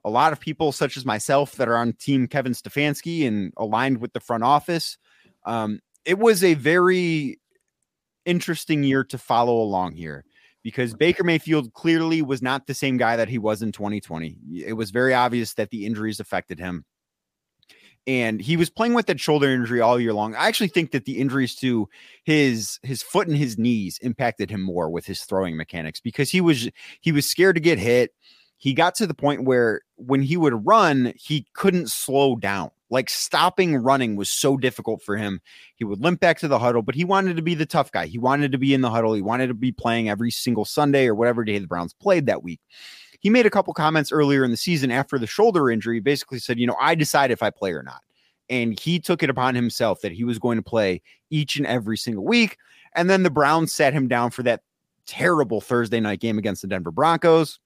a 0.03 0.09
lot 0.09 0.33
of 0.33 0.39
people 0.39 0.71
such 0.71 0.97
as 0.97 1.05
myself 1.05 1.53
that 1.53 1.69
are 1.69 1.77
on 1.77 1.93
Team 1.93 2.27
Kevin 2.27 2.53
Stefanski 2.53 3.27
and 3.27 3.53
aligned 3.57 3.99
with 3.99 4.13
the 4.13 4.19
front 4.19 4.43
office. 4.43 4.97
Um, 5.45 5.79
it 6.05 6.17
was 6.17 6.43
a 6.43 6.55
very 6.55 7.39
interesting 8.25 8.83
year 8.83 9.03
to 9.05 9.17
follow 9.17 9.61
along 9.61 9.93
here 9.93 10.25
because 10.63 10.93
Baker 10.93 11.23
Mayfield 11.23 11.73
clearly 11.73 12.21
was 12.21 12.41
not 12.41 12.67
the 12.67 12.73
same 12.73 12.97
guy 12.97 13.15
that 13.15 13.29
he 13.29 13.37
was 13.37 13.61
in 13.61 13.71
2020. 13.71 14.37
It 14.65 14.73
was 14.73 14.91
very 14.91 15.13
obvious 15.13 15.53
that 15.55 15.69
the 15.69 15.85
injuries 15.85 16.19
affected 16.19 16.59
him 16.59 16.85
and 18.07 18.41
he 18.41 18.57
was 18.57 18.69
playing 18.69 18.93
with 18.93 19.05
that 19.07 19.19
shoulder 19.19 19.49
injury 19.49 19.81
all 19.81 19.99
year 19.99 20.13
long. 20.13 20.35
I 20.35 20.47
actually 20.47 20.69
think 20.69 20.91
that 20.91 21.05
the 21.05 21.19
injuries 21.19 21.55
to 21.55 21.87
his 22.23 22.79
his 22.83 23.03
foot 23.03 23.27
and 23.27 23.37
his 23.37 23.57
knees 23.57 23.99
impacted 24.01 24.49
him 24.49 24.61
more 24.61 24.89
with 24.89 25.05
his 25.05 25.21
throwing 25.23 25.55
mechanics 25.55 25.99
because 25.99 26.29
he 26.31 26.41
was 26.41 26.69
he 27.01 27.11
was 27.11 27.29
scared 27.29 27.55
to 27.55 27.61
get 27.61 27.79
hit. 27.79 28.11
He 28.57 28.73
got 28.73 28.95
to 28.95 29.07
the 29.07 29.13
point 29.13 29.43
where 29.43 29.81
when 29.95 30.21
he 30.21 30.37
would 30.37 30.65
run, 30.65 31.13
he 31.15 31.47
couldn't 31.53 31.89
slow 31.89 32.35
down. 32.35 32.69
Like 32.91 33.09
stopping 33.09 33.75
running 33.75 34.17
was 34.17 34.29
so 34.29 34.57
difficult 34.57 35.01
for 35.01 35.15
him. 35.15 35.39
He 35.75 35.85
would 35.85 35.99
limp 35.99 36.19
back 36.19 36.39
to 36.39 36.47
the 36.47 36.59
huddle, 36.59 36.81
but 36.81 36.93
he 36.93 37.05
wanted 37.05 37.37
to 37.37 37.41
be 37.41 37.55
the 37.55 37.65
tough 37.65 37.91
guy. 37.91 38.05
He 38.07 38.19
wanted 38.19 38.51
to 38.51 38.57
be 38.57 38.73
in 38.73 38.81
the 38.81 38.89
huddle. 38.89 39.13
He 39.13 39.21
wanted 39.21 39.47
to 39.47 39.53
be 39.53 39.71
playing 39.71 40.09
every 40.09 40.29
single 40.29 40.65
Sunday 40.65 41.07
or 41.07 41.15
whatever 41.15 41.43
day 41.43 41.57
the 41.57 41.67
Browns 41.67 41.93
played 41.93 42.25
that 42.25 42.43
week 42.43 42.59
he 43.21 43.29
made 43.29 43.45
a 43.45 43.51
couple 43.51 43.73
comments 43.73 44.11
earlier 44.11 44.43
in 44.43 44.51
the 44.51 44.57
season 44.57 44.91
after 44.91 45.17
the 45.17 45.27
shoulder 45.27 45.69
injury, 45.69 45.99
basically 45.99 46.39
said, 46.39 46.59
you 46.59 46.65
know, 46.67 46.75
I 46.79 46.95
decide 46.95 47.31
if 47.31 47.43
I 47.43 47.51
play 47.51 47.71
or 47.71 47.83
not. 47.83 48.01
And 48.49 48.77
he 48.77 48.99
took 48.99 49.23
it 49.23 49.29
upon 49.29 49.55
himself 49.55 50.01
that 50.01 50.11
he 50.11 50.23
was 50.23 50.39
going 50.39 50.57
to 50.57 50.63
play 50.63 51.01
each 51.29 51.55
and 51.55 51.65
every 51.65 51.97
single 51.97 52.25
week. 52.25 52.57
And 52.95 53.09
then 53.09 53.23
the 53.23 53.29
Browns 53.29 53.71
sat 53.71 53.93
him 53.93 54.07
down 54.07 54.31
for 54.31 54.43
that 54.43 54.61
terrible 55.05 55.61
Thursday 55.61 55.99
night 55.99 56.19
game 56.19 56.39
against 56.39 56.63
the 56.63 56.67
Denver 56.67 56.91
Broncos. 56.91 57.59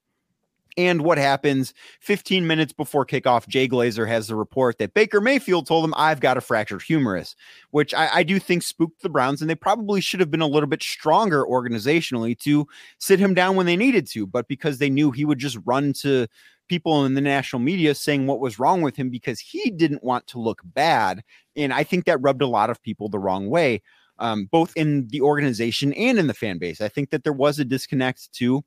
And 0.78 1.04
what 1.04 1.18
happens 1.18 1.74
15 2.02 2.46
minutes 2.46 2.74
before 2.74 3.06
kickoff? 3.06 3.48
Jay 3.48 3.68
Glazer 3.68 4.08
has 4.08 4.28
the 4.28 4.36
report 4.36 4.78
that 4.80 4.94
Baker 4.94 5.22
Mayfield 5.22 5.68
told 5.68 5.86
him, 5.86 5.94
I've 5.96 6.20
got 6.20 6.36
a 6.36 6.42
fractured 6.42 6.82
humerus, 6.82 7.36
which 7.72 7.94
I, 7.94 8.10
I, 8.16 8.24
do 8.24 8.40
think 8.40 8.62
spooked 8.62 9.02
the 9.02 9.10
Browns. 9.10 9.42
And 9.42 9.50
they 9.50 9.56
probably 9.56 10.02
should 10.02 10.20
have 10.20 10.32
been 10.32 10.42
a 10.42 10.48
little 10.48 10.68
bit 10.68 10.84
stronger 10.84 11.46
organizationally 11.46 12.38
to 12.40 12.68
sit 12.98 13.20
him 13.20 13.34
down 13.34 13.56
when 13.56 13.66
they 13.66 13.78
needed 13.78 14.06
to. 14.08 14.28
But 14.28 14.50
because 14.50 14.78
they 14.78 14.90
knew 14.90 15.12
he 15.12 15.24
would 15.24 15.40
just 15.40 15.58
run 15.66 15.94
to 16.02 16.28
people 16.68 17.06
in 17.06 17.14
the 17.14 17.22
national 17.22 17.62
media 17.62 17.96
saying 17.96 18.28
what 18.28 18.40
was 18.40 18.60
wrong 18.60 18.82
with 18.82 18.98
him 18.98 19.10
because 19.10 19.40
he 19.40 19.70
didn't 19.70 20.04
want 20.04 20.28
to 20.28 20.40
look 20.40 20.62
bad. 20.64 21.24
And 21.56 21.72
I 21.72 21.84
think 21.84 22.06
that 22.06 22.22
rubbed 22.22 22.42
a 22.42 22.48
lot 22.48 22.70
of 22.70 22.82
people 22.82 23.08
the 23.08 23.20
wrong 23.20 23.50
way. 23.50 23.82
Um, 24.18 24.46
both 24.50 24.72
in 24.78 25.10
the 25.10 25.20
organization 25.20 25.92
and 25.92 26.18
in 26.18 26.28
the 26.28 26.34
fan 26.34 26.58
base. 26.58 26.80
I 26.80 26.88
think 26.88 27.10
that 27.10 27.26
there 27.26 27.34
was 27.34 27.60
a 27.60 27.66
disconnect 27.66 28.32
too 28.32 28.64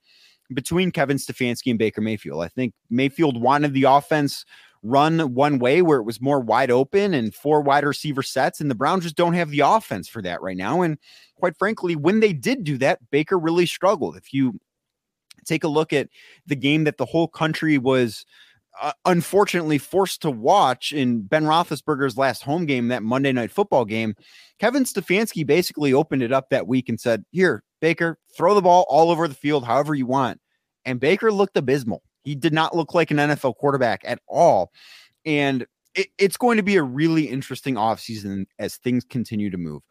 between 0.52 0.90
Kevin 0.90 1.16
Stefanski 1.16 1.70
and 1.70 1.78
Baker 1.78 2.00
Mayfield. 2.00 2.42
I 2.42 2.48
think 2.48 2.74
Mayfield 2.90 3.40
wanted 3.40 3.74
the 3.74 3.84
offense 3.84 4.44
run 4.82 5.34
one 5.34 5.58
way 5.58 5.82
where 5.82 5.98
it 5.98 6.04
was 6.04 6.20
more 6.20 6.40
wide 6.40 6.70
open 6.70 7.12
and 7.12 7.34
four 7.34 7.60
wide 7.60 7.84
receiver 7.84 8.22
sets. 8.22 8.60
And 8.60 8.70
the 8.70 8.74
Browns 8.74 9.04
just 9.04 9.16
don't 9.16 9.34
have 9.34 9.50
the 9.50 9.60
offense 9.60 10.08
for 10.08 10.22
that 10.22 10.40
right 10.40 10.56
now. 10.56 10.82
And 10.82 10.98
quite 11.36 11.56
frankly, 11.58 11.96
when 11.96 12.20
they 12.20 12.32
did 12.32 12.64
do 12.64 12.78
that, 12.78 12.98
Baker 13.10 13.38
really 13.38 13.66
struggled. 13.66 14.16
If 14.16 14.32
you 14.32 14.58
take 15.44 15.64
a 15.64 15.68
look 15.68 15.92
at 15.92 16.08
the 16.46 16.56
game 16.56 16.84
that 16.84 16.98
the 16.98 17.06
whole 17.06 17.28
country 17.28 17.78
was 17.78 18.24
uh, 18.80 18.92
unfortunately 19.04 19.78
forced 19.78 20.22
to 20.22 20.30
watch 20.30 20.92
in 20.92 21.22
Ben 21.22 21.44
Roethlisberger's 21.44 22.16
last 22.16 22.42
home 22.42 22.66
game, 22.66 22.88
that 22.88 23.02
Monday 23.02 23.32
night 23.32 23.50
football 23.50 23.84
game, 23.84 24.14
Kevin 24.58 24.84
Stefanski 24.84 25.46
basically 25.46 25.92
opened 25.92 26.22
it 26.22 26.32
up 26.32 26.50
that 26.50 26.66
week 26.66 26.88
and 26.88 27.00
said, 27.00 27.24
Here, 27.30 27.62
Baker, 27.80 28.18
throw 28.36 28.54
the 28.54 28.62
ball 28.62 28.86
all 28.88 29.10
over 29.10 29.28
the 29.28 29.34
field 29.34 29.64
however 29.64 29.94
you 29.94 30.06
want. 30.06 30.40
And 30.84 31.00
Baker 31.00 31.32
looked 31.32 31.56
abysmal. 31.56 32.02
He 32.22 32.34
did 32.34 32.52
not 32.52 32.76
look 32.76 32.94
like 32.94 33.10
an 33.10 33.18
NFL 33.18 33.56
quarterback 33.56 34.02
at 34.04 34.20
all. 34.28 34.70
And 35.24 35.66
it, 35.94 36.08
it's 36.18 36.36
going 36.36 36.56
to 36.56 36.62
be 36.62 36.76
a 36.76 36.82
really 36.82 37.24
interesting 37.24 37.74
offseason 37.74 38.46
as 38.58 38.76
things 38.76 39.04
continue 39.04 39.50
to 39.50 39.58
move. 39.58 39.82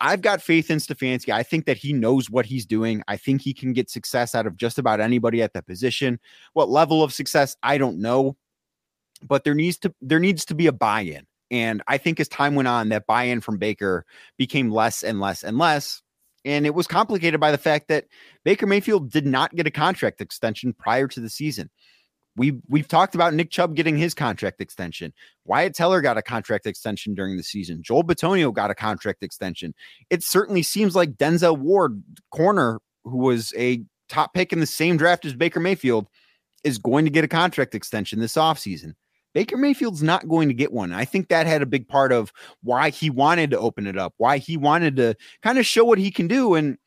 I've 0.00 0.20
got 0.20 0.42
faith 0.42 0.70
in 0.70 0.78
Stefanski. 0.78 1.32
I 1.32 1.42
think 1.42 1.66
that 1.66 1.78
he 1.78 1.92
knows 1.92 2.28
what 2.28 2.46
he's 2.46 2.66
doing. 2.66 3.02
I 3.08 3.16
think 3.16 3.40
he 3.40 3.54
can 3.54 3.72
get 3.72 3.88
success 3.88 4.34
out 4.34 4.46
of 4.46 4.56
just 4.56 4.78
about 4.78 5.00
anybody 5.00 5.42
at 5.42 5.54
that 5.54 5.66
position. 5.66 6.20
What 6.52 6.68
level 6.68 7.02
of 7.02 7.12
success, 7.12 7.56
I 7.62 7.78
don't 7.78 7.98
know. 8.00 8.36
But 9.22 9.44
there 9.44 9.54
needs 9.54 9.78
to 9.78 9.94
there 10.02 10.20
needs 10.20 10.44
to 10.46 10.54
be 10.54 10.66
a 10.66 10.72
buy-in. 10.72 11.26
And 11.50 11.82
I 11.86 11.96
think 11.96 12.20
as 12.20 12.28
time 12.28 12.54
went 12.54 12.68
on, 12.68 12.90
that 12.90 13.06
buy-in 13.06 13.40
from 13.40 13.56
Baker 13.56 14.04
became 14.36 14.70
less 14.70 15.02
and 15.02 15.20
less 15.20 15.42
and 15.42 15.56
less. 15.58 16.02
And 16.44 16.66
it 16.66 16.74
was 16.74 16.86
complicated 16.86 17.40
by 17.40 17.50
the 17.50 17.58
fact 17.58 17.88
that 17.88 18.06
Baker 18.44 18.66
Mayfield 18.66 19.10
did 19.10 19.26
not 19.26 19.54
get 19.54 19.66
a 19.66 19.70
contract 19.70 20.20
extension 20.20 20.72
prior 20.72 21.08
to 21.08 21.20
the 21.20 21.30
season. 21.30 21.70
We 22.36 22.58
we've 22.68 22.88
talked 22.88 23.14
about 23.14 23.34
Nick 23.34 23.50
Chubb 23.50 23.74
getting 23.74 23.96
his 23.96 24.14
contract 24.14 24.60
extension. 24.60 25.12
Wyatt 25.44 25.74
Teller 25.74 26.00
got 26.00 26.18
a 26.18 26.22
contract 26.22 26.66
extension 26.66 27.14
during 27.14 27.36
the 27.36 27.42
season. 27.42 27.82
Joel 27.82 28.04
Bitonio 28.04 28.52
got 28.52 28.70
a 28.70 28.74
contract 28.74 29.22
extension. 29.22 29.74
It 30.10 30.22
certainly 30.22 30.62
seems 30.62 30.94
like 30.94 31.16
Denzel 31.16 31.58
Ward, 31.58 32.02
corner, 32.30 32.80
who 33.04 33.18
was 33.18 33.54
a 33.56 33.82
top 34.08 34.34
pick 34.34 34.52
in 34.52 34.60
the 34.60 34.66
same 34.66 34.96
draft 34.96 35.24
as 35.24 35.34
Baker 35.34 35.60
Mayfield, 35.60 36.08
is 36.64 36.78
going 36.78 37.04
to 37.04 37.10
get 37.10 37.24
a 37.24 37.28
contract 37.28 37.74
extension 37.74 38.20
this 38.20 38.34
offseason. 38.34 38.94
Baker 39.34 39.58
Mayfield's 39.58 40.02
not 40.02 40.28
going 40.28 40.48
to 40.48 40.54
get 40.54 40.72
one. 40.72 40.92
I 40.92 41.04
think 41.04 41.28
that 41.28 41.46
had 41.46 41.60
a 41.60 41.66
big 41.66 41.86
part 41.88 42.10
of 42.10 42.32
why 42.62 42.88
he 42.88 43.10
wanted 43.10 43.50
to 43.50 43.58
open 43.58 43.86
it 43.86 43.98
up, 43.98 44.14
why 44.16 44.38
he 44.38 44.56
wanted 44.56 44.96
to 44.96 45.14
kind 45.42 45.58
of 45.58 45.66
show 45.66 45.84
what 45.84 45.98
he 45.98 46.10
can 46.10 46.26
do. 46.26 46.54
And 46.54 46.78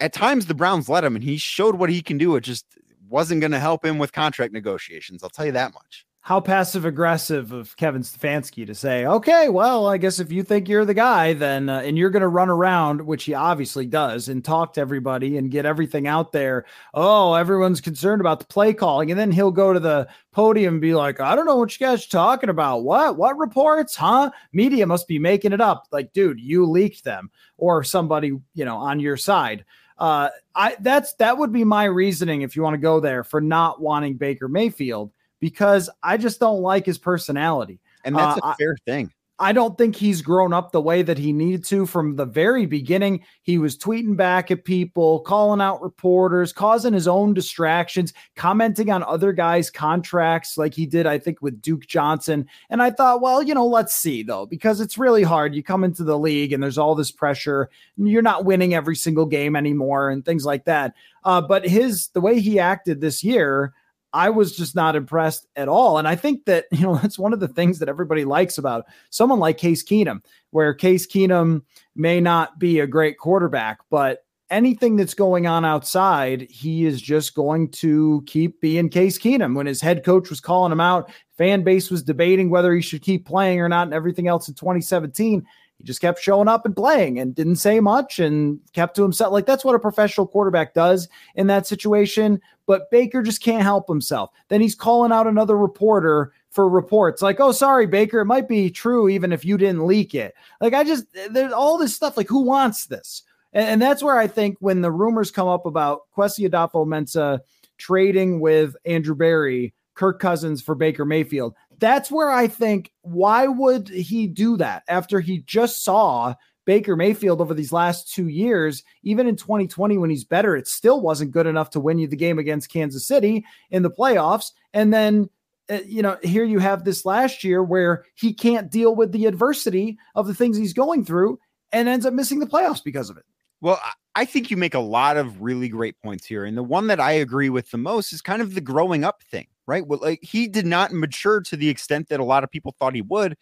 at 0.00 0.12
times 0.12 0.46
the 0.46 0.54
Browns 0.54 0.88
let 0.88 1.04
him 1.04 1.14
and 1.14 1.22
he 1.22 1.36
showed 1.36 1.76
what 1.76 1.90
he 1.90 2.02
can 2.02 2.18
do. 2.18 2.34
It 2.34 2.40
just 2.40 2.66
wasn't 3.14 3.40
going 3.40 3.52
to 3.52 3.60
help 3.60 3.84
him 3.84 3.96
with 3.98 4.12
contract 4.12 4.52
negotiations. 4.52 5.22
I'll 5.22 5.30
tell 5.30 5.46
you 5.46 5.52
that 5.52 5.72
much. 5.72 6.04
How 6.22 6.40
passive 6.40 6.84
aggressive 6.84 7.52
of 7.52 7.76
Kevin 7.76 8.02
Stefanski 8.02 8.66
to 8.66 8.74
say, 8.74 9.06
okay, 9.06 9.48
well, 9.50 9.86
I 9.86 9.98
guess 9.98 10.18
if 10.18 10.32
you 10.32 10.42
think 10.42 10.68
you're 10.68 10.84
the 10.84 10.94
guy, 10.94 11.32
then, 11.34 11.68
uh, 11.68 11.82
and 11.84 11.96
you're 11.96 12.10
going 12.10 12.22
to 12.22 12.28
run 12.28 12.48
around, 12.48 13.02
which 13.02 13.24
he 13.24 13.34
obviously 13.34 13.86
does, 13.86 14.28
and 14.28 14.44
talk 14.44 14.72
to 14.72 14.80
everybody 14.80 15.36
and 15.36 15.50
get 15.50 15.64
everything 15.64 16.08
out 16.08 16.32
there. 16.32 16.64
Oh, 16.92 17.34
everyone's 17.34 17.80
concerned 17.80 18.20
about 18.20 18.40
the 18.40 18.46
play 18.46 18.72
calling. 18.72 19.12
And 19.12 19.20
then 19.20 19.30
he'll 19.30 19.52
go 19.52 19.72
to 19.72 19.78
the 19.78 20.08
podium 20.32 20.74
and 20.74 20.80
be 20.80 20.94
like, 20.94 21.20
I 21.20 21.36
don't 21.36 21.46
know 21.46 21.56
what 21.56 21.78
you 21.78 21.86
guys 21.86 22.04
are 22.04 22.08
talking 22.10 22.48
about. 22.48 22.78
What? 22.78 23.16
What 23.16 23.38
reports? 23.38 23.94
Huh? 23.94 24.32
Media 24.52 24.86
must 24.86 25.06
be 25.06 25.20
making 25.20 25.52
it 25.52 25.60
up. 25.60 25.86
Like, 25.92 26.12
dude, 26.14 26.40
you 26.40 26.66
leaked 26.66 27.04
them 27.04 27.30
or 27.58 27.84
somebody, 27.84 28.32
you 28.54 28.64
know, 28.64 28.78
on 28.78 28.98
your 28.98 29.16
side. 29.16 29.64
Uh, 29.98 30.30
I 30.54 30.76
that's 30.80 31.14
that 31.14 31.38
would 31.38 31.52
be 31.52 31.64
my 31.64 31.84
reasoning 31.84 32.42
if 32.42 32.56
you 32.56 32.62
want 32.62 32.74
to 32.74 32.78
go 32.78 33.00
there 33.00 33.22
for 33.22 33.40
not 33.40 33.80
wanting 33.80 34.14
Baker 34.14 34.48
Mayfield 34.48 35.12
because 35.40 35.88
I 36.02 36.16
just 36.16 36.40
don't 36.40 36.62
like 36.62 36.86
his 36.86 36.98
personality. 36.98 37.80
And 38.04 38.16
that's 38.16 38.40
uh, 38.42 38.48
a 38.48 38.54
fair 38.56 38.76
I, 38.80 38.90
thing. 38.90 39.12
I 39.40 39.52
don't 39.52 39.76
think 39.76 39.96
he's 39.96 40.22
grown 40.22 40.52
up 40.52 40.70
the 40.70 40.80
way 40.80 41.02
that 41.02 41.18
he 41.18 41.32
needed 41.32 41.64
to 41.64 41.86
from 41.86 42.14
the 42.14 42.24
very 42.24 42.66
beginning. 42.66 43.24
He 43.42 43.58
was 43.58 43.76
tweeting 43.76 44.16
back 44.16 44.52
at 44.52 44.64
people, 44.64 45.20
calling 45.20 45.60
out 45.60 45.82
reporters, 45.82 46.52
causing 46.52 46.92
his 46.92 47.08
own 47.08 47.34
distractions, 47.34 48.12
commenting 48.36 48.90
on 48.90 49.02
other 49.02 49.32
guys' 49.32 49.70
contracts 49.70 50.56
like 50.56 50.72
he 50.72 50.86
did, 50.86 51.06
I 51.06 51.18
think, 51.18 51.42
with 51.42 51.60
Duke 51.60 51.86
Johnson. 51.86 52.46
And 52.70 52.80
I 52.80 52.90
thought, 52.90 53.20
well, 53.20 53.42
you 53.42 53.54
know, 53.54 53.66
let's 53.66 53.94
see 53.96 54.22
though, 54.22 54.46
because 54.46 54.80
it's 54.80 54.98
really 54.98 55.24
hard. 55.24 55.54
You 55.54 55.64
come 55.64 55.82
into 55.82 56.04
the 56.04 56.18
league 56.18 56.52
and 56.52 56.62
there's 56.62 56.78
all 56.78 56.94
this 56.94 57.10
pressure. 57.10 57.70
You're 57.96 58.22
not 58.22 58.44
winning 58.44 58.72
every 58.72 58.96
single 58.96 59.26
game 59.26 59.56
anymore 59.56 60.10
and 60.10 60.24
things 60.24 60.44
like 60.44 60.64
that. 60.66 60.94
Uh, 61.24 61.40
but 61.40 61.66
his, 61.66 62.08
the 62.08 62.20
way 62.20 62.38
he 62.38 62.60
acted 62.60 63.00
this 63.00 63.24
year, 63.24 63.72
I 64.14 64.30
was 64.30 64.56
just 64.56 64.76
not 64.76 64.96
impressed 64.96 65.46
at 65.56 65.68
all. 65.68 65.98
And 65.98 66.08
I 66.08 66.14
think 66.14 66.44
that, 66.46 66.66
you 66.72 66.80
know, 66.80 66.96
that's 66.96 67.18
one 67.18 67.34
of 67.34 67.40
the 67.40 67.48
things 67.48 67.80
that 67.80 67.88
everybody 67.88 68.24
likes 68.24 68.56
about 68.56 68.86
someone 69.10 69.40
like 69.40 69.58
Case 69.58 69.84
Keenum, 69.84 70.20
where 70.50 70.72
Case 70.72 71.06
Keenum 71.06 71.62
may 71.94 72.20
not 72.20 72.58
be 72.58 72.80
a 72.80 72.86
great 72.86 73.18
quarterback, 73.18 73.80
but 73.90 74.20
anything 74.50 74.94
that's 74.96 75.14
going 75.14 75.46
on 75.46 75.64
outside, 75.64 76.42
he 76.42 76.84
is 76.84 77.02
just 77.02 77.34
going 77.34 77.70
to 77.70 78.22
keep 78.26 78.60
being 78.60 78.88
Case 78.88 79.18
Keenum. 79.18 79.56
When 79.56 79.66
his 79.66 79.80
head 79.80 80.04
coach 80.04 80.30
was 80.30 80.40
calling 80.40 80.70
him 80.70 80.80
out, 80.80 81.10
fan 81.36 81.64
base 81.64 81.90
was 81.90 82.02
debating 82.02 82.50
whether 82.50 82.72
he 82.72 82.80
should 82.80 83.02
keep 83.02 83.26
playing 83.26 83.60
or 83.60 83.68
not, 83.68 83.88
and 83.88 83.94
everything 83.94 84.28
else 84.28 84.48
in 84.48 84.54
2017 84.54 85.44
he 85.78 85.84
just 85.84 86.00
kept 86.00 86.20
showing 86.20 86.48
up 86.48 86.64
and 86.64 86.76
playing 86.76 87.18
and 87.18 87.34
didn't 87.34 87.56
say 87.56 87.80
much 87.80 88.18
and 88.18 88.60
kept 88.72 88.96
to 88.96 89.02
himself. 89.02 89.32
Like 89.32 89.46
that's 89.46 89.64
what 89.64 89.74
a 89.74 89.80
professional 89.80 90.26
quarterback 90.26 90.74
does 90.74 91.08
in 91.34 91.46
that 91.48 91.66
situation. 91.66 92.40
But 92.66 92.90
Baker 92.90 93.22
just 93.22 93.42
can't 93.42 93.62
help 93.62 93.88
himself. 93.88 94.30
Then 94.48 94.60
he's 94.60 94.74
calling 94.74 95.12
out 95.12 95.26
another 95.26 95.56
reporter 95.56 96.32
for 96.50 96.68
reports 96.68 97.20
like, 97.20 97.40
oh, 97.40 97.52
sorry, 97.52 97.86
Baker, 97.86 98.20
it 98.20 98.26
might 98.26 98.48
be 98.48 98.70
true 98.70 99.08
even 99.08 99.32
if 99.32 99.44
you 99.44 99.58
didn't 99.58 99.86
leak 99.86 100.14
it. 100.14 100.34
Like 100.60 100.72
I 100.72 100.84
just, 100.84 101.06
there's 101.30 101.52
all 101.52 101.76
this 101.76 101.94
stuff. 101.94 102.16
Like 102.16 102.28
who 102.28 102.42
wants 102.42 102.86
this? 102.86 103.22
And, 103.52 103.66
and 103.66 103.82
that's 103.82 104.02
where 104.02 104.16
I 104.16 104.28
think 104.28 104.56
when 104.60 104.80
the 104.80 104.92
rumors 104.92 105.30
come 105.30 105.48
up 105.48 105.66
about 105.66 106.02
Kwesi 106.16 106.48
Adofo-Mensah 106.48 107.40
trading 107.76 108.38
with 108.38 108.76
Andrew 108.86 109.16
Berry, 109.16 109.74
Kirk 109.94 110.20
Cousins 110.20 110.62
for 110.62 110.74
Baker 110.74 111.04
Mayfield, 111.04 111.54
that's 111.78 112.10
where 112.10 112.30
I 112.30 112.46
think 112.46 112.92
why 113.02 113.46
would 113.46 113.88
he 113.88 114.26
do 114.26 114.56
that 114.58 114.82
after 114.88 115.20
he 115.20 115.38
just 115.38 115.82
saw 115.82 116.34
Baker 116.64 116.96
Mayfield 116.96 117.40
over 117.40 117.54
these 117.54 117.72
last 117.72 118.12
two 118.12 118.28
years, 118.28 118.82
even 119.02 119.26
in 119.26 119.36
2020 119.36 119.98
when 119.98 120.10
he's 120.10 120.24
better, 120.24 120.56
it 120.56 120.66
still 120.66 121.00
wasn't 121.00 121.30
good 121.30 121.46
enough 121.46 121.70
to 121.70 121.80
win 121.80 121.98
you 121.98 122.06
the 122.06 122.16
game 122.16 122.38
against 122.38 122.72
Kansas 122.72 123.06
City 123.06 123.44
in 123.70 123.82
the 123.82 123.90
playoffs. 123.90 124.52
And 124.72 124.92
then, 124.92 125.28
uh, 125.68 125.80
you 125.86 126.02
know, 126.02 126.16
here 126.22 126.44
you 126.44 126.58
have 126.58 126.84
this 126.84 127.04
last 127.04 127.44
year 127.44 127.62
where 127.62 128.04
he 128.14 128.32
can't 128.32 128.70
deal 128.70 128.94
with 128.94 129.12
the 129.12 129.26
adversity 129.26 129.98
of 130.14 130.26
the 130.26 130.34
things 130.34 130.56
he's 130.56 130.72
going 130.72 131.04
through 131.04 131.38
and 131.72 131.88
ends 131.88 132.06
up 132.06 132.14
missing 132.14 132.38
the 132.38 132.46
playoffs 132.46 132.82
because 132.82 133.10
of 133.10 133.16
it. 133.16 133.24
Well, 133.60 133.80
I 134.16 134.24
think 134.24 134.50
you 134.50 134.56
make 134.56 134.74
a 134.74 134.80
lot 134.80 135.16
of 135.16 135.42
really 135.42 135.68
great 135.68 136.00
points 136.02 136.26
here. 136.26 136.44
And 136.44 136.56
the 136.56 136.62
one 136.62 136.86
that 136.86 137.00
I 137.00 137.12
agree 137.12 137.50
with 137.50 137.70
the 137.70 137.78
most 137.78 138.12
is 138.12 138.22
kind 138.22 138.40
of 138.40 138.54
the 138.54 138.60
growing 138.60 139.04
up 139.04 139.22
thing 139.22 139.46
right? 139.66 139.86
Well, 139.86 140.00
like 140.02 140.20
he 140.22 140.46
did 140.48 140.66
not 140.66 140.92
mature 140.92 141.40
to 141.42 141.56
the 141.56 141.68
extent 141.68 142.08
that 142.08 142.20
a 142.20 142.24
lot 142.24 142.44
of 142.44 142.50
people 142.50 142.74
thought 142.78 142.94
he 142.94 143.02
would. 143.02 143.36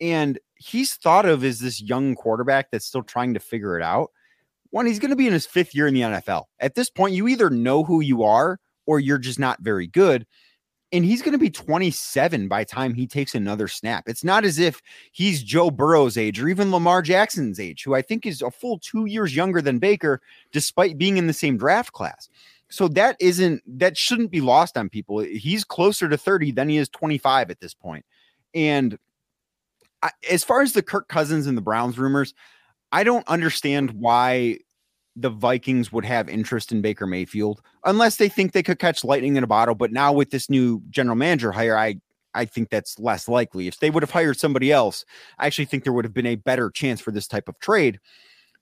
And 0.00 0.38
he's 0.54 0.94
thought 0.94 1.26
of 1.26 1.44
as 1.44 1.58
this 1.58 1.80
young 1.80 2.14
quarterback 2.14 2.70
that's 2.70 2.86
still 2.86 3.02
trying 3.02 3.34
to 3.34 3.40
figure 3.40 3.78
it 3.78 3.82
out. 3.82 4.10
One, 4.70 4.86
he's 4.86 4.98
going 4.98 5.10
to 5.10 5.16
be 5.16 5.26
in 5.26 5.32
his 5.32 5.46
fifth 5.46 5.74
year 5.74 5.86
in 5.86 5.94
the 5.94 6.02
NFL. 6.02 6.44
At 6.58 6.74
this 6.74 6.88
point, 6.88 7.14
you 7.14 7.28
either 7.28 7.50
know 7.50 7.84
who 7.84 8.00
you 8.00 8.22
are 8.22 8.58
or 8.86 9.00
you're 9.00 9.18
just 9.18 9.38
not 9.38 9.60
very 9.60 9.86
good. 9.86 10.26
And 10.92 11.04
he's 11.04 11.22
going 11.22 11.32
to 11.32 11.38
be 11.38 11.50
27 11.50 12.48
by 12.48 12.64
time 12.64 12.94
he 12.94 13.06
takes 13.06 13.36
another 13.36 13.68
snap. 13.68 14.08
It's 14.08 14.24
not 14.24 14.44
as 14.44 14.58
if 14.58 14.82
he's 15.12 15.42
Joe 15.42 15.70
Burrow's 15.70 16.16
age 16.16 16.40
or 16.40 16.48
even 16.48 16.72
Lamar 16.72 17.00
Jackson's 17.00 17.60
age, 17.60 17.84
who 17.84 17.94
I 17.94 18.02
think 18.02 18.26
is 18.26 18.42
a 18.42 18.50
full 18.50 18.78
two 18.78 19.06
years 19.06 19.36
younger 19.36 19.62
than 19.62 19.78
Baker, 19.78 20.20
despite 20.50 20.98
being 20.98 21.16
in 21.16 21.28
the 21.28 21.32
same 21.32 21.56
draft 21.56 21.92
class 21.92 22.28
so 22.70 22.86
that 22.88 23.16
isn't 23.20 23.62
that 23.66 23.98
shouldn't 23.98 24.30
be 24.30 24.40
lost 24.40 24.78
on 24.78 24.88
people. 24.88 25.18
He's 25.18 25.64
closer 25.64 26.08
to 26.08 26.16
30 26.16 26.52
than 26.52 26.68
he 26.68 26.76
is 26.76 26.88
25 26.88 27.50
at 27.50 27.60
this 27.60 27.74
point. 27.74 28.06
And 28.54 28.96
I, 30.02 30.10
as 30.30 30.44
far 30.44 30.62
as 30.62 30.72
the 30.72 30.82
Kirk 30.82 31.08
Cousins 31.08 31.46
and 31.46 31.58
the 31.58 31.62
Browns 31.62 31.98
rumors, 31.98 32.32
I 32.92 33.04
don't 33.04 33.26
understand 33.28 33.90
why 33.90 34.58
the 35.20 35.30
Vikings 35.30 35.92
would 35.92 36.04
have 36.04 36.28
interest 36.28 36.72
in 36.72 36.80
Baker 36.80 37.06
Mayfield 37.06 37.60
unless 37.84 38.16
they 38.16 38.28
think 38.28 38.52
they 38.52 38.62
could 38.62 38.78
catch 38.78 39.04
lightning 39.04 39.36
in 39.36 39.44
a 39.44 39.48
bottle. 39.48 39.74
But 39.74 39.92
now 39.92 40.12
with 40.12 40.30
this 40.30 40.48
new 40.48 40.82
general 40.90 41.16
manager 41.16 41.52
hire, 41.52 41.76
I 41.76 42.00
I 42.34 42.44
think 42.44 42.70
that's 42.70 42.98
less 42.98 43.28
likely. 43.28 43.66
If 43.66 43.80
they 43.80 43.90
would 43.90 44.02
have 44.02 44.10
hired 44.10 44.38
somebody 44.38 44.70
else, 44.70 45.04
I 45.38 45.46
actually 45.46 45.64
think 45.64 45.84
there 45.84 45.92
would 45.92 46.04
have 46.04 46.14
been 46.14 46.26
a 46.26 46.36
better 46.36 46.70
chance 46.70 47.00
for 47.00 47.10
this 47.10 47.26
type 47.26 47.48
of 47.48 47.58
trade. 47.58 47.98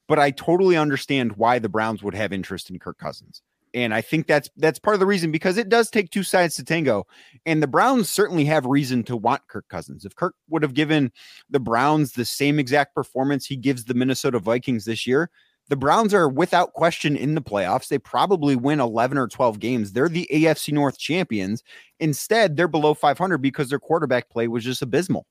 But 0.06 0.18
I 0.18 0.30
totally 0.30 0.76
understand 0.76 1.32
why 1.32 1.59
the 1.59 1.68
Browns 1.68 2.02
would 2.02 2.14
have 2.14 2.32
interest 2.32 2.70
in 2.70 2.78
Kirk 2.78 2.98
Cousins. 2.98 3.42
And 3.74 3.92
I 3.92 4.00
think 4.00 4.26
that's 4.26 4.48
that's 4.56 4.78
part 4.78 4.94
of 4.94 5.00
the 5.00 5.06
reason 5.06 5.30
because 5.30 5.59
it 5.59 5.68
does 5.68 5.90
take 5.90 6.11
two 6.11 6.22
sides 6.22 6.56
to 6.56 6.64
tango. 6.64 7.06
And 7.44 7.62
the 7.62 7.66
Browns 7.66 8.09
certainly 8.09 8.46
have 8.46 8.64
reason 8.64 9.02
to 9.04 9.16
want 9.16 9.46
Kirk 9.48 9.68
Cousins. 9.68 10.06
If 10.06 10.16
Kirk 10.16 10.34
would 10.48 10.62
have 10.62 10.72
given 10.72 11.12
the 11.50 11.61
Browns 11.61 12.12
the 12.12 12.24
same 12.24 12.59
exact 12.59 12.94
performance 12.94 13.44
he 13.44 13.56
gives 13.56 13.84
the 13.84 13.92
Minnesota 13.92 14.38
Vikings 14.38 14.86
this 14.86 15.06
year, 15.06 15.30
The 15.68 15.76
Browns 15.76 16.14
are 16.14 16.28
without 16.28 16.72
question 16.72 17.16
in 17.16 17.34
the 17.34 17.42
playoffs. 17.42 17.88
They 17.88 17.98
probably 17.98 18.56
win 18.56 18.80
11 18.80 19.18
or 19.18 19.28
12 19.28 19.58
games. 19.58 19.92
They're 19.92 20.08
the 20.08 20.28
AFC 20.32 20.72
North 20.72 20.98
champions. 20.98 21.62
Instead, 22.00 22.56
they're 22.56 22.68
below 22.68 22.94
500 22.94 23.38
because 23.38 23.68
their 23.68 23.78
quarterback 23.78 24.30
play 24.30 24.48
was 24.48 24.64
just 24.64 24.80
abysmal. 24.80 25.26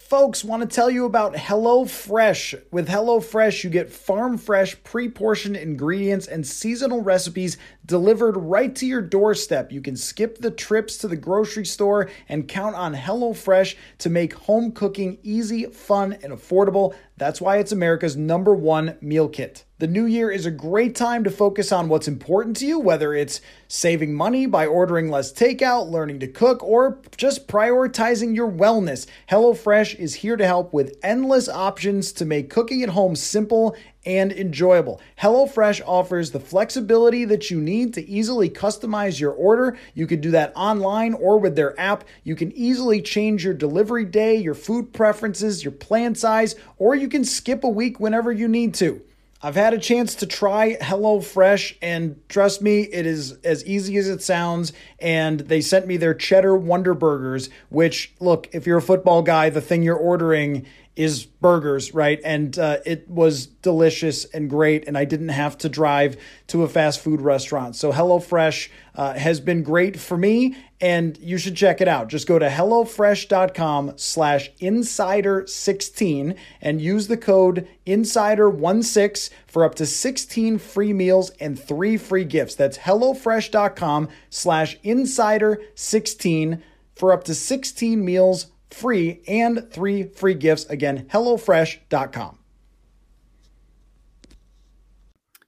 Folks, 0.00 0.44
want 0.44 0.62
to 0.62 0.74
tell 0.74 0.90
you 0.90 1.06
about 1.06 1.34
HelloFresh. 1.34 2.62
With 2.70 2.88
HelloFresh, 2.88 3.64
you 3.64 3.70
get 3.70 3.90
farm 3.90 4.38
fresh, 4.38 4.80
pre 4.84 5.08
portioned 5.08 5.56
ingredients 5.56 6.28
and 6.28 6.46
seasonal 6.46 7.02
recipes 7.02 7.58
delivered 7.88 8.36
right 8.36 8.76
to 8.76 8.86
your 8.86 9.00
doorstep. 9.00 9.72
You 9.72 9.80
can 9.80 9.96
skip 9.96 10.38
the 10.38 10.50
trips 10.50 10.98
to 10.98 11.08
the 11.08 11.16
grocery 11.16 11.66
store 11.66 12.10
and 12.28 12.46
count 12.46 12.76
on 12.76 12.94
HelloFresh 12.94 13.74
to 13.98 14.10
make 14.10 14.34
home 14.34 14.70
cooking 14.72 15.18
easy, 15.24 15.64
fun, 15.64 16.12
and 16.22 16.32
affordable. 16.32 16.94
That's 17.16 17.40
why 17.40 17.56
it's 17.56 17.72
America's 17.72 18.16
number 18.16 18.54
one 18.54 18.96
meal 19.00 19.28
kit. 19.28 19.64
The 19.78 19.86
new 19.86 20.06
year 20.06 20.30
is 20.30 20.44
a 20.44 20.50
great 20.50 20.94
time 20.94 21.24
to 21.24 21.30
focus 21.30 21.72
on 21.72 21.88
what's 21.88 22.08
important 22.08 22.56
to 22.58 22.66
you, 22.66 22.78
whether 22.78 23.14
it's 23.14 23.40
saving 23.68 24.14
money 24.14 24.46
by 24.46 24.66
ordering 24.66 25.08
less 25.08 25.32
takeout, 25.32 25.90
learning 25.90 26.20
to 26.20 26.28
cook, 26.28 26.62
or 26.62 27.00
just 27.16 27.48
prioritizing 27.48 28.36
your 28.36 28.50
wellness. 28.50 29.06
HelloFresh 29.30 29.94
is 29.96 30.16
here 30.16 30.36
to 30.36 30.46
help 30.46 30.72
with 30.72 30.96
endless 31.02 31.48
options 31.48 32.12
to 32.12 32.24
make 32.24 32.50
cooking 32.50 32.82
at 32.82 32.90
home 32.90 33.16
simple 33.16 33.76
and 34.08 34.32
enjoyable. 34.32 35.02
HelloFresh 35.20 35.82
offers 35.86 36.30
the 36.30 36.40
flexibility 36.40 37.26
that 37.26 37.50
you 37.50 37.60
need 37.60 37.92
to 37.92 38.08
easily 38.08 38.48
customize 38.48 39.20
your 39.20 39.32
order. 39.32 39.76
You 39.92 40.06
can 40.06 40.22
do 40.22 40.30
that 40.30 40.50
online 40.56 41.12
or 41.12 41.36
with 41.38 41.56
their 41.56 41.78
app. 41.78 42.04
You 42.24 42.34
can 42.34 42.50
easily 42.52 43.02
change 43.02 43.44
your 43.44 43.52
delivery 43.52 44.06
day, 44.06 44.36
your 44.36 44.54
food 44.54 44.94
preferences, 44.94 45.62
your 45.62 45.72
plan 45.72 46.14
size, 46.14 46.56
or 46.78 46.94
you 46.94 47.08
can 47.08 47.22
skip 47.22 47.62
a 47.64 47.68
week 47.68 48.00
whenever 48.00 48.32
you 48.32 48.48
need 48.48 48.72
to. 48.76 49.02
I've 49.42 49.54
had 49.54 49.74
a 49.74 49.78
chance 49.78 50.16
to 50.16 50.26
try 50.26 50.76
HelloFresh, 50.80 51.76
and 51.80 52.20
trust 52.28 52.60
me, 52.60 52.80
it 52.80 53.06
is 53.06 53.32
as 53.44 53.64
easy 53.66 53.96
as 53.98 54.08
it 54.08 54.22
sounds. 54.22 54.72
And 54.98 55.40
they 55.40 55.60
sent 55.60 55.86
me 55.86 55.96
their 55.96 56.14
cheddar 56.14 56.56
Wonder 56.56 56.94
Burgers, 56.94 57.50
which, 57.68 58.14
look, 58.18 58.48
if 58.52 58.66
you're 58.66 58.78
a 58.78 58.82
football 58.82 59.22
guy, 59.22 59.50
the 59.50 59.60
thing 59.60 59.82
you're 59.82 59.94
ordering 59.94 60.66
is 60.98 61.24
burgers, 61.24 61.94
right? 61.94 62.20
And 62.24 62.58
uh, 62.58 62.78
it 62.84 63.08
was 63.08 63.46
delicious 63.46 64.24
and 64.24 64.50
great, 64.50 64.88
and 64.88 64.98
I 64.98 65.04
didn't 65.04 65.28
have 65.28 65.56
to 65.58 65.68
drive 65.68 66.16
to 66.48 66.64
a 66.64 66.68
fast 66.68 66.98
food 66.98 67.20
restaurant. 67.20 67.76
So 67.76 67.92
HelloFresh 67.92 68.68
uh, 68.96 69.14
has 69.14 69.38
been 69.38 69.62
great 69.62 70.00
for 70.00 70.16
me, 70.16 70.56
and 70.80 71.16
you 71.18 71.38
should 71.38 71.54
check 71.54 71.80
it 71.80 71.86
out. 71.86 72.08
Just 72.08 72.26
go 72.26 72.40
to 72.40 72.48
HelloFresh.com 72.48 73.92
slash 73.94 74.50
Insider16 74.60 76.36
and 76.60 76.80
use 76.80 77.06
the 77.06 77.16
code 77.16 77.68
Insider16 77.86 79.30
for 79.46 79.64
up 79.64 79.76
to 79.76 79.86
16 79.86 80.58
free 80.58 80.92
meals 80.92 81.30
and 81.38 81.56
three 81.56 81.96
free 81.96 82.24
gifts. 82.24 82.56
That's 82.56 82.78
HelloFresh.com 82.78 84.08
slash 84.30 84.80
Insider16 84.80 86.60
for 86.96 87.12
up 87.12 87.22
to 87.22 87.36
16 87.36 88.04
meals 88.04 88.48
free 88.70 89.22
and 89.26 89.70
three 89.72 90.04
free 90.04 90.34
gifts. 90.34 90.66
Again, 90.66 91.06
HelloFresh.com. 91.06 92.38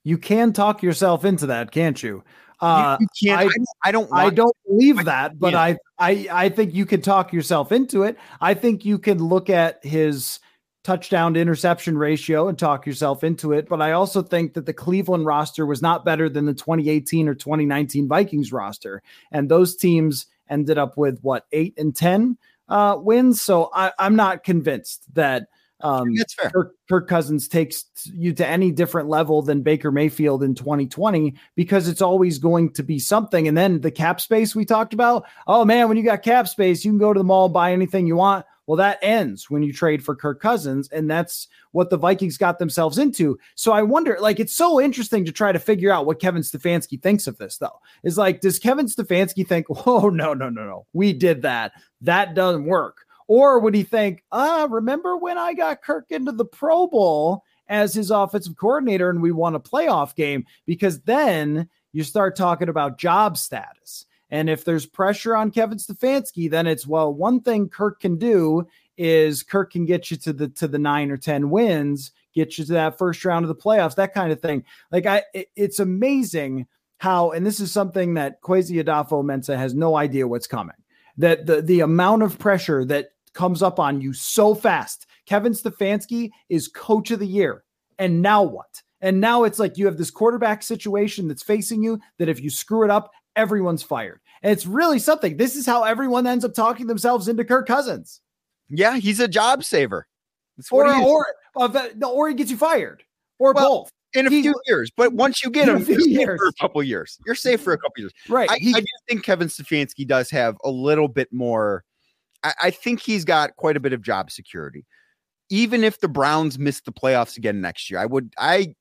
You 0.03 0.19
can 0.19 0.53
talk 0.53 0.83
yourself 0.83 1.25
into 1.25 1.47
that, 1.47 1.71
can't 1.71 2.03
you? 2.03 2.25
Uh, 2.61 2.97
you, 3.01 3.07
you 3.21 3.31
can't, 3.31 3.53
I, 3.85 3.89
I, 3.89 3.93
don't. 3.93 4.11
I 4.13 4.31
don't 4.31 4.57
believe 4.67 5.05
that, 5.05 5.39
but 5.39 5.55
I, 5.55 5.77
I, 5.99 6.27
I 6.31 6.49
think 6.51 6.75
you 6.75 6.85
can 6.85 7.01
talk 7.01 7.33
yourself 7.33 7.73
into 7.73 8.03
it. 8.03 8.19
I 8.41 8.55
think 8.55 8.85
you 8.85 8.99
can 8.99 9.19
look 9.19 9.49
at 9.49 9.85
his 9.85 10.41
touchdown 10.83 11.35
to 11.35 11.41
interception 11.41 11.97
ratio 11.97 12.49
and 12.49 12.59
talk 12.59 12.87
yourself 12.87 13.23
into 13.23 13.53
it. 13.53 13.69
But 13.69 13.83
I 13.83 13.93
also 13.93 14.23
think 14.23 14.55
that 14.55 14.67
the 14.67 14.73
Cleveland 14.73 15.27
roster 15.27 15.67
was 15.67 15.83
not 15.83 16.05
better 16.05 16.29
than 16.29 16.47
the 16.47 16.55
2018 16.55 17.29
or 17.29 17.35
2019 17.35 18.09
Vikings 18.09 18.53
roster, 18.53 19.03
and 19.31 19.51
those 19.51 19.77
teams 19.77 20.27
ended 20.49 20.79
up 20.79 20.97
with 20.97 21.19
what 21.21 21.47
eight 21.53 21.75
and 21.79 21.95
ten 21.95 22.37
uh, 22.71 22.97
wins. 22.99 23.43
So 23.43 23.71
I, 23.75 23.93
am 23.99 24.17
not 24.17 24.45
convinced 24.45 25.05
that 25.15 25.49
um, 25.83 26.15
That's 26.15 26.35
fair. 26.35 26.51
Kirk, 26.51 26.75
Kirk, 26.89 27.09
Cousins 27.09 27.49
takes 27.49 27.87
you 28.05 28.33
to 28.35 28.47
any 28.47 28.71
different 28.71 29.09
level 29.09 29.43
than 29.43 29.63
Baker 29.63 29.91
Mayfield 29.91 30.43
in 30.43 30.55
2020 30.55 31.35
because 31.57 31.89
it's 31.89 32.03
always 32.03 32.39
going 32.39 32.73
to 32.75 32.83
be 32.83 32.99
something. 32.99 33.49
And 33.49 33.57
then 33.57 33.81
the 33.81 33.91
cap 33.91 34.21
space 34.21 34.55
we 34.55 34.65
talked 34.65 34.95
about. 34.95 35.27
Oh 35.47 35.65
man, 35.65 35.89
when 35.89 35.97
you 35.97 36.03
got 36.03 36.23
cap 36.23 36.49
space, 36.49 36.85
you 36.85 36.91
can 36.91 36.99
go 36.99 37.13
to 37.13 37.19
the 37.19 37.25
mall, 37.25 37.49
buy 37.49 37.73
anything 37.73 38.07
you 38.07 38.17
want. 38.17 38.45
Well, 38.71 38.77
that 38.77 39.01
ends 39.03 39.51
when 39.51 39.65
you 39.65 39.73
trade 39.73 40.05
for 40.05 40.15
Kirk 40.15 40.41
Cousins, 40.41 40.89
and 40.91 41.11
that's 41.11 41.49
what 41.73 41.91
the 41.91 41.97
Vikings 41.97 42.39
got 42.39 42.61
themselves 42.61 42.99
into. 42.99 43.37
So 43.57 43.73
I 43.73 43.83
wonder, 43.83 44.17
like, 44.21 44.39
it's 44.39 44.55
so 44.55 44.81
interesting 44.81 45.25
to 45.25 45.33
try 45.33 45.51
to 45.51 45.59
figure 45.59 45.91
out 45.91 46.07
what 46.07 46.21
Kevin 46.21 46.43
Stefanski 46.43 47.03
thinks 47.03 47.27
of 47.27 47.37
this, 47.37 47.59
though. 47.59 47.81
Is 48.05 48.17
like, 48.17 48.41
does 48.41 48.61
Kevin 48.61 48.87
Stefanski 48.87 49.45
think, 49.45 49.67
oh, 49.87 50.09
no, 50.09 50.35
no, 50.35 50.49
no, 50.49 50.65
no, 50.65 50.87
we 50.93 51.13
did 51.13 51.43
that. 51.43 51.73
That 52.03 52.37
doesn't 52.37 52.67
work. 52.67 52.99
Or 53.27 53.59
would 53.59 53.75
he 53.75 53.83
think, 53.83 54.23
ah, 54.31 54.69
remember 54.71 55.17
when 55.17 55.37
I 55.37 55.53
got 55.53 55.83
Kirk 55.83 56.07
into 56.11 56.31
the 56.31 56.45
Pro 56.45 56.87
Bowl 56.87 57.43
as 57.67 57.93
his 57.93 58.13
offensive 58.13 58.57
coordinator 58.57 59.11
and 59.11 59.21
we 59.21 59.33
won 59.33 59.57
a 59.57 59.61
playoff 59.61 60.15
game? 60.15 60.45
Because 60.65 61.01
then 61.01 61.69
you 61.91 62.05
start 62.05 62.37
talking 62.37 62.69
about 62.69 62.99
job 62.99 63.37
status. 63.37 64.07
And 64.31 64.49
if 64.49 64.65
there's 64.65 64.87
pressure 64.87 65.37
on 65.37 65.51
Kevin 65.51 65.79
Stefanski, 65.79 66.51
then 66.51 66.67
it's 66.67 66.87
well, 66.87 67.13
one 67.13 67.41
thing 67.41 67.69
Kirk 67.69 68.01
can 68.01 68.17
do 68.17 68.67
is 68.97 69.43
Kirk 69.43 69.73
can 69.73 69.87
get 69.87 70.11
you 70.11 70.17
to 70.19 70.33
the 70.33 70.49
to 70.49 70.69
the 70.69 70.79
nine 70.79 71.11
or 71.11 71.17
ten 71.17 71.51
wins, 71.51 72.13
get 72.35 72.59
you 72.59 72.65
to 72.65 72.73
that 72.75 72.99
first 72.99 73.25
round 73.25 73.45
of 73.45 73.49
the 73.49 73.55
playoffs, 73.55 73.97
that 73.97 74.15
kind 74.15 74.31
of 74.33 74.41
thing. 74.41 74.65
Like 74.93 75.07
I, 75.07 75.25
it, 75.35 75.49
it's 75.57 75.81
amazing 75.81 76.67
how, 76.99 77.31
and 77.31 77.47
this 77.47 77.61
is 77.61 77.73
something 77.73 78.15
that 78.15 78.43
Kwesi 78.43 78.83
Adofo-Mensah 78.85 79.57
has 79.57 79.75
no 79.75 79.97
idea 79.97 80.29
what's 80.29 80.47
coming. 80.47 80.77
That 81.17 81.47
the 81.47 81.63
the 81.63 81.81
amount 81.81 82.23
of 82.23 82.39
pressure 82.39 82.85
that 82.87 83.11
comes 83.33 83.63
up 83.63 83.81
on 83.81 84.01
you 84.01 84.13
so 84.13 84.55
fast. 84.55 85.07
Kevin 85.27 85.53
Stefanski 85.53 86.31
is 86.49 86.69
coach 86.69 87.11
of 87.11 87.21
the 87.21 87.27
year, 87.27 87.65
and 87.99 88.23
now 88.23 88.43
what? 88.43 88.83
And 89.01 89.21
now 89.21 89.45
it's 89.45 89.59
like 89.59 89.79
you 89.79 89.87
have 89.87 89.97
this 89.97 90.11
quarterback 90.11 90.63
situation 90.63 91.27
that's 91.27 91.43
facing 91.43 91.83
you 91.83 92.01
that 92.19 92.29
if 92.29 92.41
you 92.41 92.51
screw 92.51 92.85
it 92.85 92.91
up, 92.91 93.11
everyone's 93.37 93.83
fired. 93.83 94.21
And 94.43 94.53
it's 94.53 94.67
really 94.67 94.99
something. 94.99 95.37
This 95.37 95.57
is 95.57 95.67
how 95.67 95.85
everyone 95.85 96.27
ends 96.27 96.45
up 96.45 96.55
talking 96.55 96.87
themselves 96.87 97.29
into 97.29 97.45
Kirk 97.45 97.67
Cousins. 97.67 98.21
Yeah, 98.69 98.97
he's 98.97 99.21
a 99.21 99.29
job 99.29 99.65
saver. 99.65 100.07
or 100.71 100.87
or 101.03 101.27
uh, 101.57 101.89
or 102.07 102.29
he 102.29 102.35
gets 102.35 102.51
you 102.51 102.57
fired, 102.57 103.03
or 103.39 103.53
well, 103.53 103.83
both 103.83 103.91
in 104.15 104.27
a 104.27 104.31
he, 104.31 104.43
few 104.43 104.55
years. 104.67 104.91
But 104.97 105.13
once 105.13 105.43
you 105.43 105.51
get 105.51 105.69
him, 105.69 105.85
you're 105.87 106.01
safe 106.01 106.27
for 106.37 106.47
a 106.47 106.53
couple 106.61 106.83
years. 106.83 107.19
You're 107.27 107.35
safe 107.35 107.61
for 107.61 107.73
a 107.73 107.79
couple 107.79 108.03
years, 108.03 108.13
right? 108.29 108.51
I, 108.51 108.55
I 108.55 108.81
do 108.81 108.87
think 109.09 109.25
Kevin 109.25 109.49
Stefanski 109.49 110.07
does 110.07 110.31
have 110.31 110.57
a 110.65 110.71
little 110.71 111.09
bit 111.09 111.33
more. 111.33 111.85
I, 112.43 112.53
I 112.63 112.71
think 112.71 113.01
he's 113.01 113.25
got 113.25 113.57
quite 113.57 113.77
a 113.77 113.81
bit 113.81 113.93
of 113.93 114.03
job 114.03 114.31
security. 114.31 114.87
Even 115.49 115.83
if 115.83 116.01
the 116.01 116.09
Browns 116.09 116.59
miss 116.59 116.81
the 116.81 116.93
playoffs 116.93 117.37
again 117.37 117.61
next 117.61 117.91
year, 117.91 117.99
I 117.99 118.07
would 118.07 118.33
I 118.39 118.75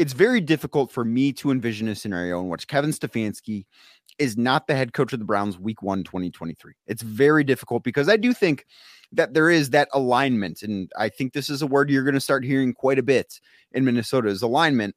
it's 0.00 0.14
very 0.14 0.40
difficult 0.40 0.90
for 0.90 1.04
me 1.04 1.30
to 1.30 1.50
envision 1.50 1.86
a 1.86 1.94
scenario 1.94 2.40
in 2.40 2.48
which 2.48 2.66
Kevin 2.66 2.90
Stefanski 2.90 3.66
is 4.18 4.34
not 4.34 4.66
the 4.66 4.74
head 4.74 4.94
coach 4.94 5.12
of 5.12 5.18
the 5.18 5.26
Browns 5.26 5.58
week 5.58 5.82
one, 5.82 6.04
2023. 6.04 6.72
It's 6.86 7.02
very 7.02 7.44
difficult 7.44 7.84
because 7.84 8.08
I 8.08 8.16
do 8.16 8.32
think 8.32 8.64
that 9.12 9.34
there 9.34 9.50
is 9.50 9.70
that 9.70 9.90
alignment. 9.92 10.62
And 10.62 10.90
I 10.98 11.10
think 11.10 11.34
this 11.34 11.50
is 11.50 11.60
a 11.60 11.66
word 11.66 11.90
you're 11.90 12.02
going 12.02 12.14
to 12.14 12.20
start 12.20 12.46
hearing 12.46 12.72
quite 12.72 12.98
a 12.98 13.02
bit 13.02 13.40
in 13.72 13.84
Minnesota 13.84 14.30
is 14.30 14.40
alignment 14.40 14.96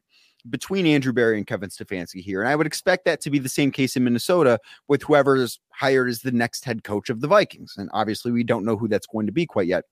between 0.49 0.85
Andrew 0.85 1.11
Berry 1.11 1.35
and 1.35 1.45
Kevin 1.45 1.69
Stefanski 1.69 2.21
here. 2.21 2.41
And 2.41 2.49
I 2.49 2.55
would 2.55 2.67
expect 2.67 3.03
that 3.03 3.19
to 3.21 3.29
be 3.29 3.39
the 3.39 3.49
same 3.49 3.71
case 3.71 3.97
in 3.97 4.05
Minnesota 4.05 4.57
with 4.87 5.03
whoever 5.03 5.35
is 5.35 5.59
hired 5.73 6.07
as 6.07 6.21
the 6.21 6.31
next 6.31 6.63
head 6.63 6.85
coach 6.85 7.09
of 7.09 7.19
the 7.19 7.27
Vikings. 7.27 7.73
And 7.75 7.89
obviously, 7.91 8.31
we 8.31 8.45
don't 8.45 8.63
know 8.63 8.77
who 8.77 8.87
that's 8.87 9.07
going 9.07 9.25
to 9.25 9.33
be 9.33 9.45
quite 9.45 9.67
yet. 9.67 9.83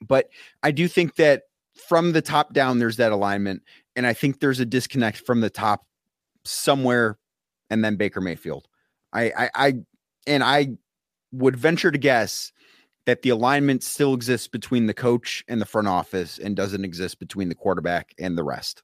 But 0.00 0.30
I 0.62 0.70
do 0.70 0.88
think 0.88 1.16
that 1.16 1.42
from 1.74 2.12
the 2.12 2.22
top 2.22 2.52
down, 2.52 2.78
there's 2.78 2.96
that 2.96 3.12
alignment. 3.12 3.62
And 3.96 4.06
I 4.06 4.12
think 4.12 4.40
there's 4.40 4.60
a 4.60 4.66
disconnect 4.66 5.18
from 5.18 5.40
the 5.40 5.50
top 5.50 5.86
somewhere 6.44 7.18
and 7.70 7.84
then 7.84 7.96
Baker 7.96 8.20
Mayfield. 8.20 8.68
I, 9.12 9.24
I, 9.36 9.50
I 9.54 9.74
and 10.26 10.42
I 10.42 10.76
would 11.32 11.56
venture 11.56 11.90
to 11.90 11.98
guess 11.98 12.52
that 13.06 13.22
the 13.22 13.30
alignment 13.30 13.82
still 13.82 14.14
exists 14.14 14.48
between 14.48 14.86
the 14.86 14.94
coach 14.94 15.44
and 15.48 15.60
the 15.60 15.66
front 15.66 15.88
office 15.88 16.38
and 16.38 16.56
doesn't 16.56 16.84
exist 16.84 17.18
between 17.18 17.48
the 17.48 17.54
quarterback 17.54 18.14
and 18.18 18.38
the 18.38 18.44
rest. 18.44 18.82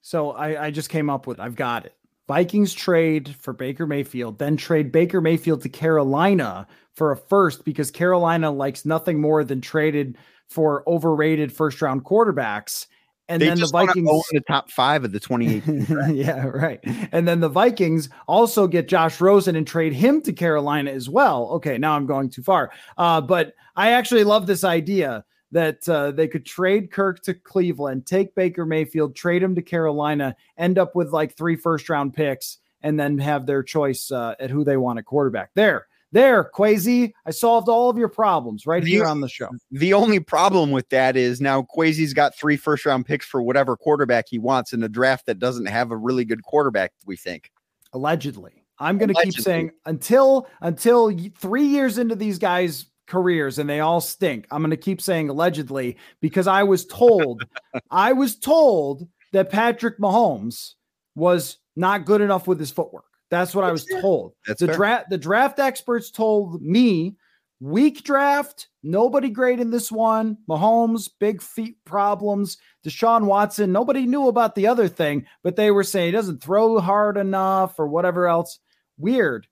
So 0.00 0.32
I, 0.32 0.66
I 0.66 0.70
just 0.70 0.88
came 0.88 1.08
up 1.08 1.26
with 1.26 1.38
I've 1.38 1.56
got 1.56 1.86
it. 1.86 1.94
Vikings 2.28 2.72
trade 2.72 3.34
for 3.40 3.52
Baker 3.52 3.86
Mayfield, 3.86 4.38
then 4.38 4.56
trade 4.56 4.92
Baker 4.92 5.20
Mayfield 5.20 5.62
to 5.62 5.68
Carolina 5.68 6.66
for 6.94 7.12
a 7.12 7.16
first 7.16 7.64
because 7.64 7.90
Carolina 7.90 8.50
likes 8.50 8.84
nothing 8.84 9.20
more 9.20 9.44
than 9.44 9.60
traded 9.60 10.16
for 10.48 10.82
overrated 10.88 11.52
first 11.52 11.82
round 11.82 12.04
quarterbacks. 12.04 12.86
And 13.28 13.40
they 13.40 13.46
then 13.46 13.60
the 13.60 13.68
Vikings 13.68 14.10
in 14.10 14.20
the 14.32 14.44
top 14.46 14.70
five 14.70 15.04
of 15.04 15.12
the 15.12 15.20
2018. 15.20 16.14
yeah, 16.14 16.46
right. 16.46 16.80
And 17.12 17.26
then 17.26 17.40
the 17.40 17.48
Vikings 17.48 18.08
also 18.26 18.66
get 18.66 18.88
Josh 18.88 19.20
Rosen 19.20 19.56
and 19.56 19.66
trade 19.66 19.92
him 19.92 20.20
to 20.22 20.32
Carolina 20.32 20.90
as 20.90 21.08
well. 21.08 21.48
Okay, 21.52 21.78
now 21.78 21.94
I'm 21.94 22.06
going 22.06 22.30
too 22.30 22.42
far. 22.42 22.72
Uh, 22.98 23.20
but 23.20 23.54
I 23.76 23.92
actually 23.92 24.24
love 24.24 24.46
this 24.46 24.64
idea 24.64 25.24
that 25.52 25.86
uh, 25.88 26.10
they 26.10 26.26
could 26.26 26.44
trade 26.44 26.90
Kirk 26.90 27.22
to 27.22 27.34
Cleveland, 27.34 28.06
take 28.06 28.34
Baker 28.34 28.66
Mayfield, 28.66 29.14
trade 29.14 29.42
him 29.42 29.54
to 29.54 29.62
Carolina, 29.62 30.34
end 30.56 30.78
up 30.78 30.96
with 30.96 31.10
like 31.10 31.36
three 31.36 31.56
first 31.56 31.88
round 31.88 32.14
picks, 32.14 32.58
and 32.82 32.98
then 32.98 33.18
have 33.18 33.46
their 33.46 33.62
choice 33.62 34.10
uh, 34.10 34.34
at 34.40 34.50
who 34.50 34.64
they 34.64 34.76
want 34.76 34.98
a 34.98 35.02
quarterback. 35.02 35.50
There, 35.54 35.86
there, 36.12 36.50
Kwesi, 36.54 37.12
I 37.26 37.30
solved 37.30 37.68
all 37.68 37.88
of 37.88 37.96
your 37.96 38.08
problems 38.08 38.66
right 38.66 38.84
here 38.84 39.06
on 39.06 39.20
the 39.20 39.28
show. 39.28 39.48
The 39.70 39.94
only 39.94 40.20
problem 40.20 40.70
with 40.70 40.88
that 40.90 41.16
is 41.16 41.40
now 41.40 41.62
Kwesi's 41.62 42.12
got 42.12 42.36
three 42.36 42.56
first 42.56 42.84
round 42.84 43.06
picks 43.06 43.26
for 43.26 43.42
whatever 43.42 43.76
quarterback 43.76 44.26
he 44.28 44.38
wants 44.38 44.72
in 44.72 44.82
a 44.82 44.88
draft 44.88 45.26
that 45.26 45.38
doesn't 45.38 45.66
have 45.66 45.90
a 45.90 45.96
really 45.96 46.24
good 46.24 46.42
quarterback, 46.42 46.92
we 47.06 47.16
think. 47.16 47.50
Allegedly. 47.94 48.64
I'm 48.78 48.98
going 48.98 49.14
to 49.14 49.22
keep 49.22 49.34
saying 49.34 49.70
until 49.86 50.48
until 50.60 51.16
three 51.38 51.64
years 51.64 51.98
into 51.98 52.16
these 52.16 52.38
guys' 52.38 52.86
careers 53.06 53.58
and 53.58 53.68
they 53.68 53.80
all 53.80 54.00
stink. 54.00 54.46
I'm 54.50 54.60
going 54.60 54.70
to 54.70 54.76
keep 54.76 55.00
saying 55.00 55.28
allegedly 55.28 55.96
because 56.20 56.46
I 56.46 56.62
was 56.62 56.84
told, 56.86 57.42
I 57.90 58.12
was 58.12 58.36
told 58.36 59.06
that 59.32 59.50
Patrick 59.50 59.98
Mahomes 59.98 60.74
was 61.14 61.58
not 61.76 62.04
good 62.04 62.20
enough 62.20 62.46
with 62.46 62.58
his 62.58 62.70
footwork. 62.70 63.04
That's 63.32 63.54
what 63.54 63.62
That's 63.62 63.70
I 63.70 63.94
was 63.94 64.02
told. 64.02 64.34
That's 64.46 64.60
the 64.60 64.66
draft. 64.66 65.08
The 65.08 65.16
draft 65.16 65.58
experts 65.58 66.10
told 66.10 66.60
me 66.60 67.16
weak 67.60 68.04
draft. 68.04 68.68
Nobody 68.82 69.30
great 69.30 69.58
in 69.58 69.70
this 69.70 69.90
one. 69.90 70.36
Mahomes, 70.46 71.08
big 71.18 71.40
feet 71.40 71.82
problems. 71.86 72.58
Deshaun 72.86 73.24
Watson. 73.24 73.72
Nobody 73.72 74.04
knew 74.04 74.28
about 74.28 74.54
the 74.54 74.66
other 74.66 74.86
thing, 74.86 75.24
but 75.42 75.56
they 75.56 75.70
were 75.70 75.82
saying 75.82 76.08
he 76.08 76.12
doesn't 76.12 76.42
throw 76.42 76.78
hard 76.78 77.16
enough 77.16 77.80
or 77.80 77.88
whatever 77.88 78.28
else. 78.28 78.58
Weird. 78.98 79.46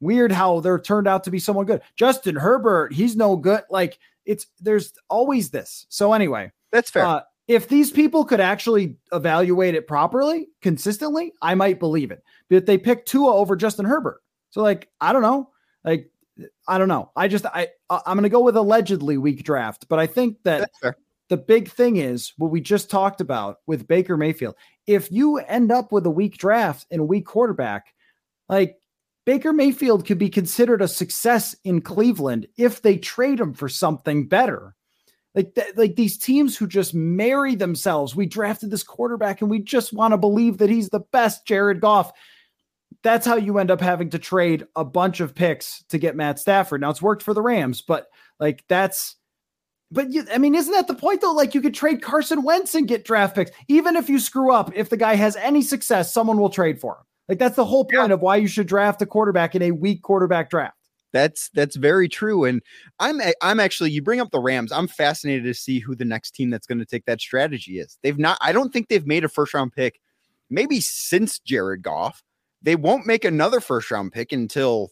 Weird 0.00 0.32
how 0.32 0.58
there 0.58 0.76
turned 0.76 1.06
out 1.06 1.22
to 1.24 1.30
be 1.30 1.38
someone 1.38 1.66
good. 1.66 1.82
Justin 1.94 2.34
Herbert, 2.34 2.92
he's 2.92 3.14
no 3.14 3.36
good. 3.36 3.62
Like 3.70 4.00
it's 4.24 4.48
there's 4.58 4.94
always 5.08 5.50
this. 5.50 5.86
So 5.90 6.12
anyway, 6.12 6.50
that's 6.72 6.90
fair. 6.90 7.06
Uh, 7.06 7.20
if 7.48 7.68
these 7.68 7.90
people 7.90 8.24
could 8.24 8.40
actually 8.40 8.96
evaluate 9.12 9.74
it 9.74 9.86
properly, 9.86 10.48
consistently, 10.62 11.32
I 11.42 11.54
might 11.54 11.78
believe 11.78 12.10
it. 12.10 12.22
But 12.50 12.66
they 12.66 12.78
picked 12.78 13.08
Tua 13.08 13.32
over 13.32 13.56
Justin 13.56 13.84
Herbert. 13.84 14.22
So 14.50 14.62
like, 14.62 14.88
I 15.00 15.12
don't 15.12 15.22
know. 15.22 15.50
Like, 15.84 16.10
I 16.68 16.78
don't 16.78 16.88
know. 16.88 17.10
I 17.16 17.28
just 17.28 17.46
I 17.46 17.68
I'm 17.88 18.16
gonna 18.16 18.28
go 18.28 18.40
with 18.40 18.56
allegedly 18.56 19.16
weak 19.16 19.42
draft, 19.44 19.88
but 19.88 19.98
I 19.98 20.06
think 20.06 20.36
that 20.44 20.70
the 21.28 21.36
big 21.36 21.70
thing 21.70 21.96
is 21.96 22.32
what 22.36 22.50
we 22.50 22.60
just 22.60 22.90
talked 22.90 23.20
about 23.20 23.58
with 23.66 23.88
Baker 23.88 24.16
Mayfield. 24.16 24.54
If 24.86 25.10
you 25.10 25.38
end 25.38 25.72
up 25.72 25.92
with 25.92 26.06
a 26.06 26.10
weak 26.10 26.36
draft 26.38 26.86
and 26.90 27.00
a 27.00 27.04
weak 27.04 27.26
quarterback, 27.26 27.94
like 28.48 28.76
Baker 29.24 29.52
Mayfield 29.52 30.06
could 30.06 30.18
be 30.18 30.28
considered 30.28 30.82
a 30.82 30.88
success 30.88 31.56
in 31.64 31.80
Cleveland 31.80 32.46
if 32.56 32.82
they 32.82 32.96
trade 32.96 33.40
him 33.40 33.54
for 33.54 33.68
something 33.68 34.28
better. 34.28 34.74
Like, 35.36 35.54
th- 35.54 35.76
like 35.76 35.96
these 35.96 36.16
teams 36.16 36.56
who 36.56 36.66
just 36.66 36.94
marry 36.94 37.54
themselves. 37.54 38.16
We 38.16 38.26
drafted 38.26 38.70
this 38.70 38.82
quarterback 38.82 39.42
and 39.42 39.50
we 39.50 39.58
just 39.58 39.92
want 39.92 40.12
to 40.12 40.18
believe 40.18 40.58
that 40.58 40.70
he's 40.70 40.88
the 40.88 41.00
best 41.12 41.46
Jared 41.46 41.80
Goff. 41.80 42.10
That's 43.02 43.26
how 43.26 43.36
you 43.36 43.58
end 43.58 43.70
up 43.70 43.82
having 43.82 44.10
to 44.10 44.18
trade 44.18 44.66
a 44.74 44.84
bunch 44.84 45.20
of 45.20 45.34
picks 45.34 45.84
to 45.90 45.98
get 45.98 46.16
Matt 46.16 46.38
Stafford. 46.38 46.80
Now 46.80 46.90
it's 46.90 47.02
worked 47.02 47.22
for 47.22 47.34
the 47.34 47.42
Rams, 47.42 47.82
but 47.82 48.06
like 48.40 48.64
that's 48.66 49.16
but 49.90 50.12
you, 50.12 50.24
I 50.32 50.38
mean, 50.38 50.54
isn't 50.54 50.72
that 50.72 50.88
the 50.88 50.94
point 50.94 51.20
though? 51.20 51.32
Like 51.32 51.54
you 51.54 51.60
could 51.60 51.74
trade 51.74 52.02
Carson 52.02 52.42
Wentz 52.42 52.74
and 52.74 52.88
get 52.88 53.04
draft 53.04 53.36
picks. 53.36 53.52
Even 53.68 53.94
if 53.96 54.08
you 54.08 54.18
screw 54.18 54.52
up, 54.52 54.72
if 54.74 54.88
the 54.88 54.96
guy 54.96 55.14
has 55.14 55.36
any 55.36 55.62
success, 55.62 56.12
someone 56.12 56.38
will 56.38 56.50
trade 56.50 56.80
for 56.80 56.94
him. 56.94 57.04
Like 57.28 57.38
that's 57.38 57.56
the 57.56 57.64
whole 57.64 57.84
point 57.84 58.08
yeah. 58.08 58.14
of 58.14 58.20
why 58.20 58.36
you 58.36 58.48
should 58.48 58.66
draft 58.66 59.02
a 59.02 59.06
quarterback 59.06 59.54
in 59.54 59.62
a 59.62 59.70
weak 59.70 60.02
quarterback 60.02 60.50
draft. 60.50 60.75
That's 61.16 61.48
that's 61.54 61.76
very 61.76 62.10
true. 62.10 62.44
And 62.44 62.60
I'm 63.00 63.22
I'm 63.40 63.58
actually 63.58 63.90
you 63.90 64.02
bring 64.02 64.20
up 64.20 64.32
the 64.32 64.38
Rams. 64.38 64.70
I'm 64.70 64.86
fascinated 64.86 65.44
to 65.44 65.54
see 65.54 65.78
who 65.78 65.96
the 65.96 66.04
next 66.04 66.32
team 66.32 66.50
that's 66.50 66.66
going 66.66 66.78
to 66.78 66.84
take 66.84 67.06
that 67.06 67.22
strategy 67.22 67.78
is. 67.78 67.98
They've 68.02 68.18
not 68.18 68.36
I 68.42 68.52
don't 68.52 68.70
think 68.70 68.88
they've 68.88 69.06
made 69.06 69.24
a 69.24 69.28
first 69.30 69.54
round 69.54 69.72
pick 69.72 69.98
maybe 70.50 70.78
since 70.78 71.38
Jared 71.38 71.82
Goff. 71.82 72.22
They 72.60 72.76
won't 72.76 73.06
make 73.06 73.24
another 73.24 73.60
first 73.60 73.90
round 73.90 74.12
pick 74.12 74.30
until 74.30 74.90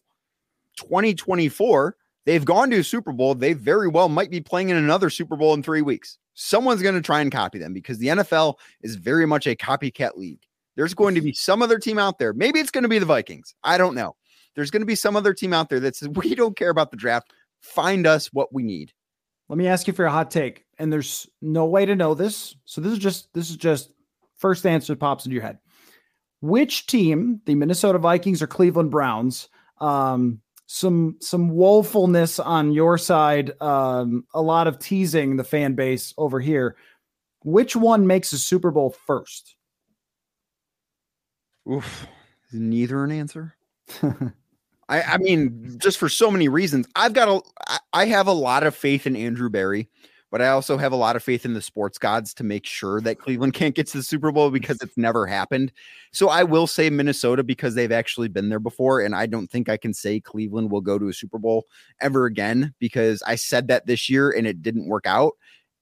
2024. 0.78 1.94
They've 2.24 2.44
gone 2.44 2.70
to 2.70 2.78
a 2.78 2.84
Super 2.84 3.12
Bowl. 3.12 3.34
They 3.34 3.52
very 3.52 3.88
well 3.88 4.08
might 4.08 4.30
be 4.30 4.40
playing 4.40 4.70
in 4.70 4.78
another 4.78 5.10
Super 5.10 5.36
Bowl 5.36 5.52
in 5.52 5.62
3 5.62 5.82
weeks. 5.82 6.16
Someone's 6.32 6.80
going 6.80 6.94
to 6.94 7.02
try 7.02 7.20
and 7.20 7.30
copy 7.30 7.58
them 7.58 7.74
because 7.74 7.98
the 7.98 8.06
NFL 8.06 8.54
is 8.80 8.96
very 8.96 9.26
much 9.26 9.46
a 9.46 9.54
copycat 9.54 10.16
league. 10.16 10.40
There's 10.74 10.94
going 10.94 11.16
to 11.16 11.20
be 11.20 11.34
some 11.34 11.60
other 11.60 11.78
team 11.78 11.98
out 11.98 12.18
there. 12.18 12.32
Maybe 12.32 12.60
it's 12.60 12.70
going 12.70 12.82
to 12.82 12.88
be 12.88 12.98
the 12.98 13.04
Vikings. 13.04 13.54
I 13.62 13.76
don't 13.76 13.94
know 13.94 14.16
there's 14.54 14.70
going 14.70 14.82
to 14.82 14.86
be 14.86 14.94
some 14.94 15.16
other 15.16 15.34
team 15.34 15.52
out 15.52 15.68
there 15.68 15.80
that 15.80 15.96
says, 15.96 16.08
we 16.14 16.34
don't 16.34 16.56
care 16.56 16.70
about 16.70 16.90
the 16.90 16.96
draft. 16.96 17.32
Find 17.60 18.06
us 18.06 18.32
what 18.32 18.52
we 18.52 18.62
need. 18.62 18.92
Let 19.48 19.58
me 19.58 19.66
ask 19.66 19.86
you 19.86 19.92
for 19.92 20.06
a 20.06 20.10
hot 20.10 20.30
take. 20.30 20.64
And 20.78 20.92
there's 20.92 21.28
no 21.42 21.66
way 21.66 21.86
to 21.86 21.94
know 21.94 22.14
this. 22.14 22.56
So 22.64 22.80
this 22.80 22.92
is 22.92 22.98
just, 22.98 23.32
this 23.34 23.50
is 23.50 23.56
just 23.56 23.90
first 24.36 24.66
answer 24.66 24.92
that 24.92 25.00
pops 25.00 25.24
into 25.26 25.34
your 25.34 25.42
head. 25.42 25.58
Which 26.40 26.86
team, 26.86 27.40
the 27.46 27.54
Minnesota 27.54 27.98
Vikings 27.98 28.42
or 28.42 28.46
Cleveland 28.46 28.90
Browns, 28.90 29.48
um, 29.80 30.40
some 30.66 31.16
some 31.20 31.50
woefulness 31.50 32.44
on 32.44 32.72
your 32.72 32.98
side, 32.98 33.52
um, 33.60 34.24
a 34.34 34.42
lot 34.42 34.66
of 34.66 34.78
teasing 34.78 35.36
the 35.36 35.44
fan 35.44 35.74
base 35.74 36.14
over 36.18 36.40
here. 36.40 36.76
Which 37.42 37.76
one 37.76 38.06
makes 38.06 38.32
a 38.32 38.38
Super 38.38 38.70
Bowl 38.70 38.94
first? 39.06 39.56
Oof, 41.70 42.06
is 42.50 42.60
neither 42.60 43.04
an 43.04 43.10
answer. 43.10 43.54
I, 44.94 45.14
I 45.14 45.18
mean, 45.18 45.76
just 45.78 45.98
for 45.98 46.08
so 46.08 46.30
many 46.30 46.48
reasons. 46.48 46.86
I've 46.94 47.14
got 47.14 47.28
a, 47.28 47.80
I 47.92 48.06
have 48.06 48.28
a 48.28 48.32
lot 48.32 48.62
of 48.62 48.76
faith 48.76 49.08
in 49.08 49.16
Andrew 49.16 49.50
Berry, 49.50 49.88
but 50.30 50.40
I 50.40 50.48
also 50.48 50.76
have 50.76 50.92
a 50.92 50.96
lot 50.96 51.16
of 51.16 51.22
faith 51.24 51.44
in 51.44 51.52
the 51.52 51.62
sports 51.62 51.98
gods 51.98 52.32
to 52.34 52.44
make 52.44 52.64
sure 52.64 53.00
that 53.00 53.18
Cleveland 53.18 53.54
can't 53.54 53.74
get 53.74 53.88
to 53.88 53.96
the 53.96 54.04
Super 54.04 54.30
Bowl 54.30 54.50
because 54.50 54.78
it's 54.82 54.96
never 54.96 55.26
happened. 55.26 55.72
So 56.12 56.28
I 56.28 56.44
will 56.44 56.68
say 56.68 56.90
Minnesota 56.90 57.42
because 57.42 57.74
they've 57.74 57.90
actually 57.90 58.28
been 58.28 58.50
there 58.50 58.60
before, 58.60 59.00
and 59.00 59.16
I 59.16 59.26
don't 59.26 59.50
think 59.50 59.68
I 59.68 59.76
can 59.76 59.92
say 59.92 60.20
Cleveland 60.20 60.70
will 60.70 60.80
go 60.80 60.96
to 60.96 61.08
a 61.08 61.12
Super 61.12 61.38
Bowl 61.38 61.64
ever 62.00 62.26
again 62.26 62.72
because 62.78 63.20
I 63.26 63.34
said 63.34 63.66
that 63.68 63.86
this 63.86 64.08
year 64.08 64.30
and 64.30 64.46
it 64.46 64.62
didn't 64.62 64.88
work 64.88 65.06
out. 65.06 65.32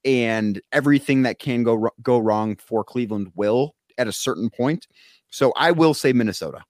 And 0.07 0.61
everything 0.73 1.23
that 1.23 1.39
can 1.39 1.63
go 1.63 1.91
go 2.03 2.19
wrong 2.19 2.57
for 2.57 2.83
Cleveland 2.83 3.31
will 3.37 3.75
at 3.99 4.09
a 4.09 4.13
certain 4.13 4.49
point. 4.49 4.89
So 5.29 5.53
I 5.55 5.71
will 5.71 5.95
say 5.95 6.13
Minnesota. 6.13 6.65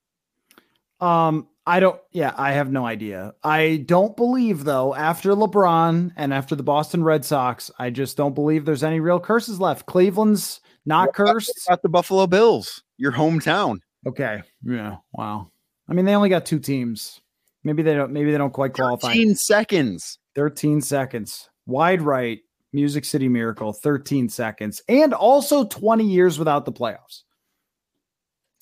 Um, 1.01 1.49
I 1.67 1.79
don't, 1.79 2.01
yeah, 2.11 2.35
I 2.37 2.53
have 2.53 2.73
no 2.73 2.85
idea. 2.85 3.35
I 3.45 3.85
don't 3.87 4.17
believe, 4.17 4.65
though, 4.65 4.95
after 4.95 5.31
LeBron 5.31 6.13
and 6.17 6.35
after 6.35 6.57
the 6.57 6.65
Boston 6.65 7.05
Red 7.05 7.25
Sox, 7.25 7.71
I 7.79 7.91
just 7.91 8.17
don't 8.17 8.35
believe 8.35 8.65
there's 8.65 8.83
any 8.83 8.99
real 8.99 9.21
curses 9.21 9.61
left. 9.61 9.87
Cleveland's 9.87 10.61
not 10.87 11.09
what 11.09 11.15
cursed. 11.15 11.67
About 11.69 11.83
the 11.83 11.89
Buffalo 11.89 12.27
Bills, 12.27 12.83
your 12.97 13.13
hometown. 13.13 13.79
Okay. 14.07 14.43
Yeah. 14.65 14.97
Wow. 15.13 15.53
I 15.89 15.93
mean, 15.93 16.05
they 16.05 16.17
only 16.17 16.29
got 16.29 16.45
two 16.45 16.59
teams. 16.59 17.21
Maybe 17.63 17.83
they 17.83 17.95
don't, 17.95 18.13
maybe 18.13 18.33
they 18.33 18.39
don't 18.39 18.53
quite 18.53 18.73
qualify. 18.73 19.09
13 19.09 19.37
seconds. 19.37 20.19
13 20.35 20.81
seconds. 20.81 21.49
Wide 21.67 22.03
right, 22.03 22.41
Music 22.73 23.05
City 23.05 23.29
Miracle, 23.29 23.73
13 23.73 24.29
seconds, 24.29 24.83
and 24.89 25.15
also 25.15 25.65
20 25.65 26.05
years 26.05 26.41
without 26.41 26.65
the 26.65 26.73
playoffs. 26.73 27.23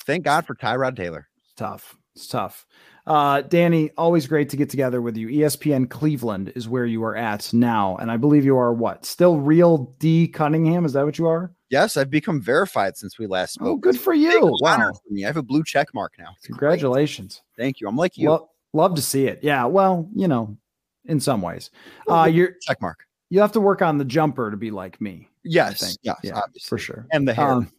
Thank 0.05 0.25
God 0.25 0.47
for 0.47 0.55
Tyrod 0.55 0.97
Taylor. 0.97 1.29
tough. 1.57 1.97
It's 2.21 2.29
tough. 2.29 2.67
Uh, 3.07 3.41
Danny, 3.41 3.91
always 3.97 4.27
great 4.27 4.51
to 4.51 4.59
get 4.59 4.69
together 4.69 5.01
with 5.01 5.17
you. 5.17 5.29
ESPN 5.29 5.89
Cleveland 5.89 6.53
is 6.55 6.69
where 6.69 6.85
you 6.85 7.03
are 7.03 7.17
at 7.17 7.51
now. 7.55 7.97
And 7.97 8.11
I 8.11 8.19
believe 8.19 8.45
you 8.45 8.59
are 8.59 8.75
what? 8.75 9.07
Still 9.07 9.39
real 9.39 9.97
D 9.99 10.29
Cunningham? 10.29 10.85
Is 10.85 10.93
that 10.93 11.07
what 11.07 11.17
you 11.17 11.27
are? 11.27 11.51
Yes, 11.71 11.97
I've 11.97 12.11
become 12.11 12.39
verified 12.43 12.99
since 12.99 13.19
we 13.19 13.27
last 13.27 13.55
spoke. 13.55 13.69
Oh, 13.69 13.77
good 13.77 13.99
for 13.99 14.13
you. 14.13 14.55
Wow. 14.61 14.93
For 14.93 15.13
me. 15.15 15.25
I 15.25 15.29
have 15.29 15.39
a 15.39 15.43
blue 15.43 15.65
check 15.65 15.95
mark 15.95 16.13
now. 16.19 16.35
It's 16.37 16.47
Congratulations. 16.47 17.41
Great. 17.57 17.65
Thank 17.65 17.81
you. 17.81 17.89
I'm 17.89 17.97
like 17.97 18.19
you. 18.19 18.29
Well, 18.29 18.51
love 18.75 18.95
to 18.97 19.03
see 19.03 19.27
it. 19.27 19.41
Yeah. 19.43 19.65
Well, 19.65 20.07
you 20.15 20.29
know, 20.29 20.59
in 21.07 21.21
some 21.21 21.41
ways. 21.41 21.71
Uh, 22.07 22.29
you're 22.31 22.57
check 22.61 22.83
mark. 22.83 23.07
You 23.31 23.41
have 23.41 23.53
to 23.53 23.61
work 23.61 23.81
on 23.81 23.97
the 23.97 24.05
jumper 24.05 24.51
to 24.51 24.59
be 24.59 24.71
like 24.71 25.01
me. 25.01 25.31
Yes. 25.43 25.97
Yes, 26.03 26.17
yeah, 26.23 26.35
obviously. 26.35 26.69
for 26.69 26.77
sure. 26.77 27.07
And 27.13 27.27
the 27.27 27.33
hair. 27.33 27.51
Um, 27.51 27.73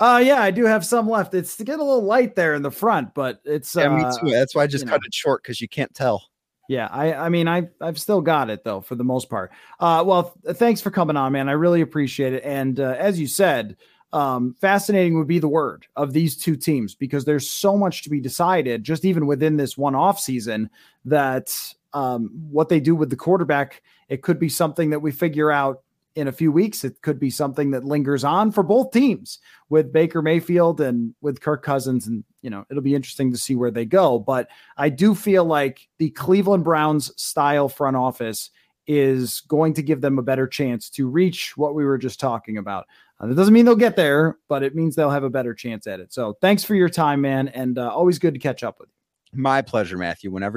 uh 0.00 0.22
yeah, 0.24 0.40
I 0.40 0.50
do 0.50 0.64
have 0.64 0.84
some 0.84 1.08
left. 1.08 1.34
It's 1.34 1.56
to 1.56 1.64
get 1.64 1.78
a 1.78 1.84
little 1.84 2.04
light 2.04 2.34
there 2.34 2.54
in 2.54 2.62
the 2.62 2.70
front, 2.70 3.14
but 3.14 3.40
it's 3.44 3.74
yeah, 3.74 3.86
uh, 3.86 3.96
me 3.96 4.04
too. 4.20 4.34
That's 4.34 4.54
why 4.54 4.62
I 4.62 4.66
just 4.66 4.86
cut 4.86 5.00
know. 5.00 5.06
it 5.06 5.14
short 5.14 5.42
because 5.42 5.60
you 5.60 5.68
can't 5.68 5.92
tell. 5.94 6.28
Yeah, 6.68 6.88
I 6.90 7.14
I 7.14 7.28
mean 7.30 7.48
I 7.48 7.68
I've 7.80 7.98
still 7.98 8.20
got 8.20 8.50
it 8.50 8.62
though 8.62 8.80
for 8.80 8.94
the 8.94 9.04
most 9.04 9.30
part. 9.30 9.50
Uh 9.80 10.04
well, 10.06 10.34
th- 10.44 10.56
thanks 10.56 10.80
for 10.80 10.90
coming 10.90 11.16
on, 11.16 11.32
man. 11.32 11.48
I 11.48 11.52
really 11.52 11.80
appreciate 11.80 12.34
it. 12.34 12.44
And 12.44 12.78
uh, 12.78 12.94
as 12.98 13.18
you 13.18 13.26
said, 13.26 13.76
um 14.12 14.54
fascinating 14.60 15.18
would 15.18 15.26
be 15.26 15.38
the 15.38 15.48
word 15.48 15.86
of 15.96 16.12
these 16.12 16.36
two 16.36 16.56
teams 16.56 16.94
because 16.94 17.24
there's 17.24 17.48
so 17.48 17.76
much 17.76 18.02
to 18.02 18.10
be 18.10 18.20
decided 18.20 18.84
just 18.84 19.04
even 19.04 19.26
within 19.26 19.56
this 19.56 19.76
one 19.76 19.94
off 19.94 20.20
season 20.20 20.70
that 21.04 21.54
um 21.94 22.30
what 22.50 22.68
they 22.68 22.80
do 22.80 22.94
with 22.94 23.10
the 23.10 23.16
quarterback 23.16 23.82
it 24.08 24.22
could 24.22 24.38
be 24.38 24.48
something 24.48 24.90
that 24.90 25.00
we 25.00 25.10
figure 25.10 25.50
out 25.50 25.82
in 26.18 26.26
a 26.26 26.32
few 26.32 26.50
weeks, 26.50 26.82
it 26.82 27.00
could 27.00 27.20
be 27.20 27.30
something 27.30 27.70
that 27.70 27.84
lingers 27.84 28.24
on 28.24 28.50
for 28.50 28.64
both 28.64 28.90
teams 28.90 29.38
with 29.68 29.92
Baker 29.92 30.20
Mayfield 30.20 30.80
and 30.80 31.14
with 31.20 31.40
Kirk 31.40 31.62
Cousins. 31.62 32.08
And, 32.08 32.24
you 32.42 32.50
know, 32.50 32.64
it'll 32.68 32.82
be 32.82 32.96
interesting 32.96 33.30
to 33.30 33.38
see 33.38 33.54
where 33.54 33.70
they 33.70 33.84
go. 33.84 34.18
But 34.18 34.48
I 34.76 34.88
do 34.88 35.14
feel 35.14 35.44
like 35.44 35.88
the 35.98 36.10
Cleveland 36.10 36.64
Browns 36.64 37.12
style 37.22 37.68
front 37.68 37.96
office 37.96 38.50
is 38.88 39.42
going 39.42 39.74
to 39.74 39.82
give 39.82 40.00
them 40.00 40.18
a 40.18 40.22
better 40.22 40.48
chance 40.48 40.90
to 40.90 41.08
reach 41.08 41.56
what 41.56 41.76
we 41.76 41.84
were 41.84 41.98
just 41.98 42.18
talking 42.18 42.58
about. 42.58 42.88
Uh, 43.20 43.28
that 43.28 43.36
doesn't 43.36 43.54
mean 43.54 43.64
they'll 43.64 43.76
get 43.76 43.94
there, 43.94 44.38
but 44.48 44.64
it 44.64 44.74
means 44.74 44.96
they'll 44.96 45.10
have 45.10 45.22
a 45.22 45.30
better 45.30 45.54
chance 45.54 45.86
at 45.86 46.00
it. 46.00 46.12
So 46.12 46.36
thanks 46.40 46.64
for 46.64 46.74
your 46.74 46.88
time, 46.88 47.20
man. 47.20 47.46
And 47.46 47.78
uh, 47.78 47.90
always 47.90 48.18
good 48.18 48.34
to 48.34 48.40
catch 48.40 48.64
up 48.64 48.80
with 48.80 48.88
you. 48.88 49.40
My 49.40 49.62
pleasure, 49.62 49.98
Matthew. 49.98 50.30
Whenever 50.32 50.56